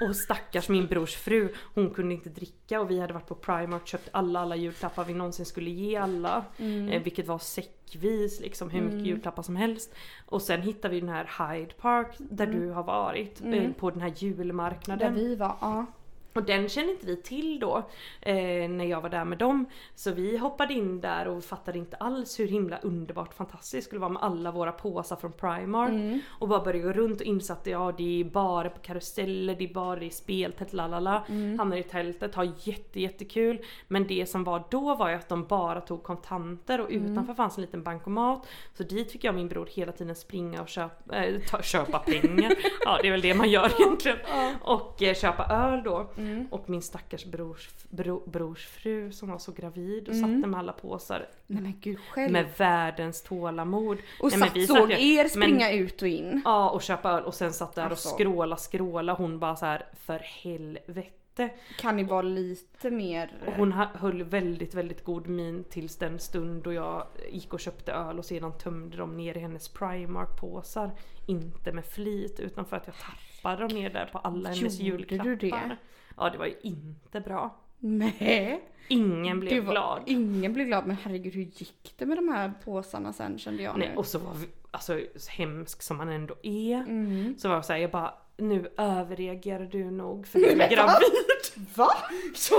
Och 0.01 0.16
stackars 0.16 0.69
min 0.69 0.87
brors 0.87 1.16
fru, 1.16 1.49
hon 1.75 1.90
kunde 1.90 2.14
inte 2.14 2.29
dricka 2.29 2.81
och 2.81 2.90
vi 2.90 3.01
hade 3.01 3.12
varit 3.12 3.27
på 3.27 3.35
Primark 3.35 3.83
och 3.83 3.88
köpt 3.88 4.09
alla 4.12 4.40
alla 4.40 4.57
julklappar 4.57 5.05
vi 5.05 5.14
någonsin 5.14 5.47
skulle 5.47 5.71
ge 5.71 5.97
alla. 5.97 6.45
Mm. 6.59 6.88
Eh, 6.88 7.03
vilket 7.03 7.27
var 7.27 7.38
säckvis, 7.38 8.40
liksom 8.40 8.71
hur 8.71 8.81
mycket 8.83 9.07
julklappar 9.07 9.43
som 9.43 9.57
helst. 9.57 9.95
Och 10.27 10.43
sen 10.43 10.62
hittade 10.62 10.95
vi 10.95 11.01
den 11.01 11.09
här 11.09 11.55
Hyde 11.55 11.75
Park 11.75 12.16
där 12.19 12.47
du 12.47 12.71
har 12.71 12.83
varit, 12.83 13.40
eh, 13.45 13.73
på 13.73 13.90
den 13.90 14.01
här 14.01 14.11
Där 14.11 14.16
julmarknaden. 14.16 15.14
vi 15.14 15.35
var, 15.35 15.57
ja. 15.61 15.87
Och 16.33 16.43
den 16.43 16.69
kände 16.69 16.93
inte 16.93 17.07
vi 17.07 17.16
till 17.23 17.61
då 17.61 17.77
eh, 18.21 18.69
när 18.69 18.85
jag 18.85 19.01
var 19.01 19.09
där 19.09 19.25
med 19.25 19.38
dem. 19.38 19.66
Så 19.95 20.12
vi 20.12 20.37
hoppade 20.37 20.75
in 20.75 21.01
där 21.01 21.29
och 21.29 21.45
fattade 21.45 21.79
inte 21.79 21.97
alls 21.97 22.40
hur 22.40 22.49
himla 22.49 22.79
underbart 22.79 23.35
fantastiskt 23.35 23.73
det 23.73 23.83
skulle 23.83 24.01
vara 24.01 24.11
med 24.11 24.23
alla 24.23 24.51
våra 24.53 24.73
påsar 24.73 25.16
från 25.16 25.33
Primark. 25.33 25.90
Mm. 25.90 26.21
Och 26.29 26.49
bara 26.49 26.61
började 26.64 26.85
gå 26.87 26.93
runt 26.93 27.21
och 27.21 27.27
insatte 27.27 27.71
ja 27.71 27.93
det 27.99 28.21
är 28.21 28.25
bara 28.25 28.71
på 28.71 28.79
karuseller, 28.81 29.55
det 29.55 29.64
är 29.64 29.75
bara 29.75 30.03
i 30.03 30.11
speltält, 30.11 30.73
lalala. 30.73 31.25
Mm. 31.29 31.59
Hamnar 31.59 31.77
i 31.77 31.83
tältet, 31.83 32.35
har 32.35 32.53
jätte, 32.59 33.01
jättekul. 33.01 33.59
Men 33.88 34.07
det 34.07 34.27
som 34.27 34.45
var 34.45 34.64
då 34.71 34.95
var 34.95 35.09
ju 35.09 35.14
att 35.14 35.29
de 35.29 35.45
bara 35.47 35.81
tog 35.81 36.03
kontanter 36.03 36.81
och 36.81 36.90
Mm. 36.90 37.12
utanför 37.12 37.35
fanns 37.35 37.57
en 37.59 37.62
liten 37.62 37.83
bankomat. 37.83 38.47
Så 38.75 38.83
dit 38.83 39.12
fick 39.12 39.25
jag 39.25 39.33
och 39.33 39.37
min 39.37 39.49
bror 39.49 39.69
hela 39.73 39.93
tiden 39.93 40.14
springa 40.14 40.62
och 40.62 40.69
köpa, 40.69 41.16
äh, 41.16 41.40
ta, 41.51 41.62
köpa 41.62 41.99
pengar. 41.99 42.53
ja 42.85 42.99
det 43.03 43.09
är 43.09 43.12
väl 43.12 43.21
det 43.21 43.35
man 43.35 43.51
gör 43.51 43.73
egentligen. 43.81 44.19
Och 44.61 45.03
eh, 45.03 45.14
köpa 45.14 45.45
öl 45.45 45.83
då. 45.85 46.11
Mm. 46.20 46.46
Och 46.50 46.70
min 46.70 46.83
stackars 46.83 47.24
brors, 47.24 47.68
bro, 47.90 48.22
brors 48.26 48.66
fru 48.66 49.12
som 49.12 49.28
var 49.30 49.38
så 49.38 49.52
gravid 49.52 50.09
och 50.09 50.14
Mm. 50.14 50.30
satte 50.40 50.48
med 50.50 50.61
alla 50.61 50.72
påsar 50.72 51.26
Nej 51.46 51.62
men 51.62 51.74
gud 51.80 51.98
själv. 52.11 52.33
med 52.33 52.46
världens 52.56 53.22
tålamod. 53.22 53.98
och 54.20 54.30
Nej, 54.30 54.38
men 54.38 54.48
satt, 54.48 54.56
vi 54.56 54.66
såg 54.66 54.76
satt 54.90 54.90
er 55.00 55.22
men- 55.22 55.30
springa 55.30 55.72
ut 55.72 56.02
och 56.02 56.09
in. 56.09 56.42
Ja 56.44 56.70
och 56.70 56.83
köpa 56.83 57.11
öl 57.11 57.24
och 57.24 57.35
sen 57.35 57.52
satt 57.52 57.74
där 57.74 57.83
Alltså. 57.90 58.09
och 58.09 58.14
skråla 58.14 58.56
skråla 58.56 59.12
hon 59.14 59.38
bara 59.38 59.56
så 59.56 59.66
här 59.66 59.87
för 60.04 60.18
helvete. 60.18 61.50
Kan 61.78 61.96
ni 61.96 62.04
vara 62.04 62.22
lite 62.22 62.90
mer... 62.90 63.33
Och 63.46 63.52
hon 63.52 63.72
höll 63.72 64.22
väldigt 64.22 64.74
väldigt 64.74 65.04
god 65.04 65.28
min 65.28 65.64
tills 65.64 65.96
den 65.96 66.18
stund 66.18 66.62
då 66.62 66.72
jag 66.72 67.06
gick 67.33 67.52
och 67.54 67.61
köpte 67.61 67.92
öl 67.92 68.18
och 68.18 68.24
sedan 68.24 68.52
tömde 68.59 68.96
dem 68.96 69.16
ner 69.16 69.37
i 69.37 69.40
hennes 69.40 69.68
Primark-påsar. 69.68 70.90
Inte 71.26 71.72
med 71.72 71.85
flit 71.85 72.40
utan 72.40 72.64
för 72.64 72.76
att 72.76 72.87
jag 72.87 72.96
tappade 72.98 73.62
dem 73.62 73.68
ner 73.78 73.90
där 73.90 74.06
på 74.12 74.18
alla 74.18 74.48
hennes 74.48 74.80
Gjorde 74.80 75.04
du 75.04 75.14
julklappar. 75.14 75.68
det? 75.68 75.76
Ja 76.20 76.30
det 76.30 76.38
var 76.38 76.46
ju 76.46 76.54
inte 76.62 77.20
bra. 77.20 77.56
Nej. 77.78 78.64
Ingen 78.88 79.40
blev 79.40 79.64
var, 79.64 79.72
glad. 79.72 80.02
Ingen 80.06 80.52
blev 80.52 80.66
glad 80.66 80.87
men 80.87 80.96
herregud 80.96 81.35
hur 81.35 81.42
gick 81.42 81.94
det 81.96 82.06
med 82.06 82.18
de 82.18 82.28
här 82.28 82.52
påsarna 82.64 83.12
sen 83.12 83.38
kände 83.38 83.62
jag 83.62 83.78
Nej, 83.78 83.88
nu. 83.88 83.96
och 83.96 84.06
så 84.06 84.18
var 84.18 84.35
vi, 84.35 84.46
alltså 84.70 85.00
så 85.16 85.30
hemsk 85.30 85.83
som 85.83 85.96
man 85.96 86.09
ändå 86.09 86.35
är. 86.42 86.76
Mm. 86.76 87.35
Så 87.38 87.48
var 87.48 87.54
jag 87.54 87.64
såhär, 87.64 87.80
jag 87.80 87.90
bara 87.90 88.14
nu 88.37 88.72
överreagerar 88.76 89.64
du 89.64 89.90
nog 89.90 90.26
för 90.26 90.38
du 90.38 90.46
är 90.46 90.70
gravid. 90.70 91.66
Va? 91.76 91.88
Så, 92.35 92.54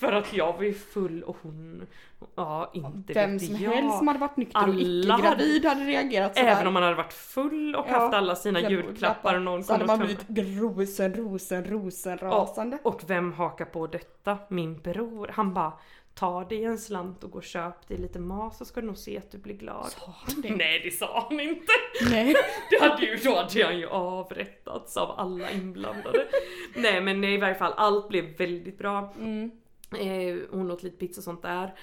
för 0.00 0.12
att 0.12 0.32
jag 0.32 0.52
var 0.52 0.62
ju 0.62 0.74
full 0.74 1.22
och 1.22 1.36
hon, 1.42 1.86
ja 2.34 2.70
inte 2.74 3.12
Vem 3.12 3.32
vet 3.38 3.46
som 3.46 3.56
jag. 3.56 3.70
helst 3.70 3.98
som 3.98 4.06
hade 4.08 4.20
varit 4.20 4.36
nykter 4.36 4.58
och 4.58 4.64
Alla 4.64 4.80
icke 4.80 5.22
gravid 5.22 5.64
hade 5.64 5.84
reagerat 5.84 6.36
sådär. 6.36 6.48
Även 6.50 6.66
om 6.66 6.72
man 6.74 6.82
hade 6.82 6.94
varit 6.96 7.12
full 7.12 7.76
och 7.76 7.86
Ja, 7.88 7.98
haft 7.98 8.14
alla 8.14 8.36
sina 8.36 8.58
klappar- 8.60 8.70
julklappar 8.74 9.34
och 9.34 9.42
någon 9.42 9.64
Så 9.64 9.72
hade 9.72 9.84
man 9.86 10.00
och 10.02 10.06
blivit 10.06 10.26
rosen, 10.60 11.14
rosen, 11.14 11.64
rosen 11.64 12.18
rasande. 12.18 12.78
Och 12.82 13.02
vem 13.06 13.32
hakar 13.32 13.64
på 13.64 13.86
detta? 13.86 14.38
Min 14.48 14.78
bror. 14.80 15.30
Han 15.34 15.54
bara 15.54 15.72
Ta 16.14 16.44
dig 16.44 16.64
en 16.64 16.78
slant 16.78 17.24
och 17.24 17.30
gå 17.30 17.38
och 17.38 17.44
köp 17.44 17.88
dig 17.88 17.98
lite 17.98 18.18
mat 18.18 18.56
så 18.56 18.64
ska 18.64 18.80
du 18.80 18.86
nog 18.86 18.98
se 18.98 19.18
att 19.18 19.30
du 19.30 19.38
blir 19.38 19.54
glad. 19.54 19.86
Sa 19.86 20.14
han 20.26 20.40
det? 20.40 20.56
Nej 20.56 20.80
det 20.84 20.90
sa 20.90 21.26
han 21.28 21.40
inte. 21.40 21.72
Nej. 22.10 22.34
Det 22.70 22.80
hade 22.88 23.02
ju, 23.06 23.16
då 23.16 23.36
hade 23.36 23.64
han 23.64 23.78
ju 23.78 23.86
avrättats 23.88 24.96
av 24.96 25.10
alla 25.20 25.50
inblandade. 25.50 26.26
Nej 26.76 27.00
men 27.00 27.24
i 27.24 27.38
varje 27.38 27.54
fall 27.54 27.72
allt 27.76 28.08
blev 28.08 28.36
väldigt 28.36 28.78
bra. 28.78 29.12
Mm. 29.18 29.50
Eh, 29.92 30.36
hon 30.50 30.70
åt 30.70 30.82
lite 30.82 30.96
pizza 30.96 31.20
och 31.20 31.24
sånt 31.24 31.42
där. 31.42 31.74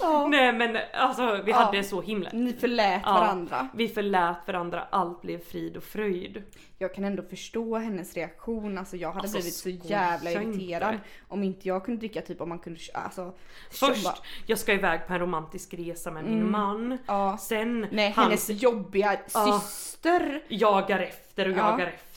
Ja. 0.00 0.26
Nej 0.30 0.52
men 0.52 0.78
alltså 0.94 1.42
vi 1.44 1.50
Ja. 1.50 1.56
hade 1.56 1.84
så 1.84 2.00
himla... 2.00 2.30
Ni 2.32 2.52
förlät 2.52 3.02
Ja. 3.04 3.12
varandra. 3.12 3.68
Vi 3.74 3.88
förlät 3.88 4.36
varandra, 4.46 4.86
allt 4.90 5.22
blev 5.22 5.38
frid 5.38 5.76
och 5.76 5.82
fröjd. 5.84 6.42
Jag 6.78 6.94
kan 6.94 7.04
ändå 7.04 7.22
förstå 7.22 7.76
hennes 7.78 8.14
reaktion. 8.14 8.78
Alltså 8.78 8.96
jag 8.96 9.08
hade 9.08 9.20
Alltså, 9.20 9.36
blivit 9.38 9.54
så 9.54 9.68
jävla 9.68 10.30
inte. 10.30 10.58
irriterad 10.58 10.98
om 11.28 11.42
inte 11.42 11.68
jag 11.68 11.84
kunde 11.84 12.00
dricka 12.00 12.20
typ 12.22 12.40
om 12.40 12.48
man 12.48 12.58
kunde 12.58 12.80
alltså. 12.94 13.32
Först, 13.70 14.04
bara- 14.04 14.14
jag 14.46 14.58
ska 14.58 14.72
iväg 14.72 15.06
på 15.06 15.12
en 15.12 15.18
romantisk 15.18 15.74
resa 15.74 16.10
med 16.10 16.24
min 16.24 16.34
Mm. 16.38 16.50
man. 16.52 16.98
Ja. 17.06 17.38
Sen 17.40 17.86
Nej, 17.90 18.12
han 18.16 18.24
hennes 18.24 18.48
jobbiga 18.50 19.16
Ja. 19.34 19.60
syster. 19.62 20.42
jagar 20.48 20.98
efter 21.00 21.46
och 21.50 21.56
Ja. 21.58 21.70
jagar 21.70 21.86
efter. 21.86 22.11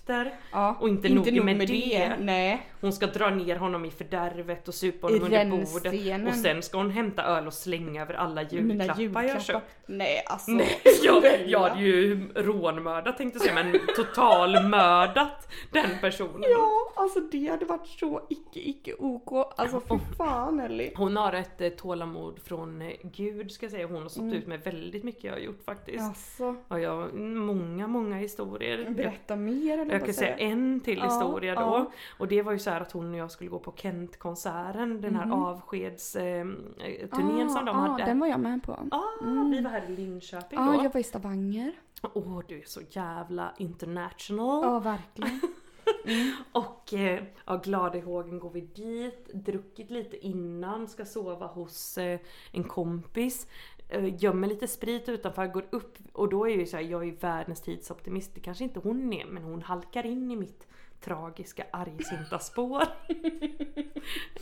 Ja. 0.51 0.77
Och 0.79 0.89
inte 0.89 1.09
nog 1.09 1.43
med 1.43 1.67
det. 1.67 2.15
Nej. 2.19 2.69
Hon 2.81 2.93
ska 2.93 3.07
dra 3.07 3.29
ner 3.29 3.55
honom 3.55 3.85
i 3.85 3.91
fördärvet 3.91 4.67
och 4.67 4.73
supa 4.73 5.07
honom 5.07 5.33
I 5.33 5.43
under 5.43 5.73
bordet. 5.73 6.27
Och 6.27 6.35
sen 6.35 6.61
ska 6.63 6.77
hon 6.77 6.89
hämta 6.91 7.23
öl 7.23 7.47
och 7.47 7.53
slänga 7.53 8.01
över 8.01 8.13
alla 8.13 8.43
julklappar, 8.43 9.23
jag 9.23 9.41
köpt. 9.41 9.65
Nej 9.85 10.23
alltså. 10.25 10.51
Nej, 10.51 10.79
jag, 11.03 11.23
jag 11.47 11.59
hade 11.59 11.81
ju 11.81 12.27
rånmördat 12.35 13.17
tänkte 13.17 13.39
jag 13.39 13.43
säga 13.43 13.63
men 13.63 13.79
totalmördat 13.95 15.47
den 15.71 15.89
personen. 16.01 16.43
Ja, 16.49 16.69
alltså 16.95 17.19
det 17.19 17.47
hade 17.47 17.65
varit 17.65 17.87
så 17.87 18.21
icke 18.29 18.59
icke 18.59 18.93
ok. 18.99 19.53
Alltså 19.57 19.79
fy 19.79 19.99
fan 20.17 20.59
Ellie. 20.59 20.91
Hon 20.95 21.17
har 21.17 21.33
ett 21.33 21.61
eh, 21.61 21.69
tålamod 21.69 22.39
från 22.43 22.81
eh, 22.81 22.91
gud 23.03 23.51
ska 23.51 23.65
jag 23.65 23.71
säga. 23.71 23.87
Hon 23.87 24.01
har 24.01 24.09
stått 24.09 24.33
ut 24.33 24.47
med 24.47 24.61
väldigt 24.61 25.03
mycket 25.03 25.23
jag 25.23 25.31
har 25.31 25.39
gjort 25.39 25.63
faktiskt. 25.65 26.03
Alltså, 26.03 26.55
Och 26.67 26.79
jag, 26.79 27.13
många, 27.13 27.87
många 27.87 28.15
historier. 28.15 28.89
Berätta 28.89 29.35
mer 29.35 29.77
eller 29.77 29.94
jag 29.95 30.05
kan 30.05 30.13
säga 30.13 30.37
en 30.37 30.79
till 30.79 30.97
Ja, 30.97 31.03
historia 31.05 31.55
då. 31.55 31.61
ja. 31.61 31.91
Och 32.19 32.27
det 32.27 32.41
var 32.41 32.51
ju 32.51 32.59
så 32.59 32.69
här 32.69 32.81
att 32.81 32.91
hon 32.91 33.11
och 33.11 33.17
jag 33.19 33.31
skulle 33.31 33.49
gå 33.49 33.59
på 33.59 33.73
Kent-konserten, 33.75 35.01
den 35.01 35.15
här 35.15 35.31
avskedsturnén 35.31 36.73
eh, 36.79 37.07
turnén 37.09 37.49
som 37.49 37.65
de 37.65 37.75
hade. 37.75 38.03
Ah, 38.03 38.05
Den 38.05 38.19
var 38.19 38.27
jag 38.27 38.39
med 38.39 38.63
på. 38.63 38.71
Ah, 38.91 39.43
vi 39.51 39.61
var 39.61 39.71
här 39.71 39.83
i 39.89 39.95
Linköping 39.95 40.59
Ja, 40.59 40.65
då. 40.77 40.83
jag 40.83 40.93
var 40.93 40.99
i 40.99 41.03
Stavanger. 41.03 41.71
Åh, 42.13 42.39
du 42.47 42.59
är 42.59 42.63
så 42.65 42.81
jävla 42.89 43.53
international. 43.57 44.63
Ja, 44.63 44.79
verkligen. 44.79 45.41
Och 46.51 46.93
eh, 46.93 47.23
ja, 47.45 47.55
glada 47.57 47.97
i 47.97 48.01
hågen 48.01 48.39
går 48.39 48.49
vi 48.49 48.61
dit, 48.61 49.29
druckit 49.33 49.91
lite 49.91 50.25
innan, 50.25 50.87
ska 50.87 51.05
sova 51.05 51.47
hos 51.47 51.97
eh, 51.97 52.19
en 52.51 52.63
kompis. 52.63 53.47
Eh, 53.89 54.23
gömmer 54.23 54.47
lite 54.47 54.67
sprit 54.67 55.09
utanför, 55.09 55.47
går 55.47 55.65
upp 55.69 55.97
och 56.13 56.29
då 56.29 56.49
är 56.49 56.57
ju 56.57 56.65
såhär, 56.65 56.83
jag 56.83 57.07
är 57.07 57.11
världens 57.11 57.61
tidsoptimist. 57.61 58.35
Det 58.35 58.41
kanske 58.41 58.63
inte 58.63 58.79
hon 58.79 59.13
är, 59.13 59.25
men 59.25 59.43
hon 59.43 59.61
halkar 59.61 60.05
in 60.05 60.31
i 60.31 60.35
mitt 60.35 60.67
tragiska 61.01 61.65
argsinta 61.71 62.39
spår. 62.39 62.83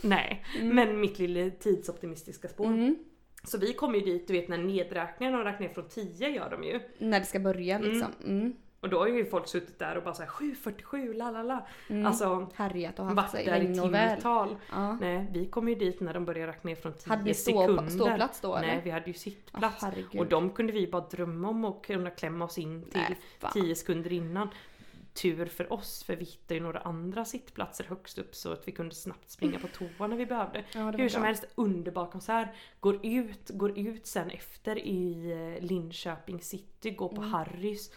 Nej, 0.00 0.44
men 0.60 1.00
mitt 1.00 1.18
lilla 1.18 1.50
tidsoptimistiska 1.50 2.48
spår. 2.48 2.66
Mm. 2.66 2.96
Så 3.44 3.58
vi 3.58 3.72
kommer 3.72 3.98
ju 3.98 4.04
dit, 4.04 4.26
du 4.26 4.32
vet 4.32 4.48
när 4.48 4.58
nedräkningen, 4.58 5.34
de 5.34 5.44
räknar 5.44 5.66
ner 5.66 5.74
från 5.74 5.88
10 5.88 6.28
gör 6.28 6.50
de 6.50 6.64
ju. 6.64 6.80
När 6.98 7.20
det 7.20 7.26
ska 7.26 7.40
börja 7.40 7.78
liksom. 7.78 8.12
Mm. 8.24 8.52
Och 8.84 8.90
då 8.90 8.98
har 8.98 9.06
ju 9.06 9.26
folk 9.26 9.48
suttit 9.48 9.78
där 9.78 9.96
och 9.96 10.02
bara 10.04 10.14
såhär 10.14 10.28
7.47 10.30 11.14
la 11.14 11.30
la 11.30 11.42
la. 11.42 11.66
Mm. 11.88 12.06
Alltså 12.06 12.48
Härjat 12.54 12.98
och 12.98 13.04
haft 13.04 13.16
varit 13.16 13.30
sig 13.30 13.44
där 13.44 13.60
i 13.60 13.74
timtal. 13.74 14.56
Ja. 14.72 14.92
Nej, 15.00 15.26
vi 15.32 15.46
kom 15.46 15.68
ju 15.68 15.74
dit 15.74 16.00
när 16.00 16.14
de 16.14 16.24
började 16.24 16.52
räkna 16.52 16.68
ner 16.68 16.76
från 16.76 16.92
10 16.92 17.08
Hade 17.08 17.22
ni 17.24 17.34
stå, 17.34 17.60
sekunder. 17.60 17.88
ståplats 17.90 18.40
då 18.40 18.56
eller? 18.56 18.66
Nej, 18.68 18.80
vi 18.84 18.90
hade 18.90 19.06
ju 19.06 19.12
sittplats. 19.12 19.82
Herregud. 19.82 20.20
och 20.20 20.26
de 20.26 20.50
kunde 20.50 20.72
vi 20.72 20.86
bara 20.86 21.06
drömma 21.10 21.48
om 21.48 21.64
och 21.64 21.84
kunna 21.84 22.10
klämma 22.10 22.44
oss 22.44 22.58
in 22.58 22.82
till 22.82 23.00
Nej, 23.08 23.18
fan. 23.38 23.52
10 23.52 23.74
sekunder 23.74 24.12
innan. 24.12 24.48
Tur 25.14 25.46
för 25.46 25.72
oss, 25.72 26.02
för 26.04 26.16
vi 26.16 26.24
hittade 26.24 26.54
ju 26.54 26.60
några 26.60 26.78
andra 26.80 27.24
sittplatser 27.24 27.84
högst 27.88 28.18
upp 28.18 28.34
så 28.34 28.52
att 28.52 28.68
vi 28.68 28.72
kunde 28.72 28.94
snabbt 28.94 29.30
springa 29.30 29.58
på 29.58 29.68
toa 29.68 30.06
när 30.06 30.16
vi 30.16 30.26
behövde. 30.26 30.64
Ja, 30.74 30.90
Hur 30.90 31.08
som 31.08 31.20
bra. 31.20 31.26
helst, 31.26 31.44
underbar 31.54 32.06
konsert. 32.06 32.48
Går 32.80 33.06
ut, 33.06 33.50
går 33.50 33.78
ut 33.78 34.06
sen 34.06 34.30
efter 34.30 34.78
i 34.78 35.30
eh, 35.60 35.66
Linköping 35.66 36.40
city, 36.40 36.90
går 36.90 37.08
Mm. 37.10 37.22
på 37.22 37.28
Harrys. 37.28 37.90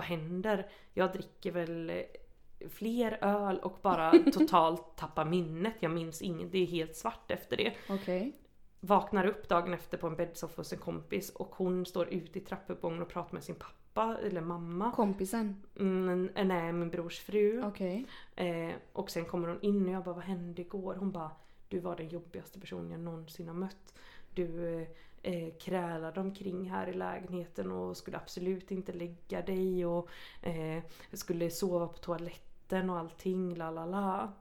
Vad 0.00 0.06
händer? 0.06 0.66
Jag 0.94 1.12
dricker 1.12 1.52
väl 1.52 1.90
eh, 1.90 2.68
fler 2.68 3.18
öl 3.20 3.58
och 3.58 3.78
bara 3.82 4.10
totalt 4.32 4.96
tappar 4.96 5.24
minnet. 5.24 5.74
Jag 5.80 5.90
minns 5.90 6.22
inget, 6.22 6.52
det 6.52 6.58
är 6.58 6.66
helt 6.66 6.96
svart 6.96 7.30
efter 7.30 7.56
det. 7.56 7.72
Okej. 7.88 8.32
Vaknar 8.80 9.26
upp 9.26 9.48
dagen 9.48 9.74
efter 9.74 9.98
på 9.98 10.06
en 10.06 10.16
bäddsoffa 10.16 10.60
hos 10.60 10.72
en 10.72 10.78
kompis 10.78 11.30
och 11.30 11.54
hon 11.54 11.86
står 11.86 12.08
ute 12.08 12.38
i 12.38 12.42
trappuppgången 12.42 13.02
och 13.02 13.08
pratar 13.08 13.34
med 13.34 13.44
sin 13.44 13.54
pappa 13.54 14.18
eller 14.22 14.40
mamma. 14.40 14.92
Kompisen. 14.92 15.62
Mm, 15.78 16.30
nej, 16.34 16.72
min 16.72 16.90
brors 16.90 17.20
fru. 17.20 17.62
Okej. 17.64 18.06
Eh, 18.36 18.74
och 18.92 19.10
sen 19.10 19.24
kommer 19.24 19.48
hon 19.48 19.60
in 19.60 19.86
och 19.86 19.94
jag 19.94 20.04
bara 20.04 20.14
vad 20.14 20.24
hände 20.24 20.62
igår? 20.62 20.94
Hon 20.94 21.10
bara 21.12 21.30
du 21.68 21.78
var 21.78 21.96
den 21.96 22.08
jobbigaste 22.08 22.60
personen 22.60 22.90
jag 22.90 23.00
någonsin 23.00 23.48
har 23.48 23.54
mött. 23.54 23.94
Du 24.34 24.86
eh, 25.22 25.54
krälade 25.60 26.20
omkring 26.20 26.70
här 26.70 26.86
i 26.86 26.92
lägenheten 26.92 27.72
och 27.72 27.96
skulle 27.96 28.16
absolut 28.16 28.70
inte 28.70 28.92
lägga 28.92 29.42
dig 29.42 29.86
och 29.86 30.08
eh, 30.42 30.82
skulle 31.12 31.50
sova 31.50 31.86
på 31.88 31.96
toaletten 31.98 32.90
och 32.90 32.98
allting 32.98 33.54
la 33.54 33.70
la 33.70 33.86
la. 33.86 34.32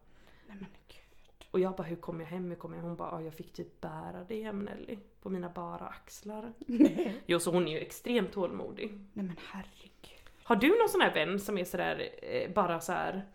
Nej 0.47 0.57
men 0.59 0.67
gud. 0.87 1.47
Och 1.51 1.59
jag 1.59 1.75
bara 1.75 1.83
hur 1.83 1.95
kom 1.95 2.19
jag 2.19 2.27
hem? 2.27 2.49
Hur 2.49 2.55
kom 2.55 2.71
jag 2.73 2.79
hem? 2.79 2.87
Hon 2.87 2.95
bara 2.97 3.11
"Ja, 3.11 3.21
jag 3.21 3.33
fick 3.33 3.53
typ 3.53 3.81
bära 3.81 4.23
dig 4.23 4.41
hem 4.43 4.59
Nelly. 4.59 4.97
På 5.21 5.29
mina 5.29 5.49
bara 5.49 5.87
axlar. 5.87 6.53
Nej. 6.57 7.21
Jo 7.25 7.39
så 7.39 7.51
hon 7.51 7.67
är 7.67 7.71
ju 7.71 7.79
extremt 7.79 8.31
tålmodig. 8.31 8.89
Nej 9.13 9.25
men 9.25 9.35
herregud. 9.51 10.29
Har 10.43 10.55
du 10.55 10.67
någon 10.79 10.89
sån 10.89 11.01
här 11.01 11.13
vän 11.13 11.39
som 11.39 11.57
är 11.57 11.65
sådär 11.65 12.09
eh, 12.21 12.51
bara 12.53 12.79
så 12.81 12.91
här 12.91 13.25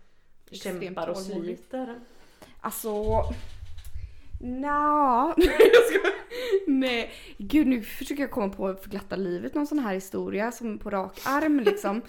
Extremt 0.51 0.83
kämpar 0.83 1.09
och 1.09 1.17
sliter? 1.17 2.01
Alltså... 2.61 3.23
Nja. 4.41 5.35
Ska- 5.91 6.14
Nej, 6.67 7.13
gud 7.39 7.67
nu 7.67 7.83
försöker 7.83 8.23
jag 8.23 8.31
komma 8.31 8.49
på 8.49 8.75
för 8.75 8.91
glatta 8.91 9.17
livet 9.17 9.55
någon 9.55 9.67
sån 9.67 9.79
här 9.79 9.95
historia 9.95 10.53
som 10.53 10.79
på 10.79 10.91
rak 10.91 11.21
arm 11.25 11.61
liksom. 11.61 12.03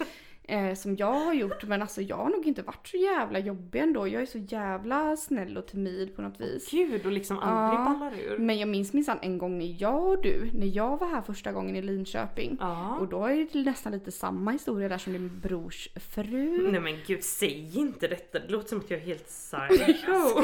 Eh, 0.48 0.74
som 0.74 0.96
jag 0.96 1.12
har 1.12 1.34
gjort 1.34 1.64
men 1.64 1.82
alltså 1.82 2.02
jag 2.02 2.16
har 2.16 2.30
nog 2.30 2.46
inte 2.46 2.62
varit 2.62 2.88
så 2.88 2.96
jävla 2.96 3.38
jobbig 3.38 3.80
ändå. 3.80 4.08
Jag 4.08 4.22
är 4.22 4.26
så 4.26 4.38
jävla 4.38 5.16
snäll 5.16 5.56
och 5.58 5.66
timid 5.66 6.16
på 6.16 6.22
något 6.22 6.40
vis. 6.40 6.70
Gud 6.70 7.06
och 7.06 7.12
liksom 7.12 7.38
aldrig 7.38 7.80
Ja. 7.80 7.84
ballar 7.84 8.12
ur. 8.18 8.38
Men 8.38 8.58
jag 8.58 8.68
minns 8.68 8.92
minsann 8.92 9.18
en 9.22 9.38
gång 9.38 9.58
när 9.58 9.74
jag 9.78 10.04
och 10.04 10.22
du, 10.22 10.50
när 10.54 10.66
jag 10.76 10.96
var 10.98 11.06
här 11.08 11.22
första 11.22 11.52
gången 11.52 11.76
i 11.76 11.82
Linköping. 11.82 12.56
Ja. 12.60 12.96
Och 12.96 13.08
då 13.08 13.24
är 13.24 13.48
det 13.52 13.62
nästan 13.62 13.92
lite 13.92 14.12
samma 14.12 14.50
historia 14.50 14.88
där 14.88 14.98
som 14.98 15.12
din 15.12 15.40
brors 15.42 15.88
fru. 16.14 16.70
Nej 16.70 16.80
men 16.80 16.98
gud 17.06 17.24
säg 17.24 17.78
inte 17.78 18.08
detta, 18.08 18.38
det 18.38 18.48
låter 18.48 18.68
som 18.68 18.78
att 18.78 18.90
jag 18.90 19.00
är 19.00 19.04
helt 19.04 19.26
psycho. 19.26 20.42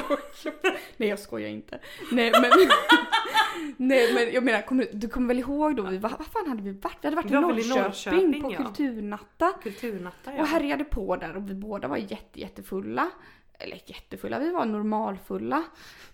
Nej 0.96 1.08
jag 1.08 1.18
skojar 1.18 1.48
inte. 1.48 1.78
Nej 2.12 2.32
men, 2.40 2.50
nej, 3.76 4.14
men 4.14 4.32
jag 4.34 4.44
menar, 4.44 4.62
kommer, 4.62 4.86
du 4.92 5.08
kommer 5.08 5.28
väl 5.28 5.38
ihåg 5.38 5.76
då, 5.76 5.82
vi, 5.82 5.98
vad, 5.98 6.10
fan 6.10 6.48
hade 6.48 6.62
vi 6.62 6.70
varit? 6.70 6.98
Vi 7.00 7.06
hade 7.06 7.16
varit 7.16 7.30
Vi 7.30 7.36
i 7.36 7.40
Norrköping, 7.40 7.82
Norrköping, 7.84 8.42
på 8.42 8.52
ja. 8.52 8.56
Kulturnatta. 8.56 9.52
Kulturnatta 9.62 9.91
Sju-natta 9.92 10.33
ja. 10.37 10.42
Och 10.42 10.46
härjade 10.48 10.85
på 10.85 11.16
där 11.16 11.37
och 11.37 11.50
vi 11.50 11.55
båda 11.55 11.88
var 11.88 11.96
jätte, 11.96 12.40
jättefulla. 12.40 13.11
Eller 13.59 13.81
jättefulla, 13.87 14.38
vi 14.38 14.50
var 14.50 14.64
normalfulla. 14.66 15.64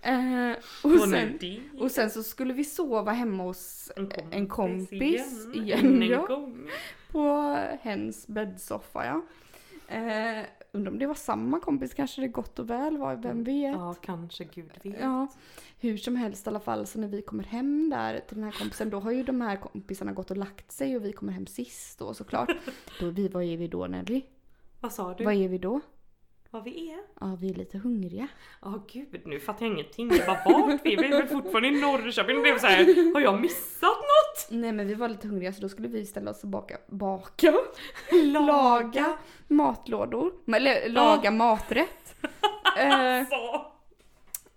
Eh, 0.02 0.50
och, 0.84 0.90
Och 0.90 1.00
sen, 1.08 1.38
och 1.78 1.90
sen 1.90 2.10
så 2.10 2.22
skulle 2.22 2.52
vi 2.54 2.64
sova 2.64 3.12
hemma 3.12 3.42
hos 3.42 3.90
En 3.96 4.06
kompis, 4.06 4.32
en 4.32 4.48
kompis 4.48 5.46
igen. 5.54 6.02
igen, 6.02 6.02
ja. 6.02 6.48
på 7.12 7.56
hens 7.82 8.26
bäddsoffa 8.26 9.06
ja. 9.06 9.22
Eh, 9.96 10.44
undrar 10.78 10.92
om 10.92 10.98
det 10.98 11.06
var 11.06 11.14
samma 11.14 11.60
kompis, 11.60 11.94
kanske 11.94 12.20
det 12.20 12.28
gott 12.28 12.58
och 12.58 12.70
väl 12.70 12.98
var, 12.98 13.16
vem 13.16 13.44
vet? 13.44 13.72
Ja, 13.72 13.94
kanske 13.94 14.44
gud 14.44 14.70
vet. 14.82 15.00
Ja, 15.00 15.28
hur 15.80 15.96
som 15.96 16.16
helst 16.16 16.46
i 16.46 16.50
alla 16.50 16.60
fall 16.60 16.86
så 16.86 16.98
när 16.98 17.08
vi 17.08 17.22
kommer 17.22 17.44
hem 17.44 17.90
där 17.90 18.20
till 18.20 18.36
den 18.36 18.44
här 18.44 18.52
kompisen 18.58 18.90
då 18.90 19.00
har 19.00 19.10
ju 19.10 19.22
de 19.22 19.40
här 19.40 19.56
kompisarna 19.56 20.12
gått 20.12 20.30
och 20.30 20.36
lagt 20.36 20.72
sig 20.72 20.96
och 20.96 21.04
vi 21.04 21.12
kommer 21.12 21.32
hem 21.32 21.46
sist 21.46 21.98
då 21.98 22.14
såklart. 22.14 22.50
Då 23.00 23.10
vi, 23.10 23.28
vad 23.28 23.42
är 23.42 23.56
vi 23.56 23.68
då 23.68 23.86
Nelly? 23.86 24.22
Vad 24.80 24.92
sa 24.92 25.14
du? 25.14 25.24
Vad 25.24 25.34
är 25.34 25.48
vi 25.48 25.58
då? 25.58 25.80
Vad 26.50 26.64
vi 26.64 26.90
är? 26.90 27.00
Ja, 27.20 27.36
vi 27.40 27.50
är 27.50 27.54
lite 27.54 27.78
hungriga. 27.78 28.28
Ja 28.62 28.82
gud, 28.92 29.22
nu 29.24 29.40
fattar 29.40 29.66
jag 29.66 29.72
ingenting. 29.72 30.10
Jag 30.14 30.26
bara 30.26 30.42
vart 30.44 30.80
vi? 30.84 30.96
Vi 30.96 31.04
är 31.04 31.18
väl 31.18 31.28
fortfarande 31.28 31.68
i 31.68 31.80
Norrköping? 31.80 32.36
Det 32.36 32.42
blev 32.42 32.58
så 32.58 32.66
här, 32.66 33.14
har 33.14 33.20
jag 33.20 33.40
missat? 33.40 34.07
Nej 34.50 34.72
men 34.72 34.86
vi 34.86 34.94
var 34.94 35.08
lite 35.08 35.28
hungriga 35.28 35.52
så 35.52 35.60
då 35.60 35.68
skulle 35.68 35.88
vi 35.88 36.06
ställa 36.06 36.30
oss 36.30 36.42
och 36.42 36.48
baka, 36.48 36.76
baka, 36.86 37.54
laga 38.24 39.16
matlådor, 39.48 40.32
eller 40.56 40.88
laga 40.88 41.30
maträtt. 41.30 42.14
Eh, 42.78 43.26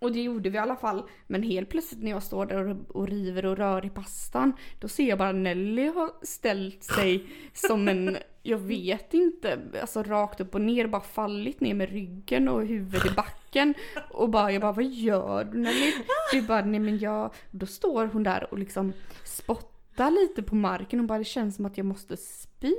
och 0.01 0.11
det 0.11 0.21
gjorde 0.21 0.49
vi 0.49 0.55
i 0.55 0.59
alla 0.59 0.75
fall. 0.75 1.03
Men 1.27 1.43
helt 1.43 1.69
plötsligt 1.69 2.03
när 2.03 2.11
jag 2.11 2.23
står 2.23 2.45
där 2.45 2.67
och, 2.67 2.95
och 2.95 3.07
river 3.07 3.45
och 3.45 3.57
rör 3.57 3.85
i 3.85 3.89
pastan, 3.89 4.53
då 4.79 4.87
ser 4.87 5.09
jag 5.09 5.17
bara 5.17 5.31
Nelly 5.31 5.87
har 5.87 6.11
ställt 6.21 6.83
sig 6.83 7.25
som 7.53 7.87
en, 7.87 8.17
jag 8.43 8.57
vet 8.57 9.13
inte, 9.13 9.59
alltså 9.81 10.03
rakt 10.03 10.41
upp 10.41 10.55
och 10.55 10.61
ner, 10.61 10.87
bara 10.87 11.01
fallit 11.01 11.61
ner 11.61 11.73
med 11.73 11.89
ryggen 11.89 12.47
och 12.47 12.65
huvudet 12.65 13.05
i 13.05 13.15
backen. 13.15 13.73
Och 14.11 14.29
bara, 14.29 14.51
jag 14.51 14.61
bara, 14.61 14.71
vad 14.71 14.85
gör 14.85 15.43
du 15.43 15.57
Nelly? 15.57 15.93
Du 16.31 16.41
bara, 16.41 16.65
nej 16.65 16.79
men 16.79 16.99
jag, 16.99 17.33
då 17.51 17.65
står 17.65 18.05
hon 18.05 18.23
där 18.23 18.47
och 18.51 18.59
liksom 18.59 18.93
spottar 19.23 19.70
lite 20.09 20.43
på 20.43 20.55
marken 20.55 20.99
och 20.99 21.05
bara, 21.05 21.17
det 21.17 21.25
känns 21.25 21.55
som 21.55 21.65
att 21.65 21.77
jag 21.77 21.85
måste 21.85 22.17
spy. 22.61 22.75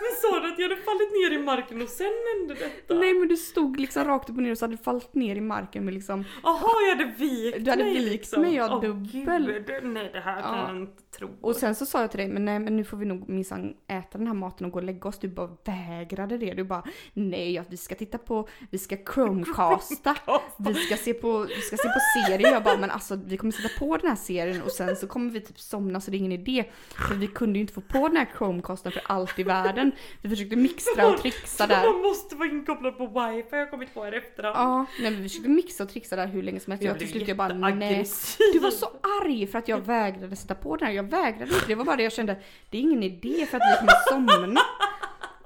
Men 0.00 0.12
sa 0.22 0.40
du 0.40 0.52
att 0.52 0.58
jag 0.58 0.68
hade 0.68 0.80
fallit 0.82 1.10
ner 1.12 1.30
i 1.32 1.38
marken 1.38 1.82
och 1.82 1.88
sen 1.88 2.12
hände 2.36 2.54
detta? 2.54 2.94
Nej 2.94 3.14
men 3.14 3.28
du 3.28 3.36
stod 3.36 3.80
liksom 3.80 4.04
rakt 4.04 4.30
upp 4.30 4.36
och 4.36 4.42
ner 4.42 4.50
och 4.50 4.58
så 4.58 4.64
hade 4.64 4.76
du 4.76 4.82
fallit 4.82 5.14
ner 5.14 5.36
i 5.36 5.40
marken 5.40 5.84
med 5.84 5.94
liksom 5.94 6.24
Jaha, 6.42 6.70
jag 6.88 6.96
hade 6.96 7.10
vikt 7.18 7.64
Du 7.64 7.70
hade 7.70 7.84
mig 7.84 7.94
vikt 7.94 8.10
liksom. 8.10 8.42
mig, 8.42 8.54
ja, 8.54 8.68
Åh, 8.74 8.80
dubbel. 8.80 9.62
Gud, 9.66 9.84
nej 9.84 10.10
det 10.12 10.20
här 10.20 10.42
kan 10.42 10.58
Ja. 10.58 10.68
jag 10.68 10.76
inte 10.76 11.02
tro. 11.18 11.28
Och 11.40 11.56
sen 11.56 11.74
så 11.74 11.86
sa 11.86 12.00
jag 12.00 12.10
till 12.10 12.18
dig, 12.20 12.28
men 12.28 12.44
nej 12.44 12.58
men 12.58 12.76
nu 12.76 12.84
får 12.84 12.96
vi 12.96 13.04
nog 13.06 13.28
minsann 13.28 13.74
äta 13.88 14.18
den 14.18 14.26
här 14.26 14.34
maten 14.34 14.66
och 14.66 14.72
gå 14.72 14.78
och 14.78 14.84
lägga 14.84 15.08
oss. 15.08 15.18
Du 15.18 15.28
bara 15.28 15.50
vägrade 15.64 16.38
det. 16.38 16.54
Du 16.54 16.64
bara, 16.64 16.82
nej 17.12 17.62
vi 17.70 17.76
ska 17.76 17.94
titta 17.94 18.18
på, 18.18 18.48
vi 18.70 18.78
ska 18.78 18.96
chromecasta. 19.14 20.16
Vi 20.58 20.74
ska 20.74 20.96
se 20.96 21.14
på, 21.14 21.38
vi 21.38 21.54
ska 21.62 21.76
se 21.76 21.88
på 21.88 22.00
serier. 22.28 22.52
Jag 22.52 22.62
bara, 22.62 22.76
men 22.78 22.90
alltså 22.90 23.18
vi 23.26 23.36
kommer 23.36 23.52
sätta 23.52 23.78
på 23.78 23.96
den 23.96 24.08
här 24.08 24.16
serien 24.16 24.62
och 24.62 24.70
sen 24.72 24.96
så 24.96 25.06
kommer 25.06 25.30
vi 25.30 25.40
typ 25.40 25.60
somna 25.60 26.00
så 26.00 26.10
det 26.10 26.16
är 26.16 26.18
ingen 26.18 26.32
idé. 26.32 26.64
För 27.08 27.14
vi 27.14 27.26
kunde 27.26 27.58
ju 27.58 27.60
inte 27.60 27.72
få 27.72 27.80
på 27.80 28.08
den 28.08 28.16
här 28.16 28.24
chromecasten 28.38 28.92
för 28.92 29.02
allt 29.06 29.38
i 29.38 29.42
världen. 29.42 29.92
Vi 30.22 30.28
försökte 30.28 30.56
mixtra 30.56 31.06
och 31.06 31.18
trixa 31.18 31.66
där. 31.66 31.86
Man 31.92 32.00
måste 32.02 32.36
vara 32.36 32.48
inkopplad 32.48 32.98
på 32.98 33.06
wifi, 33.06 33.46
jag 33.50 33.58
har 33.58 33.66
kommit 33.70 33.94
på 33.94 34.04
här 34.04 34.12
efterhand. 34.12 34.56
Ja, 34.56 34.86
nej 35.00 35.10
men 35.10 35.22
vi 35.22 35.28
försökte 35.28 35.48
mixa 35.48 35.82
och 35.84 35.88
trixa 35.90 36.16
där 36.16 36.26
hur 36.26 36.42
länge 36.42 36.60
som 36.60 36.70
helst. 36.70 36.84
Jag 36.84 36.90
Jag 36.90 36.98
till 36.98 37.08
slut 37.10 37.28
jag 37.28 37.36
bara 37.36 37.54
nej. 37.54 38.06
Du 38.52 38.58
var 38.58 38.70
så 38.70 38.86
arg 39.22 39.46
för 39.46 39.58
att 39.58 39.68
jag 39.68 39.78
vägrade 39.80 40.36
sätta 40.36 40.54
på 40.54 40.76
den 40.76 40.86
här. 40.86 40.94
Jag 40.94 41.10
vägrade 41.10 41.54
inte. 41.54 41.66
Det 41.66 41.74
var 41.74 41.84
bara 41.84 41.96
det 41.96 42.02
jag 42.02 42.12
kände. 42.12 42.36
Det 42.70 42.78
är 42.78 42.82
ingen 42.82 43.02
idé 43.02 43.46
för 43.46 43.56
att 43.56 43.62
vi 43.72 43.76
kommer 43.78 44.10
somna. 44.10 44.60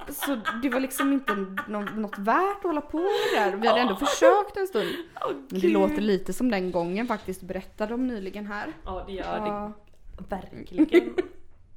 Så 0.08 0.40
det 0.62 0.68
var 0.68 0.80
liksom 0.80 1.12
inte 1.12 1.32
nå- 1.68 1.80
något 1.80 2.18
värt 2.18 2.56
att 2.56 2.62
hålla 2.62 2.80
på 2.80 2.98
med 2.98 3.06
det 3.34 3.40
där. 3.40 3.56
Vi 3.56 3.68
hade 3.68 3.80
ändå 3.80 3.96
försökt 3.96 4.56
en 4.56 4.66
stund. 4.66 4.88
Men 5.48 5.60
det 5.60 5.68
låter 5.68 6.00
lite 6.00 6.32
som 6.32 6.50
den 6.50 6.70
gången 6.72 7.06
faktiskt 7.06 7.42
berättade 7.42 7.94
om 7.94 8.06
nyligen 8.06 8.46
här. 8.46 8.72
Ja 8.84 9.04
det 9.06 9.12
gör 9.12 9.72
det 10.18 10.24
verkligen. 10.36 11.14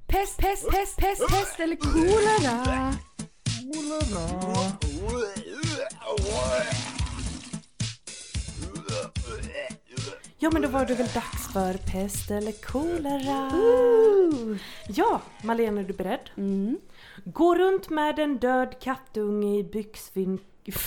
Pest, 0.07 0.37
pest, 0.37 0.69
pest, 0.69 0.97
pest, 0.97 1.27
pest 1.27 1.59
eller 1.59 1.75
kolera. 1.75 2.93
Ja 10.39 10.49
men 10.51 10.61
då 10.61 10.67
var 10.67 10.85
det 10.85 10.95
väl 10.95 11.07
dags 11.07 11.53
för 11.53 11.73
pest 11.91 12.31
eller 12.31 12.51
kolera. 12.51 13.51
Ja, 14.87 15.21
Malena 15.43 15.81
är 15.81 15.85
du 15.85 15.93
beredd? 15.93 16.29
Mm. 16.37 16.79
Gå 17.25 17.55
runt 17.55 17.89
med 17.89 18.19
en 18.19 18.37
död 18.37 18.75
kattunge 18.81 19.59
i 19.59 19.63
byxfin... 19.63 20.39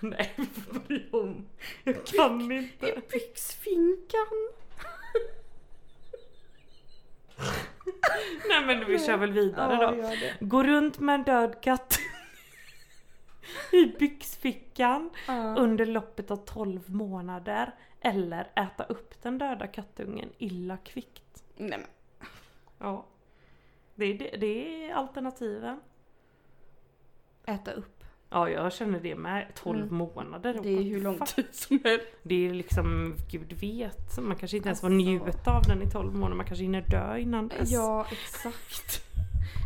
Nej, 0.00 0.32
vi 0.36 0.46
får 0.46 0.80
börja 0.80 1.00
om. 1.12 1.46
Jag 1.84 2.06
kan 2.06 2.52
inte. 2.52 2.86
I 2.86 3.00
byxfinkan. 3.12 4.50
Nej 8.48 8.66
men 8.66 8.86
vi 8.86 8.98
kör 8.98 9.16
väl 9.16 9.32
vidare 9.32 9.74
Ja, 9.74 9.90
då. 10.40 10.46
Gå 10.46 10.62
runt 10.62 10.98
med 10.98 11.14
en 11.14 11.22
död 11.22 11.60
katt 11.62 11.98
i 13.72 13.86
byxfickan 13.86 15.10
Ja. 15.26 15.54
under 15.58 15.86
loppet 15.86 16.30
av 16.30 16.36
12 16.36 16.90
månader. 16.94 17.74
Eller 18.00 18.48
äta 18.56 18.84
upp 18.84 19.22
den 19.22 19.38
döda 19.38 19.66
kattungen 19.66 20.28
illa 20.38 20.76
kvickt. 20.76 21.44
Nej 21.56 21.78
men. 21.78 21.86
Ja. 22.78 23.06
Det 23.94 24.04
är, 24.04 24.14
det, 24.18 24.36
det 24.36 24.84
är 24.90 24.94
alternativen. 24.94 25.80
Äta 27.46 27.72
upp. 27.72 27.99
Ja 28.30 28.50
jag 28.50 28.72
känner 28.72 29.00
det 29.00 29.14
med. 29.16 29.46
12 29.54 29.82
Mm. 29.82 29.94
månader. 29.96 30.60
Det 30.62 30.68
är 30.78 30.82
hur 30.82 31.00
lång 31.00 31.18
tid 31.18 31.46
som 31.52 31.80
helst. 31.84 32.06
Det 32.22 32.48
är 32.48 32.54
liksom, 32.54 33.14
gud 33.30 33.52
vet. 33.52 34.18
Man 34.18 34.36
kanske 34.36 34.56
inte 34.56 34.68
ens 34.68 34.80
får 34.80 34.86
Alltså. 34.86 34.96
njuta 35.10 35.56
av 35.56 35.62
den 35.62 35.82
i 35.82 35.90
12 35.90 36.14
månader. 36.14 36.36
Man 36.36 36.46
kanske 36.46 36.62
hinner 36.64 36.80
dö 36.88 37.18
innan 37.18 37.48
dess. 37.48 37.70
Ja, 37.72 38.06
exakt. 38.12 39.04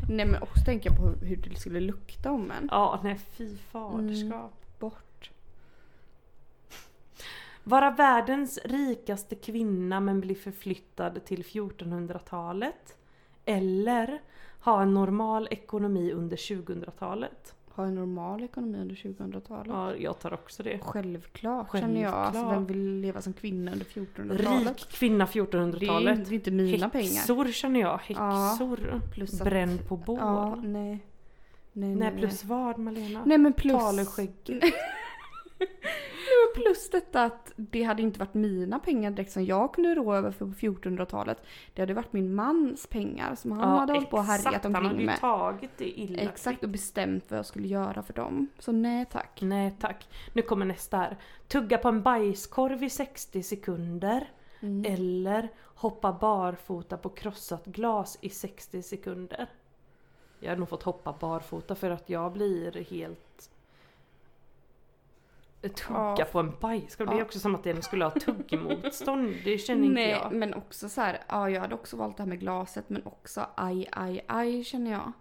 Nej 0.08 0.26
men 0.26 0.42
också 0.42 0.64
tänker 0.64 0.90
jag 0.90 0.98
på 0.98 1.06
hur- 1.08 1.26
hur 1.26 1.36
det 1.36 1.56
skulle 1.60 1.80
lukta 1.80 2.30
om 2.32 2.50
en. 2.50 2.68
Ja, 2.70 3.00
nej 3.04 3.18
fy 3.32 3.56
faderskap. 3.56 4.52
Bort. 4.78 5.30
Vara 7.64 7.90
världens 7.90 8.58
rikaste 8.64 9.34
kvinna 9.34 10.00
men 10.00 10.20
bli 10.20 10.34
förflyttad 10.34 11.24
till 11.24 11.42
1400-talet. 11.44 12.96
Eller 13.44 14.20
ha 14.60 14.82
en 14.82 14.94
normal 14.94 15.48
ekonomi 15.50 16.12
under 16.12 16.36
2000-talet. 16.36 17.54
Ha 17.76 17.84
en 17.86 17.94
normal 17.94 18.42
ekonomi 18.42 18.78
under 18.78 18.94
2000-talet. 18.94 19.66
Ja, 19.68 19.96
jag 19.96 20.18
tar 20.18 20.34
också 20.34 20.62
det. 20.62 20.78
Självklart, 20.82 21.72
känner 21.72 22.02
jag. 22.02 22.12
Alltså, 22.14 22.32
Självklart. 22.42 22.56
vem 22.56 22.66
vill 22.66 23.00
leva 23.00 23.22
som 23.22 23.32
kvinna 23.32 23.72
under 23.72 23.84
1400-talet? 23.86 24.68
Rik 24.68 24.88
kvinna 24.88 25.24
Det 25.24 25.30
är 25.30 25.36
ju 25.36 25.44
1400-talet. 25.46 26.18
inte- 26.18 26.30
det 26.30 26.34
är 26.34 26.36
inte 26.36 26.50
mina 26.50 26.88
pengar. 26.88 27.04
Häxor 27.14 27.48
känner 27.52 27.80
jag. 27.80 27.98
Häxor. 27.98 29.00
Plus 29.14 29.40
att, 29.40 29.46
Bränd 29.46 29.88
på 29.88 29.96
bål. 29.96 30.18
Ja, 30.20 30.54
nej. 30.54 30.72
Nej, 30.72 31.00
nej, 31.72 31.94
nej, 31.96 32.10
nej. 32.12 32.18
plus 32.20 32.44
vad 32.44 32.78
Malena? 32.78 33.22
Nej 33.26 33.38
men 33.38 33.52
plus... 33.52 33.78
Taleskägg. 33.78 34.32
Plus 36.54 36.90
detta 36.90 37.22
att 37.22 37.52
det 37.56 37.82
hade 37.82 38.02
inte 38.02 38.18
varit 38.18 38.34
mina 38.34 38.78
pengar 38.78 39.10
direkt 39.10 39.32
som 39.32 39.44
jag 39.44 39.74
kunde 39.74 39.94
rå 39.94 40.14
över 40.14 40.30
för 40.30 40.46
på 40.46 40.52
1400-talet. 40.52 41.42
Det 41.74 41.82
hade 41.82 41.94
varit 41.94 42.12
min 42.12 42.34
mans 42.34 42.86
pengar 42.86 43.34
som 43.34 43.52
han 43.52 43.78
hade 43.78 43.92
hållit 43.92 44.10
på 44.10 44.16
och 44.16 44.24
härjat 44.24 44.64
Han 44.64 44.74
hade 44.74 44.86
omkring 44.86 45.00
ju 45.00 45.06
med. 45.06 45.20
tagit 45.20 45.70
det 45.76 46.00
illa 46.00 46.22
Exakt 46.22 46.64
och 46.64 46.68
bestämt 46.68 47.24
vad 47.28 47.38
jag 47.38 47.46
skulle 47.46 47.68
göra 47.68 48.02
för 48.02 48.12
dem. 48.12 48.48
Så 48.58 48.72
nej 48.72 49.06
tack. 49.10 49.38
Nej 49.42 49.76
tack. 49.80 50.08
Nu 50.32 50.42
kommer 50.42 50.66
nästa 50.66 50.96
här. 50.96 51.16
Tugga 51.48 51.78
på 51.78 51.88
en 51.88 52.02
bajskorv 52.02 52.82
i 52.82 52.90
60 52.90 53.42
sekunder. 53.42 54.30
Mm. 54.60 54.92
Eller 54.92 55.48
hoppa 55.74 56.12
barfota 56.12 56.96
på 56.96 57.08
krossat 57.08 57.64
glas 57.66 58.18
i 58.20 58.28
60 58.28 58.82
sekunder. 58.82 59.46
Jag 60.40 60.48
hade 60.48 60.58
nog 60.58 60.68
fått 60.68 60.82
hoppa 60.82 61.16
barfota 61.20 61.74
för 61.74 61.90
att 61.90 62.10
jag 62.10 62.32
blir 62.32 62.84
helt... 62.90 63.50
Tugga 65.68 66.14
Ja. 66.18 66.24
på 66.32 66.40
en 66.40 66.52
bajskorv. 66.60 67.08
Det 67.08 67.18
är 67.18 67.22
också 67.22 67.38
som 67.38 67.54
att 67.54 67.64
den 67.64 67.82
skulle 67.82 68.04
ha 68.04 68.10
tuggmotstånd. 68.10 69.34
Det 69.44 69.58
känner 69.58 69.82
inte 69.84 69.94
Nej, 69.94 70.10
jag. 70.10 70.32
men 70.32 70.54
också 70.54 70.88
så 70.88 71.00
här, 71.00 71.18
ja 71.28 71.50
jag 71.50 71.60
hade 71.60 71.74
också 71.74 71.96
valt 71.96 72.16
det 72.16 72.22
här 72.22 72.28
med 72.28 72.40
glaset 72.40 72.90
men 72.90 73.06
också 73.06 73.46
aj, 73.54 73.88
aj, 73.92 74.24
aj 74.28 74.64
känner 74.64 74.90
jag. 74.90 75.12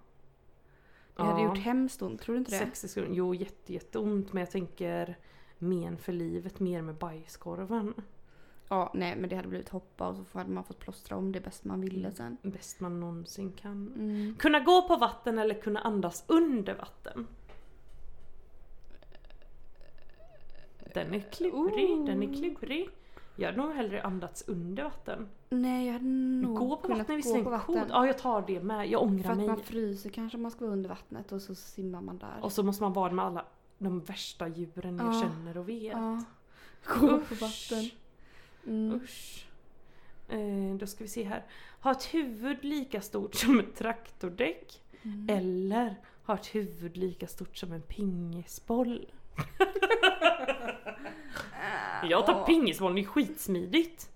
Det 1.15 1.23
hade 1.23 1.41
Ja. 1.41 1.47
gjort 1.47 1.57
hemskt 1.57 2.01
ont, 2.01 2.21
tror 2.21 2.33
du 2.35 2.39
inte 2.39 2.51
det? 2.51 2.57
60 2.57 2.87
sekunder. 2.87 3.15
Jo, 3.17 3.33
jätte, 3.35 3.73
jätteont 3.73 4.33
men 4.33 4.41
jag 4.41 4.51
tänker 4.51 5.17
men 5.57 5.97
för 5.97 6.11
livet 6.13 6.59
mer 6.59 6.81
med 6.81 6.95
bajskorven. 6.95 7.93
Ja, 8.69 8.91
nej 8.93 9.15
men 9.15 9.29
det 9.29 9.35
hade 9.35 9.47
blivit 9.47 9.69
hoppa 9.69 10.07
och 10.07 10.15
så 10.31 10.37
hade 10.37 10.49
man 10.51 10.63
fått 10.63 10.79
plåstra 10.79 11.17
om 11.17 11.31
det 11.31 11.39
bäst 11.41 11.63
man 11.65 11.81
ville 11.81 12.11
sen. 12.11 12.37
Bäst 12.41 12.79
man 12.79 12.99
någonsin 12.99 13.51
kan. 13.51 13.71
Mm. 13.97 14.35
Kunna 14.39 14.59
gå 14.59 14.87
på 14.87 14.95
vatten 14.97 15.39
eller 15.39 15.61
kunna 15.61 15.79
andas 15.79 16.23
under 16.27 16.75
vatten. 16.75 17.27
Den 20.93 21.13
är 21.13 21.19
klurig, 21.19 21.89
Ooh. 21.91 22.05
den 22.05 22.23
är 22.23 22.33
klurig. 22.33 22.89
Jag 23.35 23.45
hade 23.45 23.57
nog 23.57 23.73
hellre 23.75 24.03
andats 24.03 24.43
under 24.47 24.83
vatten. 24.83 25.27
Nej 25.49 25.85
jag 25.85 25.93
hade 25.93 26.05
nog 26.05 26.55
Gå 26.57 26.77
på 26.77 26.87
vatten 26.87 27.21
gå 27.21 27.43
på 27.43 27.49
vatten. 27.49 27.85
Ja 27.89 28.05
jag 28.07 28.17
tar 28.17 28.43
det 28.47 28.63
med. 28.63 28.87
Jag 28.87 28.99
För 29.01 29.07
ångrar 29.07 29.31
att 29.31 29.37
mig. 29.37 29.47
man 29.47 29.59
fryser 29.63 30.09
kanske 30.09 30.37
man 30.37 30.51
ska 30.51 30.65
vara 30.65 30.73
under 30.73 30.89
vattnet 30.89 31.31
och 31.31 31.41
så 31.41 31.55
simmar 31.55 32.01
man 32.01 32.17
där. 32.17 32.39
Och 32.41 32.51
så 32.51 32.63
måste 32.63 32.83
man 32.83 32.93
vara 32.93 33.11
med 33.11 33.25
alla 33.25 33.45
de 33.77 33.99
värsta 33.99 34.47
djuren 34.47 34.97
jag 34.97 35.07
Ja. 35.15 35.21
känner 35.21 35.57
och 35.57 35.69
vet. 35.69 35.83
ja. 35.91 36.23
Gå 36.87 37.07
på 37.07 37.15
Usch. 37.15 37.41
vatten. 37.41 37.89
Mm. 38.67 38.95
Usch. 39.01 39.47
Eh, 40.29 40.75
då 40.79 40.87
ska 40.87 41.03
vi 41.03 41.09
se 41.09 41.23
här. 41.23 41.43
Ha 41.81 41.91
ett 41.91 42.03
huvud 42.13 42.63
lika 42.63 43.01
stort 43.01 43.35
som 43.35 43.59
ett 43.59 43.75
traktordäck. 43.75 44.81
Mm. 45.03 45.29
Eller 45.29 45.95
ha 46.25 46.35
ett 46.35 46.55
huvud 46.55 46.97
lika 46.97 47.27
stort 47.27 47.57
som 47.57 47.71
en 47.71 47.81
pingisboll. 47.81 49.05
Jag 52.09 52.25
tar 52.25 52.45
pingisbollen, 52.45 52.95
det 52.95 53.01
är 53.01 53.05
skitsmidigt. 53.05 54.09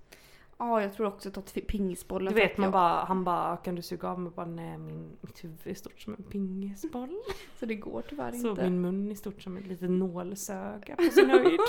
Ja 0.58 0.82
jag 0.82 0.94
tror 0.94 1.08
också 1.08 1.30
att 1.30 1.36
ta 1.36 1.42
t- 1.42 1.62
pingisbollen. 1.62 2.34
Du 2.34 2.40
vet 2.40 2.58
man 2.58 2.64
jag- 2.64 2.74
bara, 2.74 3.04
han 3.06 3.24
bara 3.24 3.58
kan 3.58 3.76
du 3.76 3.82
suga 3.82 4.10
av 4.10 4.20
mig? 4.20 4.32
Bara 4.36 4.46
nej 4.46 4.78
min, 4.78 5.18
mitt 5.22 5.44
huvud 5.44 5.60
är 5.64 5.74
stort 5.74 6.00
som 6.02 6.14
en 6.14 6.24
pingisboll. 6.24 7.18
Så 7.60 7.66
det 7.66 7.76
går 7.76 8.04
tyvärr 8.10 8.32
Så 8.32 8.50
inte. 8.50 8.64
min 8.64 8.82
mun 8.82 9.12
är 9.12 9.16
stort 9.16 9.42
som 9.42 9.58
ett 9.58 9.68
litet 9.68 9.90
nålsöga 9.90 10.96
på 10.96 11.04
sin 11.04 11.30
höjd. 11.30 11.60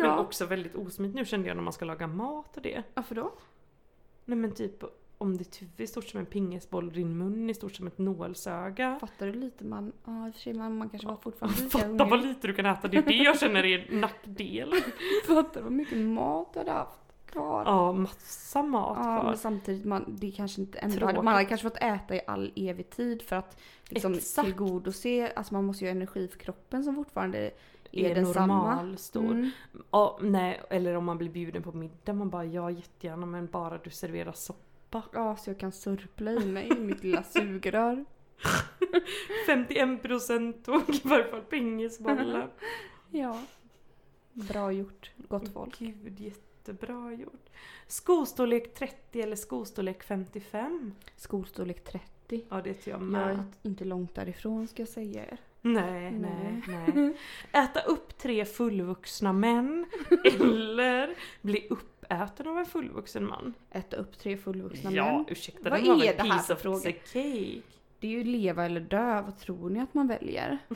Men 0.00 0.10
ja. 0.10 0.18
också 0.18 0.46
väldigt 0.46 0.74
osmidigt 0.74 1.16
nu 1.16 1.24
kände 1.24 1.48
jag 1.48 1.56
när 1.56 1.62
man 1.64 1.72
ska 1.72 1.84
laga 1.84 2.06
mat 2.06 2.56
och 2.56 2.62
det. 2.62 2.82
Varför 2.94 3.14
då? 3.14 3.32
Nej 4.24 4.38
men 4.38 4.54
typ 4.54 4.84
om 5.22 5.36
ditt 5.36 5.62
huvud 5.62 5.80
är 5.80 5.86
stort 5.86 6.04
som 6.08 6.20
en 6.20 6.26
pingisboll 6.26 6.86
och 6.86 6.92
din 6.92 7.18
mun 7.18 7.50
är 7.50 7.54
stort 7.54 7.74
som 7.74 7.86
ett 7.86 7.98
nålsöga. 7.98 8.98
Fattar 9.00 9.26
du 9.26 9.32
lite 9.32 9.64
man? 9.64 9.92
Ja 10.04 10.26
i 10.26 10.30
och 10.30 10.34
för 10.34 10.40
sig 10.40 10.54
man, 10.54 10.76
man 10.78 10.88
kanske 10.88 11.08
var 11.08 11.16
fortfarande 11.16 11.58
lika 11.62 11.78
Fatta 11.78 11.88
hungrig. 11.88 12.10
vad 12.10 12.22
lite 12.24 12.46
du 12.46 12.54
kan 12.54 12.66
äta, 12.66 12.88
det 12.88 12.96
är 12.96 13.02
det 13.02 13.12
jag 13.14 13.38
känner 13.38 13.64
är 13.64 13.86
en 13.92 14.00
nackdel. 14.00 14.72
Fattar 15.26 15.62
vad 15.62 15.72
mycket 15.72 15.98
mat 15.98 16.52
du 16.52 16.58
hade 16.58 16.70
haft 16.72 16.98
kvar. 17.26 17.62
Ja, 17.66 17.92
massa 17.92 18.62
mat 18.62 18.96
Ja, 18.98 19.02
kvar. 19.04 19.24
men 19.24 19.36
samtidigt, 19.36 19.84
man, 19.84 20.04
det 20.08 20.30
kanske 20.30 20.60
inte 20.60 20.78
ändå 20.78 21.06
hade, 21.06 21.22
man 21.22 21.34
hade 21.34 21.46
kanske 21.46 21.68
fått 21.70 21.76
äta 21.82 22.14
i 22.16 22.20
all 22.26 22.52
evig 22.56 22.90
tid 22.90 23.22
för 23.22 23.36
att 23.36 23.60
liksom 23.88 24.14
Exakt. 24.14 24.46
tillgodose, 24.48 25.32
alltså 25.36 25.54
man 25.54 25.64
måste 25.64 25.84
ju 25.84 25.90
ha 25.90 25.96
energi 25.96 26.28
för 26.28 26.38
kroppen 26.38 26.84
som 26.84 26.94
fortfarande 26.94 27.38
är, 27.38 27.50
är 27.92 28.22
normal 28.22 28.96
stor. 28.98 29.30
Mm. 29.30 29.50
Ja, 29.90 30.18
nej, 30.22 30.60
eller 30.70 30.94
om 30.94 31.04
man 31.04 31.18
blir 31.18 31.30
bjuden 31.30 31.62
på 31.62 31.72
middag, 31.72 32.12
man 32.12 32.30
bara 32.30 32.44
ja 32.44 32.70
jättegärna 32.70 33.26
men 33.26 33.46
bara 33.46 33.78
du 33.78 33.90
serverar 33.90 34.32
soppa. 34.32 34.60
Ja, 35.12 35.36
så 35.36 35.50
jag 35.50 35.58
kan 35.58 35.72
sörpla 35.72 36.30
i 36.32 36.46
mig 36.46 36.70
mitt 36.80 37.02
lilla 37.02 37.22
sugrör. 37.22 38.04
51% 39.48 40.62
tog 40.62 40.82
i 40.94 41.00
varje 41.04 41.24
fall 41.24 41.40
pingisbollen. 41.42 42.48
Ja. 43.14 43.42
Bra 44.32 44.72
gjort, 44.72 45.10
gott 45.28 45.52
folk. 45.52 45.78
Gud, 45.78 46.20
jättebra 46.20 47.12
gjort. 47.12 47.48
Skostorlek 47.86 48.74
30 48.74 49.20
eller 49.22 49.36
skostorlek 49.36 50.02
55? 50.02 50.92
Skolstorlek 51.16 51.84
30. 51.84 52.44
Ja 52.48 52.60
det 52.64 52.74
tror 52.74 52.92
jag 52.94 53.02
Jag 53.02 53.08
med. 53.08 53.30
är 53.38 53.44
inte 53.62 53.84
långt 53.84 54.14
därifrån 54.14 54.68
ska 54.68 54.82
jag 54.82 54.88
säga 54.88 55.24
er. 55.26 55.36
Nej, 55.60 56.10
nej, 56.10 56.62
nej. 56.66 57.16
Äta 57.52 57.80
upp 57.80 58.18
tre 58.18 58.44
fullvuxna 58.44 59.32
män 59.32 59.86
eller 60.24 61.14
bli 61.42 61.66
uppäten 62.14 62.46
av 62.48 62.58
en 62.58 62.66
fullvuxen 62.66 63.26
man. 63.26 63.54
Äta 63.70 63.96
upp 63.96 64.18
tre 64.18 64.36
fullvuxna 64.36 64.90
Ja, 64.92 65.12
män. 65.16 65.24
ursäkta, 65.28 65.70
Vad 65.70 65.86
var 65.86 66.04
är 66.04 66.16
det 66.16 66.22
här 66.22 66.38
för 66.38 66.54
fråga? 66.54 66.92
cake. 66.92 67.60
Det 68.00 68.06
är 68.06 68.10
ju 68.10 68.24
leva 68.24 68.64
eller 68.64 68.80
dö, 68.80 69.22
vad 69.22 69.38
tror 69.38 69.70
ni 69.70 69.80
att 69.80 69.94
man 69.94 70.08
väljer? 70.08 70.58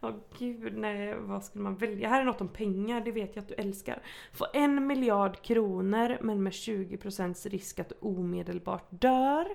Åh 0.00 0.14
gud, 0.38 0.76
nej, 0.76 1.14
vad 1.18 1.44
skulle 1.44 1.64
man 1.64 1.76
välja? 1.76 2.08
Här 2.08 2.20
är 2.20 2.24
något 2.24 2.40
om 2.40 2.48
pengar, 2.48 3.00
det 3.00 3.12
vet 3.12 3.36
jag 3.36 3.42
att 3.42 3.48
du 3.48 3.54
älskar. 3.54 4.02
Få 4.32 4.46
en 4.54 4.86
miljard 4.86 5.42
kronor 5.42 6.18
men 6.20 6.42
med 6.42 6.50
20% 6.52 7.48
risk 7.48 7.78
att 7.78 7.88
du 7.88 7.94
omedelbart 8.00 8.86
dör. 8.90 9.46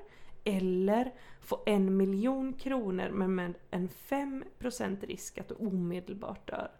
Eller 0.43 1.11
få 1.41 1.63
en 1.65 1.97
miljon 1.97 2.53
kronor 2.53 3.09
men 3.13 3.35
med 3.35 3.53
en 3.71 3.89
5% 3.89 5.05
risk 5.05 5.37
att 5.37 5.47
du 5.47 5.55
omedelbart 5.55 6.47
dör. 6.47 6.71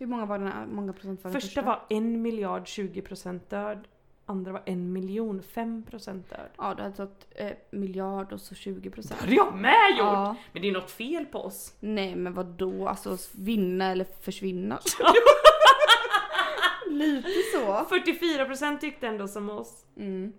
Hur 0.00 0.06
många 0.06 0.26
var 0.26 0.38
den 0.38 0.48
här, 0.52 0.66
många 0.66 0.92
procent 0.92 1.24
var 1.24 1.30
den 1.30 1.40
Första 1.40 1.62
var 1.62 1.82
en 1.88 2.22
miljard 2.22 2.62
20% 2.62 3.40
död. 3.48 3.88
Andra 4.26 4.52
var 4.52 4.62
en 4.66 4.92
miljon 4.92 5.42
5% 5.42 6.12
död. 6.12 6.48
Ja, 6.56 6.74
du 6.74 6.82
hade 6.82 6.96
tagit 6.96 7.26
eh, 7.30 7.50
miljard 7.70 8.32
och 8.32 8.40
så 8.40 8.54
20 8.54 8.80
Det 8.80 8.90
procent. 8.90 9.20
hade 9.20 9.34
jag 9.34 9.54
med 9.54 9.90
gjort! 9.90 9.98
Ja. 9.98 10.36
Men 10.52 10.62
det 10.62 10.68
är 10.68 10.72
något 10.72 10.90
fel 10.90 11.26
på 11.26 11.38
oss. 11.38 11.76
Nej 11.80 12.16
men 12.16 12.34
vad 12.34 12.46
då? 12.46 12.88
Alltså 12.88 13.16
vinna 13.38 13.84
eller 13.90 14.04
försvinna? 14.20 14.78
Lite 16.90 17.28
så. 17.54 17.66
44% 17.94 18.78
tyckte 18.78 19.06
ändå 19.06 19.28
som 19.28 19.50
oss. 19.50 19.84
Mm. 19.96 20.32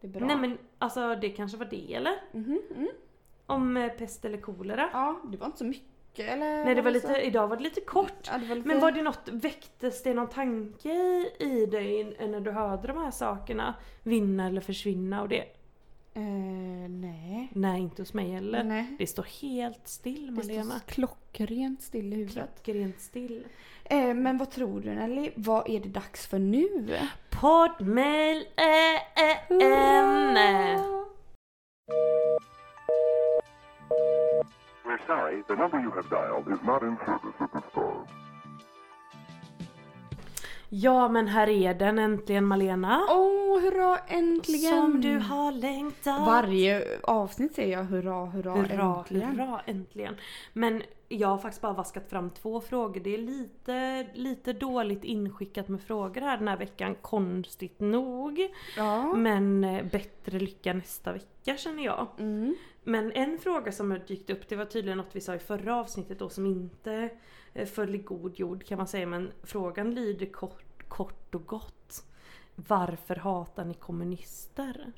Det 0.00 0.06
är 0.06 0.10
bra. 0.10 0.26
Nej 0.26 0.36
men 0.36 0.58
alltså 0.78 1.14
det 1.14 1.28
kanske 1.28 1.58
var 1.58 1.66
det 1.70 1.94
eller? 1.94 2.14
Mhm, 2.32 2.60
mm. 2.76 2.88
Om 3.46 3.76
eh, 3.76 3.88
pest 3.92 4.24
eller 4.24 4.38
kolera? 4.38 4.88
Ja, 4.92 5.20
det 5.30 5.36
var 5.36 5.46
inte 5.46 5.58
så 5.58 5.64
mycket 5.64 5.88
eller? 6.22 6.64
Nej 6.64 6.74
det 6.74 6.82
var 6.82 6.90
lite, 6.90 7.16
idag 7.16 7.48
var 7.48 7.56
det 7.56 7.62
lite 7.62 7.80
kort. 7.80 8.12
Ja, 8.30 8.38
det 8.38 8.46
var 8.46 8.56
lite... 8.56 8.68
Men 8.68 8.80
var 8.80 8.92
det 8.92 9.02
något, 9.02 9.28
väcktes 9.32 10.02
det 10.02 10.14
någon 10.14 10.28
tanke 10.28 10.88
i, 10.88 11.30
i 11.38 11.66
dig 11.66 12.16
när 12.28 12.40
du 12.40 12.50
hörde 12.50 12.88
de 12.88 12.96
här 12.98 13.10
sakerna? 13.10 13.74
Vinna 14.02 14.46
eller 14.46 14.60
försvinna 14.60 15.22
och 15.22 15.28
det? 15.28 15.44
Eh, 16.14 16.88
nej. 16.88 17.48
Nej 17.54 17.80
inte 17.80 18.02
hos 18.02 18.14
mig 18.14 18.30
heller. 18.30 18.64
Nej. 18.64 18.96
Det 18.98 19.06
står 19.06 19.26
helt 19.42 19.88
still 19.88 20.26
Det 20.26 20.32
Malena. 20.32 20.64
står 20.64 20.78
klockrent 20.94 21.82
still 21.82 22.12
i 22.12 22.16
huvudet. 22.16 22.62
Klockrent 22.62 23.00
still. 23.00 23.44
Eh, 23.84 24.14
men 24.14 24.38
vad 24.38 24.50
tror 24.50 24.80
du 24.80 24.94
Nelly? 24.94 25.30
Vad 25.34 25.70
är 25.70 25.80
det 25.80 25.88
dags 25.88 26.26
för 26.26 26.38
nu? 26.38 26.98
Poddmail 27.30 28.46
äh, 28.56 29.24
äh, 29.24 29.72
ämne. 29.98 30.78
We're 34.88 35.06
sorry, 35.06 35.42
the 35.48 35.54
number 35.54 35.78
you 35.80 35.90
have 35.90 36.08
dialed 36.08 36.48
is 36.48 36.62
not 36.66 36.82
in 36.82 36.96
service 37.06 37.34
at 37.40 37.52
this 37.52 37.72
time. 37.74 38.06
Ja 40.68 41.08
men 41.08 41.26
här 41.28 41.48
är 41.48 41.74
den 41.74 41.98
äntligen 41.98 42.44
Malena. 42.44 43.06
Åh, 43.10 43.16
oh, 43.16 43.60
hurra 43.60 43.98
äntligen! 43.98 44.76
Som 44.76 45.00
du 45.00 45.18
har 45.18 45.52
längtat. 45.52 46.26
Varje 46.26 46.98
avsnitt 47.02 47.54
säger 47.54 47.78
jag 47.78 47.84
hurra, 47.84 48.26
hurra, 48.26 48.52
Hurra, 48.52 48.96
äntligen. 48.98 49.28
hurra, 49.38 49.60
äntligen. 49.66 50.16
Men 50.52 50.82
jag 51.08 51.28
har 51.28 51.38
faktiskt 51.38 51.62
bara 51.62 51.72
vaskat 51.72 52.10
fram 52.10 52.30
två 52.30 52.60
frågor. 52.60 53.00
Det 53.00 53.14
är 53.14 53.18
lite, 53.18 54.06
lite 54.14 54.52
dåligt 54.52 55.04
inskickat 55.04 55.68
med 55.68 55.80
frågor 55.80 56.20
här 56.20 56.38
den 56.38 56.48
här 56.48 56.56
veckan, 56.56 56.94
konstigt 56.94 57.80
nog. 57.80 58.48
Ja. 58.76 59.12
Men 59.14 59.64
eh, 59.64 59.84
bättre 59.84 60.38
lycka 60.38 60.72
nästa 60.72 61.12
vecka 61.12 61.56
känner 61.56 61.84
jag. 61.84 62.06
Mm. 62.18 62.54
Men 62.88 63.12
en 63.12 63.38
fråga 63.38 63.72
som 63.72 63.90
har 63.90 63.98
dykt 63.98 64.30
upp, 64.30 64.48
det 64.48 64.56
var 64.56 64.64
tydligen 64.64 64.98
något 64.98 65.16
vi 65.16 65.20
sa 65.20 65.34
i 65.34 65.38
förra 65.38 65.76
avsnittet 65.76 66.18
då 66.18 66.28
som 66.28 66.46
inte 66.46 67.10
eh, 67.54 67.66
föll 67.66 67.94
i 67.94 67.98
god 67.98 68.38
jord 68.38 68.64
kan 68.64 68.78
man 68.78 68.86
säga. 68.86 69.06
Men 69.06 69.32
frågan 69.42 69.94
lyder 69.94 70.26
kort, 70.26 70.88
kort 70.88 71.34
och 71.34 71.46
gott. 71.46 72.04
Varför 72.54 73.16
hatar 73.16 73.64
ni 73.64 73.74
kommunister? 73.74 74.92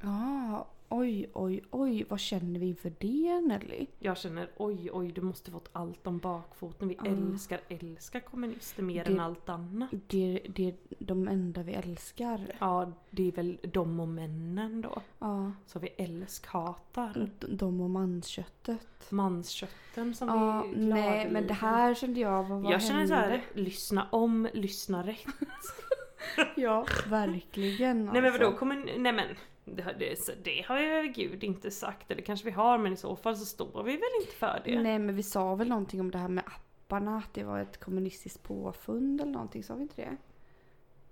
Ja, 0.00 0.68
oj, 0.88 1.30
oj, 1.34 1.62
oj. 1.70 2.04
Vad 2.08 2.20
känner 2.20 2.60
vi 2.60 2.66
inför 2.66 2.92
det 2.98 3.40
Nelly? 3.40 3.86
Jag 3.98 4.18
känner 4.18 4.48
oj 4.56 4.90
oj 4.92 5.12
du 5.12 5.20
måste 5.20 5.50
fått 5.50 5.68
allt 5.72 6.06
om 6.06 6.18
bakfoten. 6.18 6.88
Vi 6.88 6.94
Mm. 7.04 7.32
älskar 7.32 7.60
älskar 7.68 8.20
kommunister 8.20 8.82
mer 8.82 9.04
Det- 9.04 9.10
än 9.12 9.20
allt 9.20 9.48
annat. 9.48 9.90
Det, 10.06 10.40
det 10.48 10.68
är 10.68 10.74
de 10.98 11.28
enda 11.28 11.62
vi 11.62 11.72
älskar. 11.74 12.56
Ja 12.60 12.92
det 13.10 13.28
är 13.28 13.32
väl 13.32 13.58
de 13.62 14.00
och 14.00 14.08
männen 14.08 14.80
då. 14.82 15.02
Ja. 15.18 15.52
Så 15.66 15.78
vi 15.78 15.88
älskhatar. 15.88 17.30
d- 17.40 17.46
De 17.50 17.80
och 17.80 17.90
mansköttet. 17.90 19.10
Manskötten 19.10 20.14
som 20.14 20.28
Ja, 20.28 20.62
vi 20.62 20.68
gladeligen- 20.74 20.88
nej 20.90 21.30
men 21.30 21.46
det 21.46 21.54
här 21.54 21.94
kände 21.94 22.20
jag, 22.20 22.44
vad, 22.44 22.62
vad 22.62 22.72
Jag 22.72 22.82
känner 22.82 23.06
så 23.06 23.14
här, 23.14 23.42
lyssna 23.54 24.06
om, 24.12 24.48
lyssna 24.54 25.02
rätt. 25.06 25.26
Ja, 26.56 26.86
verkligen 27.08 28.04
Nej 28.04 28.14
men 28.22 28.24
alltså. 28.24 28.44
vadå, 28.44 28.56
kommer, 28.56 28.98
nej 28.98 29.12
men 29.12 29.26
det, 29.76 29.82
har- 29.82 29.92
det, 29.98 30.44
det 30.44 30.64
har 30.68 30.76
väl 31.02 31.08
gud 31.12 31.44
inte 31.44 31.70
sagt, 31.70 32.10
eller 32.10 32.22
kanske 32.22 32.44
vi 32.44 32.50
har 32.50 32.78
men 32.78 32.92
i 32.92 32.96
så 32.96 33.16
fall 33.16 33.36
så 33.36 33.44
står 33.44 33.82
vi 33.82 33.92
väl 33.92 34.02
inte 34.20 34.32
för 34.34 34.62
det. 34.64 34.80
Nej 34.82 34.98
men 34.98 35.16
vi 35.16 35.22
sa 35.22 35.54
väl 35.54 35.68
någonting 35.68 36.00
om 36.00 36.10
det 36.10 36.18
här 36.18 36.28
med 36.28 36.44
apparna, 36.46 37.16
att 37.18 37.34
det 37.34 37.44
var 37.44 37.58
ett 37.60 37.80
kommunistiskt 37.80 38.42
påfund 38.42 39.20
eller 39.20 39.32
någonting, 39.32 39.62
sa 39.64 39.74
vi 39.74 39.82
inte 39.82 40.02
det? 40.02 40.16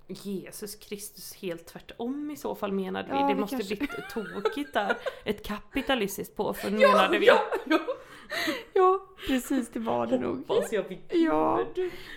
Jesus 0.08 0.74
Kristus 0.74 1.34
helt 1.34 1.66
tvärtom 1.66 2.30
i 2.30 2.36
så 2.36 2.54
fall 2.54 2.72
menade 2.72 3.08
vi. 3.12 3.14
Ja, 3.18 3.28
det 3.28 3.34
vi 3.34 3.40
måste 3.40 3.56
kanske- 3.56 3.76
blivit 3.76 4.08
tokigt 4.10 4.72
där. 4.74 4.96
Ett 5.24 5.46
kapitalistiskt 5.46 6.36
påfund 6.36 6.76
menade 6.80 7.18
vi. 7.18 7.26
ja, 7.26 7.40
ja, 8.74 9.06
precis 9.28 9.68
det 9.70 9.78
var 9.80 10.06
det 10.06 10.18
nog. 10.18 10.36
Hoppas 10.48 10.72
jag 10.72 10.82
vid 10.88 10.98
Ja. 11.10 11.64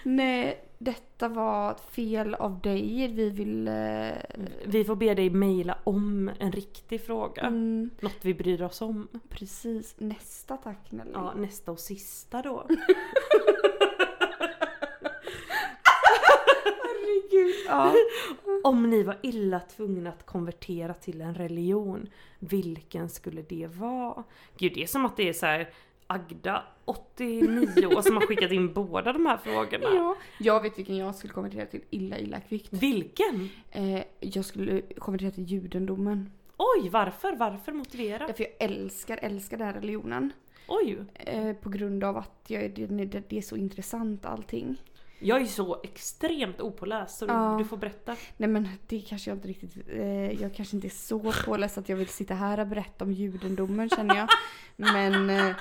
Nej, 0.03 0.68
detta 0.81 1.27
var 1.29 1.75
fel 1.91 2.35
av 2.35 2.59
dig. 2.61 3.07
Vi 3.07 3.29
vill... 3.29 3.67
Eh, 3.67 4.11
Vi 4.65 4.83
får 4.83 4.95
be 4.95 5.13
dig 5.13 5.29
mejla 5.29 5.77
om 5.83 6.31
en 6.39 6.51
riktig 6.51 7.01
fråga. 7.05 7.41
mm, 7.41 7.89
Något 7.99 8.17
vi 8.25 8.33
bryr 8.33 8.61
oss 8.61 8.81
om. 8.81 9.07
precis, 9.29 9.95
nästa 9.97 10.57
tack 10.57 10.91
Nelly. 10.91 11.11
Ja, 11.13 11.33
nästa 11.33 11.71
och 11.71 11.79
sista 11.79 12.41
då. 12.41 12.67
Ja. 17.67 17.93
Om 18.63 18.89
ni 18.89 19.03
var 19.03 19.17
illa 19.23 19.59
tvungna 19.59 20.09
att 20.09 20.25
konvertera 20.25 20.93
till 20.93 21.21
en 21.21 21.35
religion, 21.35 22.09
vilken 22.39 23.09
skulle 23.09 23.41
det 23.41 23.67
vara? 23.67 24.23
Gud 24.57 24.71
det 24.75 24.83
är 24.83 24.87
som 24.87 25.05
att 25.05 25.17
det 25.17 25.29
är 25.29 25.33
så 25.33 25.45
här 25.45 25.69
Agda, 26.11 26.63
89 26.85 27.85
år, 27.85 28.01
som 28.01 28.15
har 28.15 28.21
skickat 28.27 28.51
in 28.51 28.73
båda 28.73 29.13
de 29.13 29.25
här 29.25 29.37
frågorna. 29.37 29.85
ja. 29.95 30.15
Jag 30.39 30.61
vet 30.61 30.77
vilken 30.77 30.97
jag 30.97 31.15
skulle 31.15 31.33
konvertera 31.33 31.65
till 31.65 31.81
illa 31.89 32.17
illa 32.17 32.39
kvickt. 32.39 32.73
Vilken? 32.73 33.49
Eh, 33.71 34.03
jag 34.19 34.45
skulle 34.45 34.81
konvertera 34.81 35.31
till 35.31 35.43
judendomen. 35.43 36.31
Oj, 36.57 36.89
varför? 36.89 37.35
Varför 37.35 37.71
motivera? 37.71 38.27
Därför 38.27 38.43
jag 38.43 38.69
älskar, 38.71 39.19
älskar 39.21 39.57
den 39.57 39.67
här 39.67 39.73
religionen. 39.73 40.33
Oj! 40.67 40.97
Eh, 41.13 41.53
på 41.53 41.69
grund 41.69 42.03
av 42.03 42.17
att 42.17 42.45
jag, 42.47 42.71
det, 42.75 42.85
det, 42.85 43.23
det 43.29 43.37
är 43.37 43.41
så 43.41 43.55
intressant 43.55 44.25
allting. 44.25 44.81
Jag 45.19 45.41
är 45.41 45.45
så 45.45 45.77
extremt 45.83 46.61
opåläst 46.61 47.17
så 47.17 47.25
Ja. 47.27 47.55
du, 47.59 47.65
får 47.65 47.77
berätta. 47.77 48.15
Nej 48.37 48.49
men 48.49 48.69
det 48.87 48.99
kanske 48.99 49.29
jag 49.29 49.37
inte 49.37 49.47
riktigt, 49.47 49.77
eh, 49.89 50.41
jag 50.41 50.55
kanske 50.55 50.75
inte 50.75 50.87
är 50.87 50.89
så 50.89 51.33
påläst 51.45 51.77
att 51.77 51.89
jag 51.89 51.97
vill 51.97 52.07
sitta 52.07 52.33
här 52.33 52.59
och 52.59 52.67
berätta 52.67 53.05
om 53.05 53.11
judendomen 53.11 53.89
känner 53.89 54.15
jag. 54.15 54.27
Men, 54.75 55.29
eh, 55.29 55.55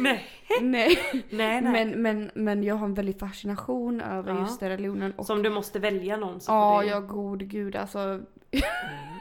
Nej, 0.00 0.24
nej. 0.60 0.98
nej. 1.30 1.62
Men, 1.62 2.02
men, 2.02 2.30
men 2.34 2.62
jag 2.62 2.74
har 2.74 2.84
en 2.86 2.94
väldig 2.94 3.18
fascination 3.18 4.00
över 4.00 4.32
Ja. 4.34 4.40
just 4.40 4.60
den 4.60 4.68
religionen. 4.68 5.12
Och, 5.16 5.26
Så 5.26 5.32
om 5.32 5.42
du 5.42 5.50
måste 5.50 5.78
välja 5.78 6.16
någon 6.16 6.40
så 6.40 6.52
ja, 6.52 6.80
det... 6.82 6.86
ja 6.88 7.00
god 7.00 7.48
gud 7.48 7.76
alltså. 7.76 8.20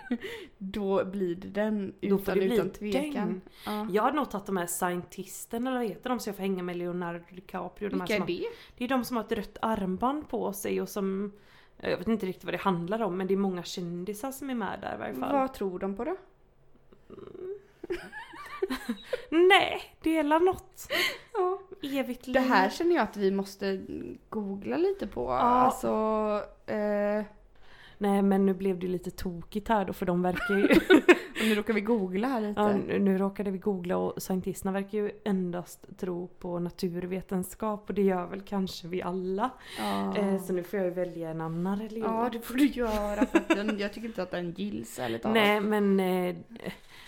då 0.57 1.05
blir 1.05 1.35
det 1.35 1.47
den 1.47 1.93
Då 2.01 2.17
får 2.17 2.17
utan, 2.17 2.39
det 2.39 2.45
bli 2.47 2.55
utan 2.55 2.69
tvekan. 2.69 3.13
den. 3.13 3.41
Ja. 3.65 3.87
Jag 3.91 4.03
hade 4.03 4.15
nog 4.15 4.29
tagit 4.31 4.45
de 4.45 4.57
här 4.57 4.67
scientisten 4.67 5.67
eller 5.67 5.77
vad 5.77 5.87
heter 5.87 6.09
de 6.09 6.19
så 6.19 6.29
jag 6.29 6.35
får 6.35 6.43
hänga 6.43 6.63
med 6.63 6.77
Leonardo 6.77 7.19
DiCaprio. 7.35 7.89
De 7.89 7.95
Vilka 7.99 8.07
som 8.07 8.15
är 8.15 8.19
har, 8.19 8.27
det? 8.27 8.45
det 8.77 8.83
är 8.83 8.87
de 8.87 9.03
som 9.03 9.17
har 9.17 9.23
ett 9.23 9.31
rött 9.31 9.57
armband 9.61 10.29
på 10.29 10.53
sig 10.53 10.81
och 10.81 10.89
som 10.89 11.31
jag 11.77 11.97
vet 11.97 12.07
inte 12.07 12.25
riktigt 12.25 12.43
vad 12.45 12.53
det 12.53 12.57
handlar 12.57 13.01
om 13.01 13.17
men 13.17 13.27
det 13.27 13.33
är 13.33 13.37
många 13.37 13.63
kändisar 13.63 14.31
som 14.31 14.49
är 14.49 14.55
med 14.55 14.79
där 14.81 14.95
i 14.95 14.99
varje 14.99 15.13
fall. 15.13 15.33
Vad 15.33 15.53
tror 15.53 15.79
de 15.79 15.95
på 15.95 16.03
då? 16.03 16.15
Nej, 19.29 19.81
dela 20.01 20.39
något. 20.39 20.87
Ja. 21.33 21.59
Evigt 21.81 22.27
liv. 22.27 22.33
Det 22.33 22.39
här 22.39 22.69
känner 22.69 22.95
jag 22.95 23.03
att 23.03 23.17
vi 23.17 23.31
måste 23.31 23.81
googla 24.29 24.77
lite 24.77 25.07
på. 25.07 25.31
Alltså, 25.31 25.89
eh, 26.65 27.23
Nej 27.97 28.21
men 28.21 28.45
nu 28.45 28.53
blev 28.53 28.79
det 28.79 28.87
lite 28.87 29.11
tokigt 29.11 29.67
här 29.67 29.85
då 29.85 29.93
för 29.93 30.05
de 30.05 30.21
verkar 30.21 30.57
ju... 30.57 30.67
nu 31.49 31.55
råkar 31.55 31.73
vi 31.73 31.81
googla 31.81 32.27
här 32.27 32.41
lite. 32.41 32.61
ja, 32.61 32.73
nu, 32.73 32.99
nu 32.99 33.17
råkade 33.17 33.51
vi 33.51 33.57
googla 33.57 33.97
och 33.97 34.21
scientisterna 34.21 34.71
verkar 34.71 34.97
ju 34.97 35.11
endast 35.23 35.85
tro 35.97 36.27
på 36.27 36.59
naturvetenskap 36.59 37.83
och 37.87 37.93
det 37.93 38.01
gör 38.01 38.25
väl 38.27 38.41
kanske 38.41 38.87
vi 38.87 39.01
alla. 39.01 39.49
Ja. 39.79 40.17
Eh, 40.17 40.41
så 40.41 40.53
nu 40.53 40.63
får 40.63 40.79
jag 40.79 40.85
ju 40.85 40.93
välja 40.93 41.29
en 41.29 41.41
annan 41.41 41.79
religion. 41.79 42.13
ja, 42.13 42.29
det 42.31 42.39
får 42.39 42.53
du 42.53 42.65
göra. 42.65 43.25
För 43.25 43.55
den, 43.55 43.79
jag 43.79 43.93
tycker 43.93 44.07
inte 44.07 44.23
att 44.23 44.31
den 44.31 44.51
gills 44.51 44.99
ärligt 44.99 45.21
talat. 45.21 45.35
Nej 45.35 45.61
men 45.61 45.99
eh, 45.99 46.35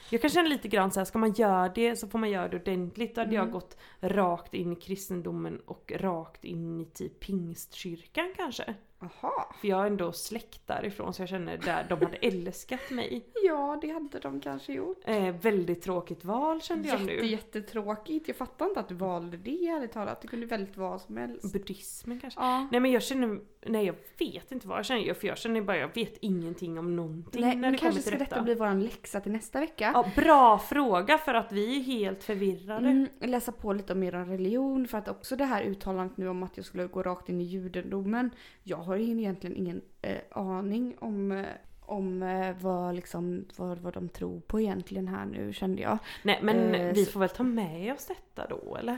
jag 0.10 0.22
kan 0.22 0.30
känna 0.30 0.50
lite 0.50 0.68
grann 0.68 0.92
så 0.92 1.00
här, 1.00 1.06
ska 1.06 1.20
man 1.20 1.32
göra 1.34 1.70
det 1.70 1.96
så 1.96 2.08
får 2.08 2.20
man 2.20 2.30
göra 2.30 2.48
det 2.48 2.58
ordentligt. 2.58 3.16
Då 3.16 3.22
hade 3.22 3.36
Mm. 3.36 3.46
jag 3.46 3.52
gått 3.52 3.78
rakt 4.02 4.54
in 4.54 4.74
i 4.74 4.76
kristendomen 4.76 5.60
och 5.66 5.92
rakt 5.96 6.46
in 6.46 6.80
i 6.82 6.86
typ 6.86 7.20
pingstkyrkan 7.20 8.34
kanske. 8.38 8.74
Jaha. 9.02 9.46
För 9.62 9.68
jag 9.68 9.78
har 9.78 9.86
ändå 9.88 10.12
släkt 10.12 10.68
därifrån 10.68 11.14
så 11.14 11.22
jag 11.22 11.30
känner 11.30 11.58
där 11.58 11.86
de 11.90 11.96
hade 12.06 12.18
älskat 12.18 12.90
mig. 12.92 13.26
Ja, 13.44 13.78
det 13.82 13.90
hade 13.92 14.20
de 14.20 14.42
kanske 14.42 14.74
gjort. 14.74 14.98
Eh, 15.06 15.36
väldigt 15.36 15.82
tråkigt 15.82 16.26
val 16.26 16.62
kände 16.62 16.88
jag 16.88 17.02
Jätte, 17.02 17.14
nu. 17.22 17.26
jättetråkigt. 17.26 18.28
Jag 18.28 18.38
fattar 18.38 18.66
inte 18.66 18.80
att 18.80 18.88
du 18.88 18.96
valde 18.96 19.38
det 19.38 19.68
ärligt 19.68 19.92
talat. 19.92 20.22
Det 20.22 20.28
kunde 20.28 20.46
väldigt 20.46 20.78
vad 20.78 21.02
som 21.02 21.18
helst. 21.18 21.54
Buddhismen 21.54 22.20
kanske. 22.20 22.40
Ja. 22.40 22.68
Nej 22.72 22.80
men 22.82 22.92
jag 22.92 23.04
känner, 23.04 23.40
nej 23.66 23.86
jag 23.86 23.96
vet 24.20 24.52
inte 24.52 24.68
vad 24.68 24.78
jag 24.78 24.86
känner. 24.86 25.14
För 25.14 25.28
jag 25.28 25.38
känner 25.38 25.62
bara, 25.62 25.78
jag 25.78 25.96
vet 25.96 26.18
ingenting 26.22 26.80
om 26.80 26.96
någonting 26.96 27.42
Nej, 27.42 27.56
när 27.56 27.72
det 27.72 27.78
kommer 27.78 27.92
kanske 27.92 28.02
till 28.02 28.08
ska 28.12 28.18
detta. 28.20 28.36
detta 28.36 28.44
bli 28.44 28.56
våran 28.56 28.84
läxa 28.84 29.22
till 29.22 29.32
nästa 29.32 29.60
vecka. 29.60 29.79
Ja, 29.86 30.06
bra 30.16 30.60
fråga 30.60 31.18
för 31.18 31.34
att 31.34 31.52
vi 31.52 31.78
är 31.80 31.84
helt 31.84 32.24
förvirrade. 32.24 32.90
Mm, 32.90 33.08
läsa 33.22 33.52
på 33.52 33.74
lite 33.74 33.94
om 33.94 34.04
er 34.04 34.12
religion 34.12 34.88
för 34.88 34.98
att 34.98 35.08
också 35.08 35.36
det 35.36 35.46
här 35.46 35.64
uttalandet 35.64 36.18
nu 36.18 36.28
om 36.28 36.44
att 36.44 36.58
jag 36.58 36.66
skulle 36.66 36.88
gå 36.88 37.04
rakt 37.04 37.30
in 37.30 37.42
i 37.42 37.44
judendomen. 37.44 38.30
Jag 38.64 38.78
har 38.78 38.98
egentligen 38.98 39.56
ingen 39.58 39.82
eh, 40.02 40.18
aning 40.32 40.96
om, 41.00 41.32
eh, 41.32 41.46
om 41.82 42.24
eh, 42.24 42.56
vad, 42.62 42.96
liksom, 42.96 43.46
vad, 43.56 43.78
vad 43.80 43.94
de 43.94 44.10
tror 44.10 44.40
på 44.40 44.60
egentligen 44.60 45.08
här 45.08 45.26
nu 45.26 45.54
kände 45.54 45.82
jag. 45.82 45.98
Nej 46.24 46.40
men 46.42 46.76
Eh, 46.76 46.94
vi 46.94 47.06
så- 47.06 47.12
får 47.12 47.20
väl 47.20 47.30
ta 47.30 47.44
med 47.44 47.94
oss 47.94 48.06
detta 48.06 48.48
då 48.50 48.76
eller? 48.76 48.98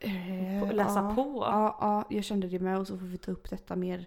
Eh, 0.00 0.72
läsa 0.72 0.98
ja, 1.00 1.12
på? 1.14 1.44
Ja, 1.46 1.76
ja, 1.80 2.04
jag 2.16 2.24
kände 2.24 2.48
det 2.48 2.58
med 2.58 2.78
och 2.78 2.86
så 2.86 2.98
får 2.98 3.06
vi 3.06 3.18
ta 3.18 3.30
upp 3.32 3.50
detta 3.50 3.76
mer 3.76 4.06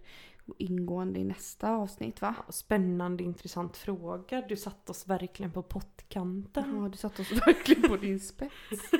ingående 0.58 1.20
i 1.20 1.24
nästa 1.24 1.70
avsnitt 1.70 2.22
va? 2.22 2.36
Spännande 2.50 3.24
intressant 3.24 3.78
fråga. 3.78 4.42
Du 4.50 4.56
satte 4.56 4.92
oss 4.92 5.08
verkligen 5.08 5.52
på 5.52 5.64
pottkanten. 5.64 6.82
Ja, 6.84 6.90
du 6.90 6.98
satte 6.98 7.22
oss 7.22 7.32
verkligen 7.32 7.90
på 7.90 7.98
din 7.98 8.20
spets. 8.20 8.54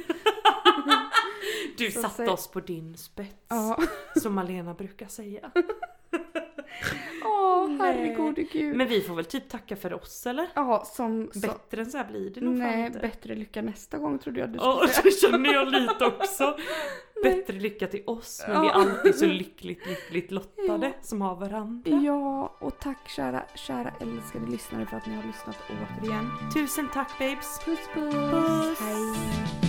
Du 1.78 1.92
Så 1.92 2.02
satte 2.02 2.32
oss 2.32 2.48
på 2.48 2.60
din 2.60 2.98
spets. 2.98 3.36
Ja. 3.48 3.80
Som 4.22 4.34
Malena 4.34 4.74
brukar 4.74 5.08
säga. 5.08 5.52
Åh, 7.26 7.70
Nej. 7.70 7.78
herregud 7.78 8.50
gud. 8.52 8.76
Men 8.76 8.88
vi 8.88 9.02
får 9.02 9.16
väl 9.16 9.26
typ 9.26 9.50
tacka 9.50 9.76
för 9.76 9.94
oss 9.94 10.28
eller? 10.28 10.48
Ja, 10.54 10.86
som... 10.86 11.32
Bättre 11.42 11.82
än 11.82 11.92
så 11.92 11.98
här 11.98 12.06
blir 12.06 12.30
det 12.30 12.42
nog 12.42 12.58
fan 12.58 12.68
nej, 12.68 12.86
inte. 12.86 13.00
bättre 13.00 13.36
lycka 13.36 13.62
nästa 13.62 13.98
gång 13.98 14.20
trodde 14.20 14.40
jag 14.40 14.50
du 14.50 14.60
skulle 14.60 14.72
Ja, 14.96 15.02
det 15.04 15.12
känner 15.12 15.54
jag 15.54 15.72
lite 15.72 16.06
också. 16.06 16.58
Bättre 17.24 17.54
lycka 17.60 17.88
till 17.88 18.04
oss 18.08 18.44
men 18.48 18.62
vi 18.62 18.68
är 18.68 18.72
Ja. 18.72 18.76
alltid 18.76 19.16
så 19.16 19.26
lyckligt, 19.26 19.88
lyckligt 19.88 20.32
lottade 20.32 20.88
Ja. 20.88 20.94
som 21.02 21.22
har 21.22 21.36
varandra. 21.36 21.92
Ja, 21.92 22.56
och 22.60 22.80
tack 22.80 23.10
kära, 23.10 23.44
kära 23.56 23.92
älskade 24.00 24.46
lyssnare 24.52 24.86
för 24.86 24.98
att 24.98 25.06
ni 25.08 25.16
har 25.16 25.24
lyssnat 25.24 25.56
återigen. 25.70 26.30
Tusen 26.54 26.90
tack 26.94 27.20
babes! 27.20 27.60
Puss 27.66 27.80
puss! 27.94 28.14
Puss. 28.14 28.80
Hej! 28.80 29.63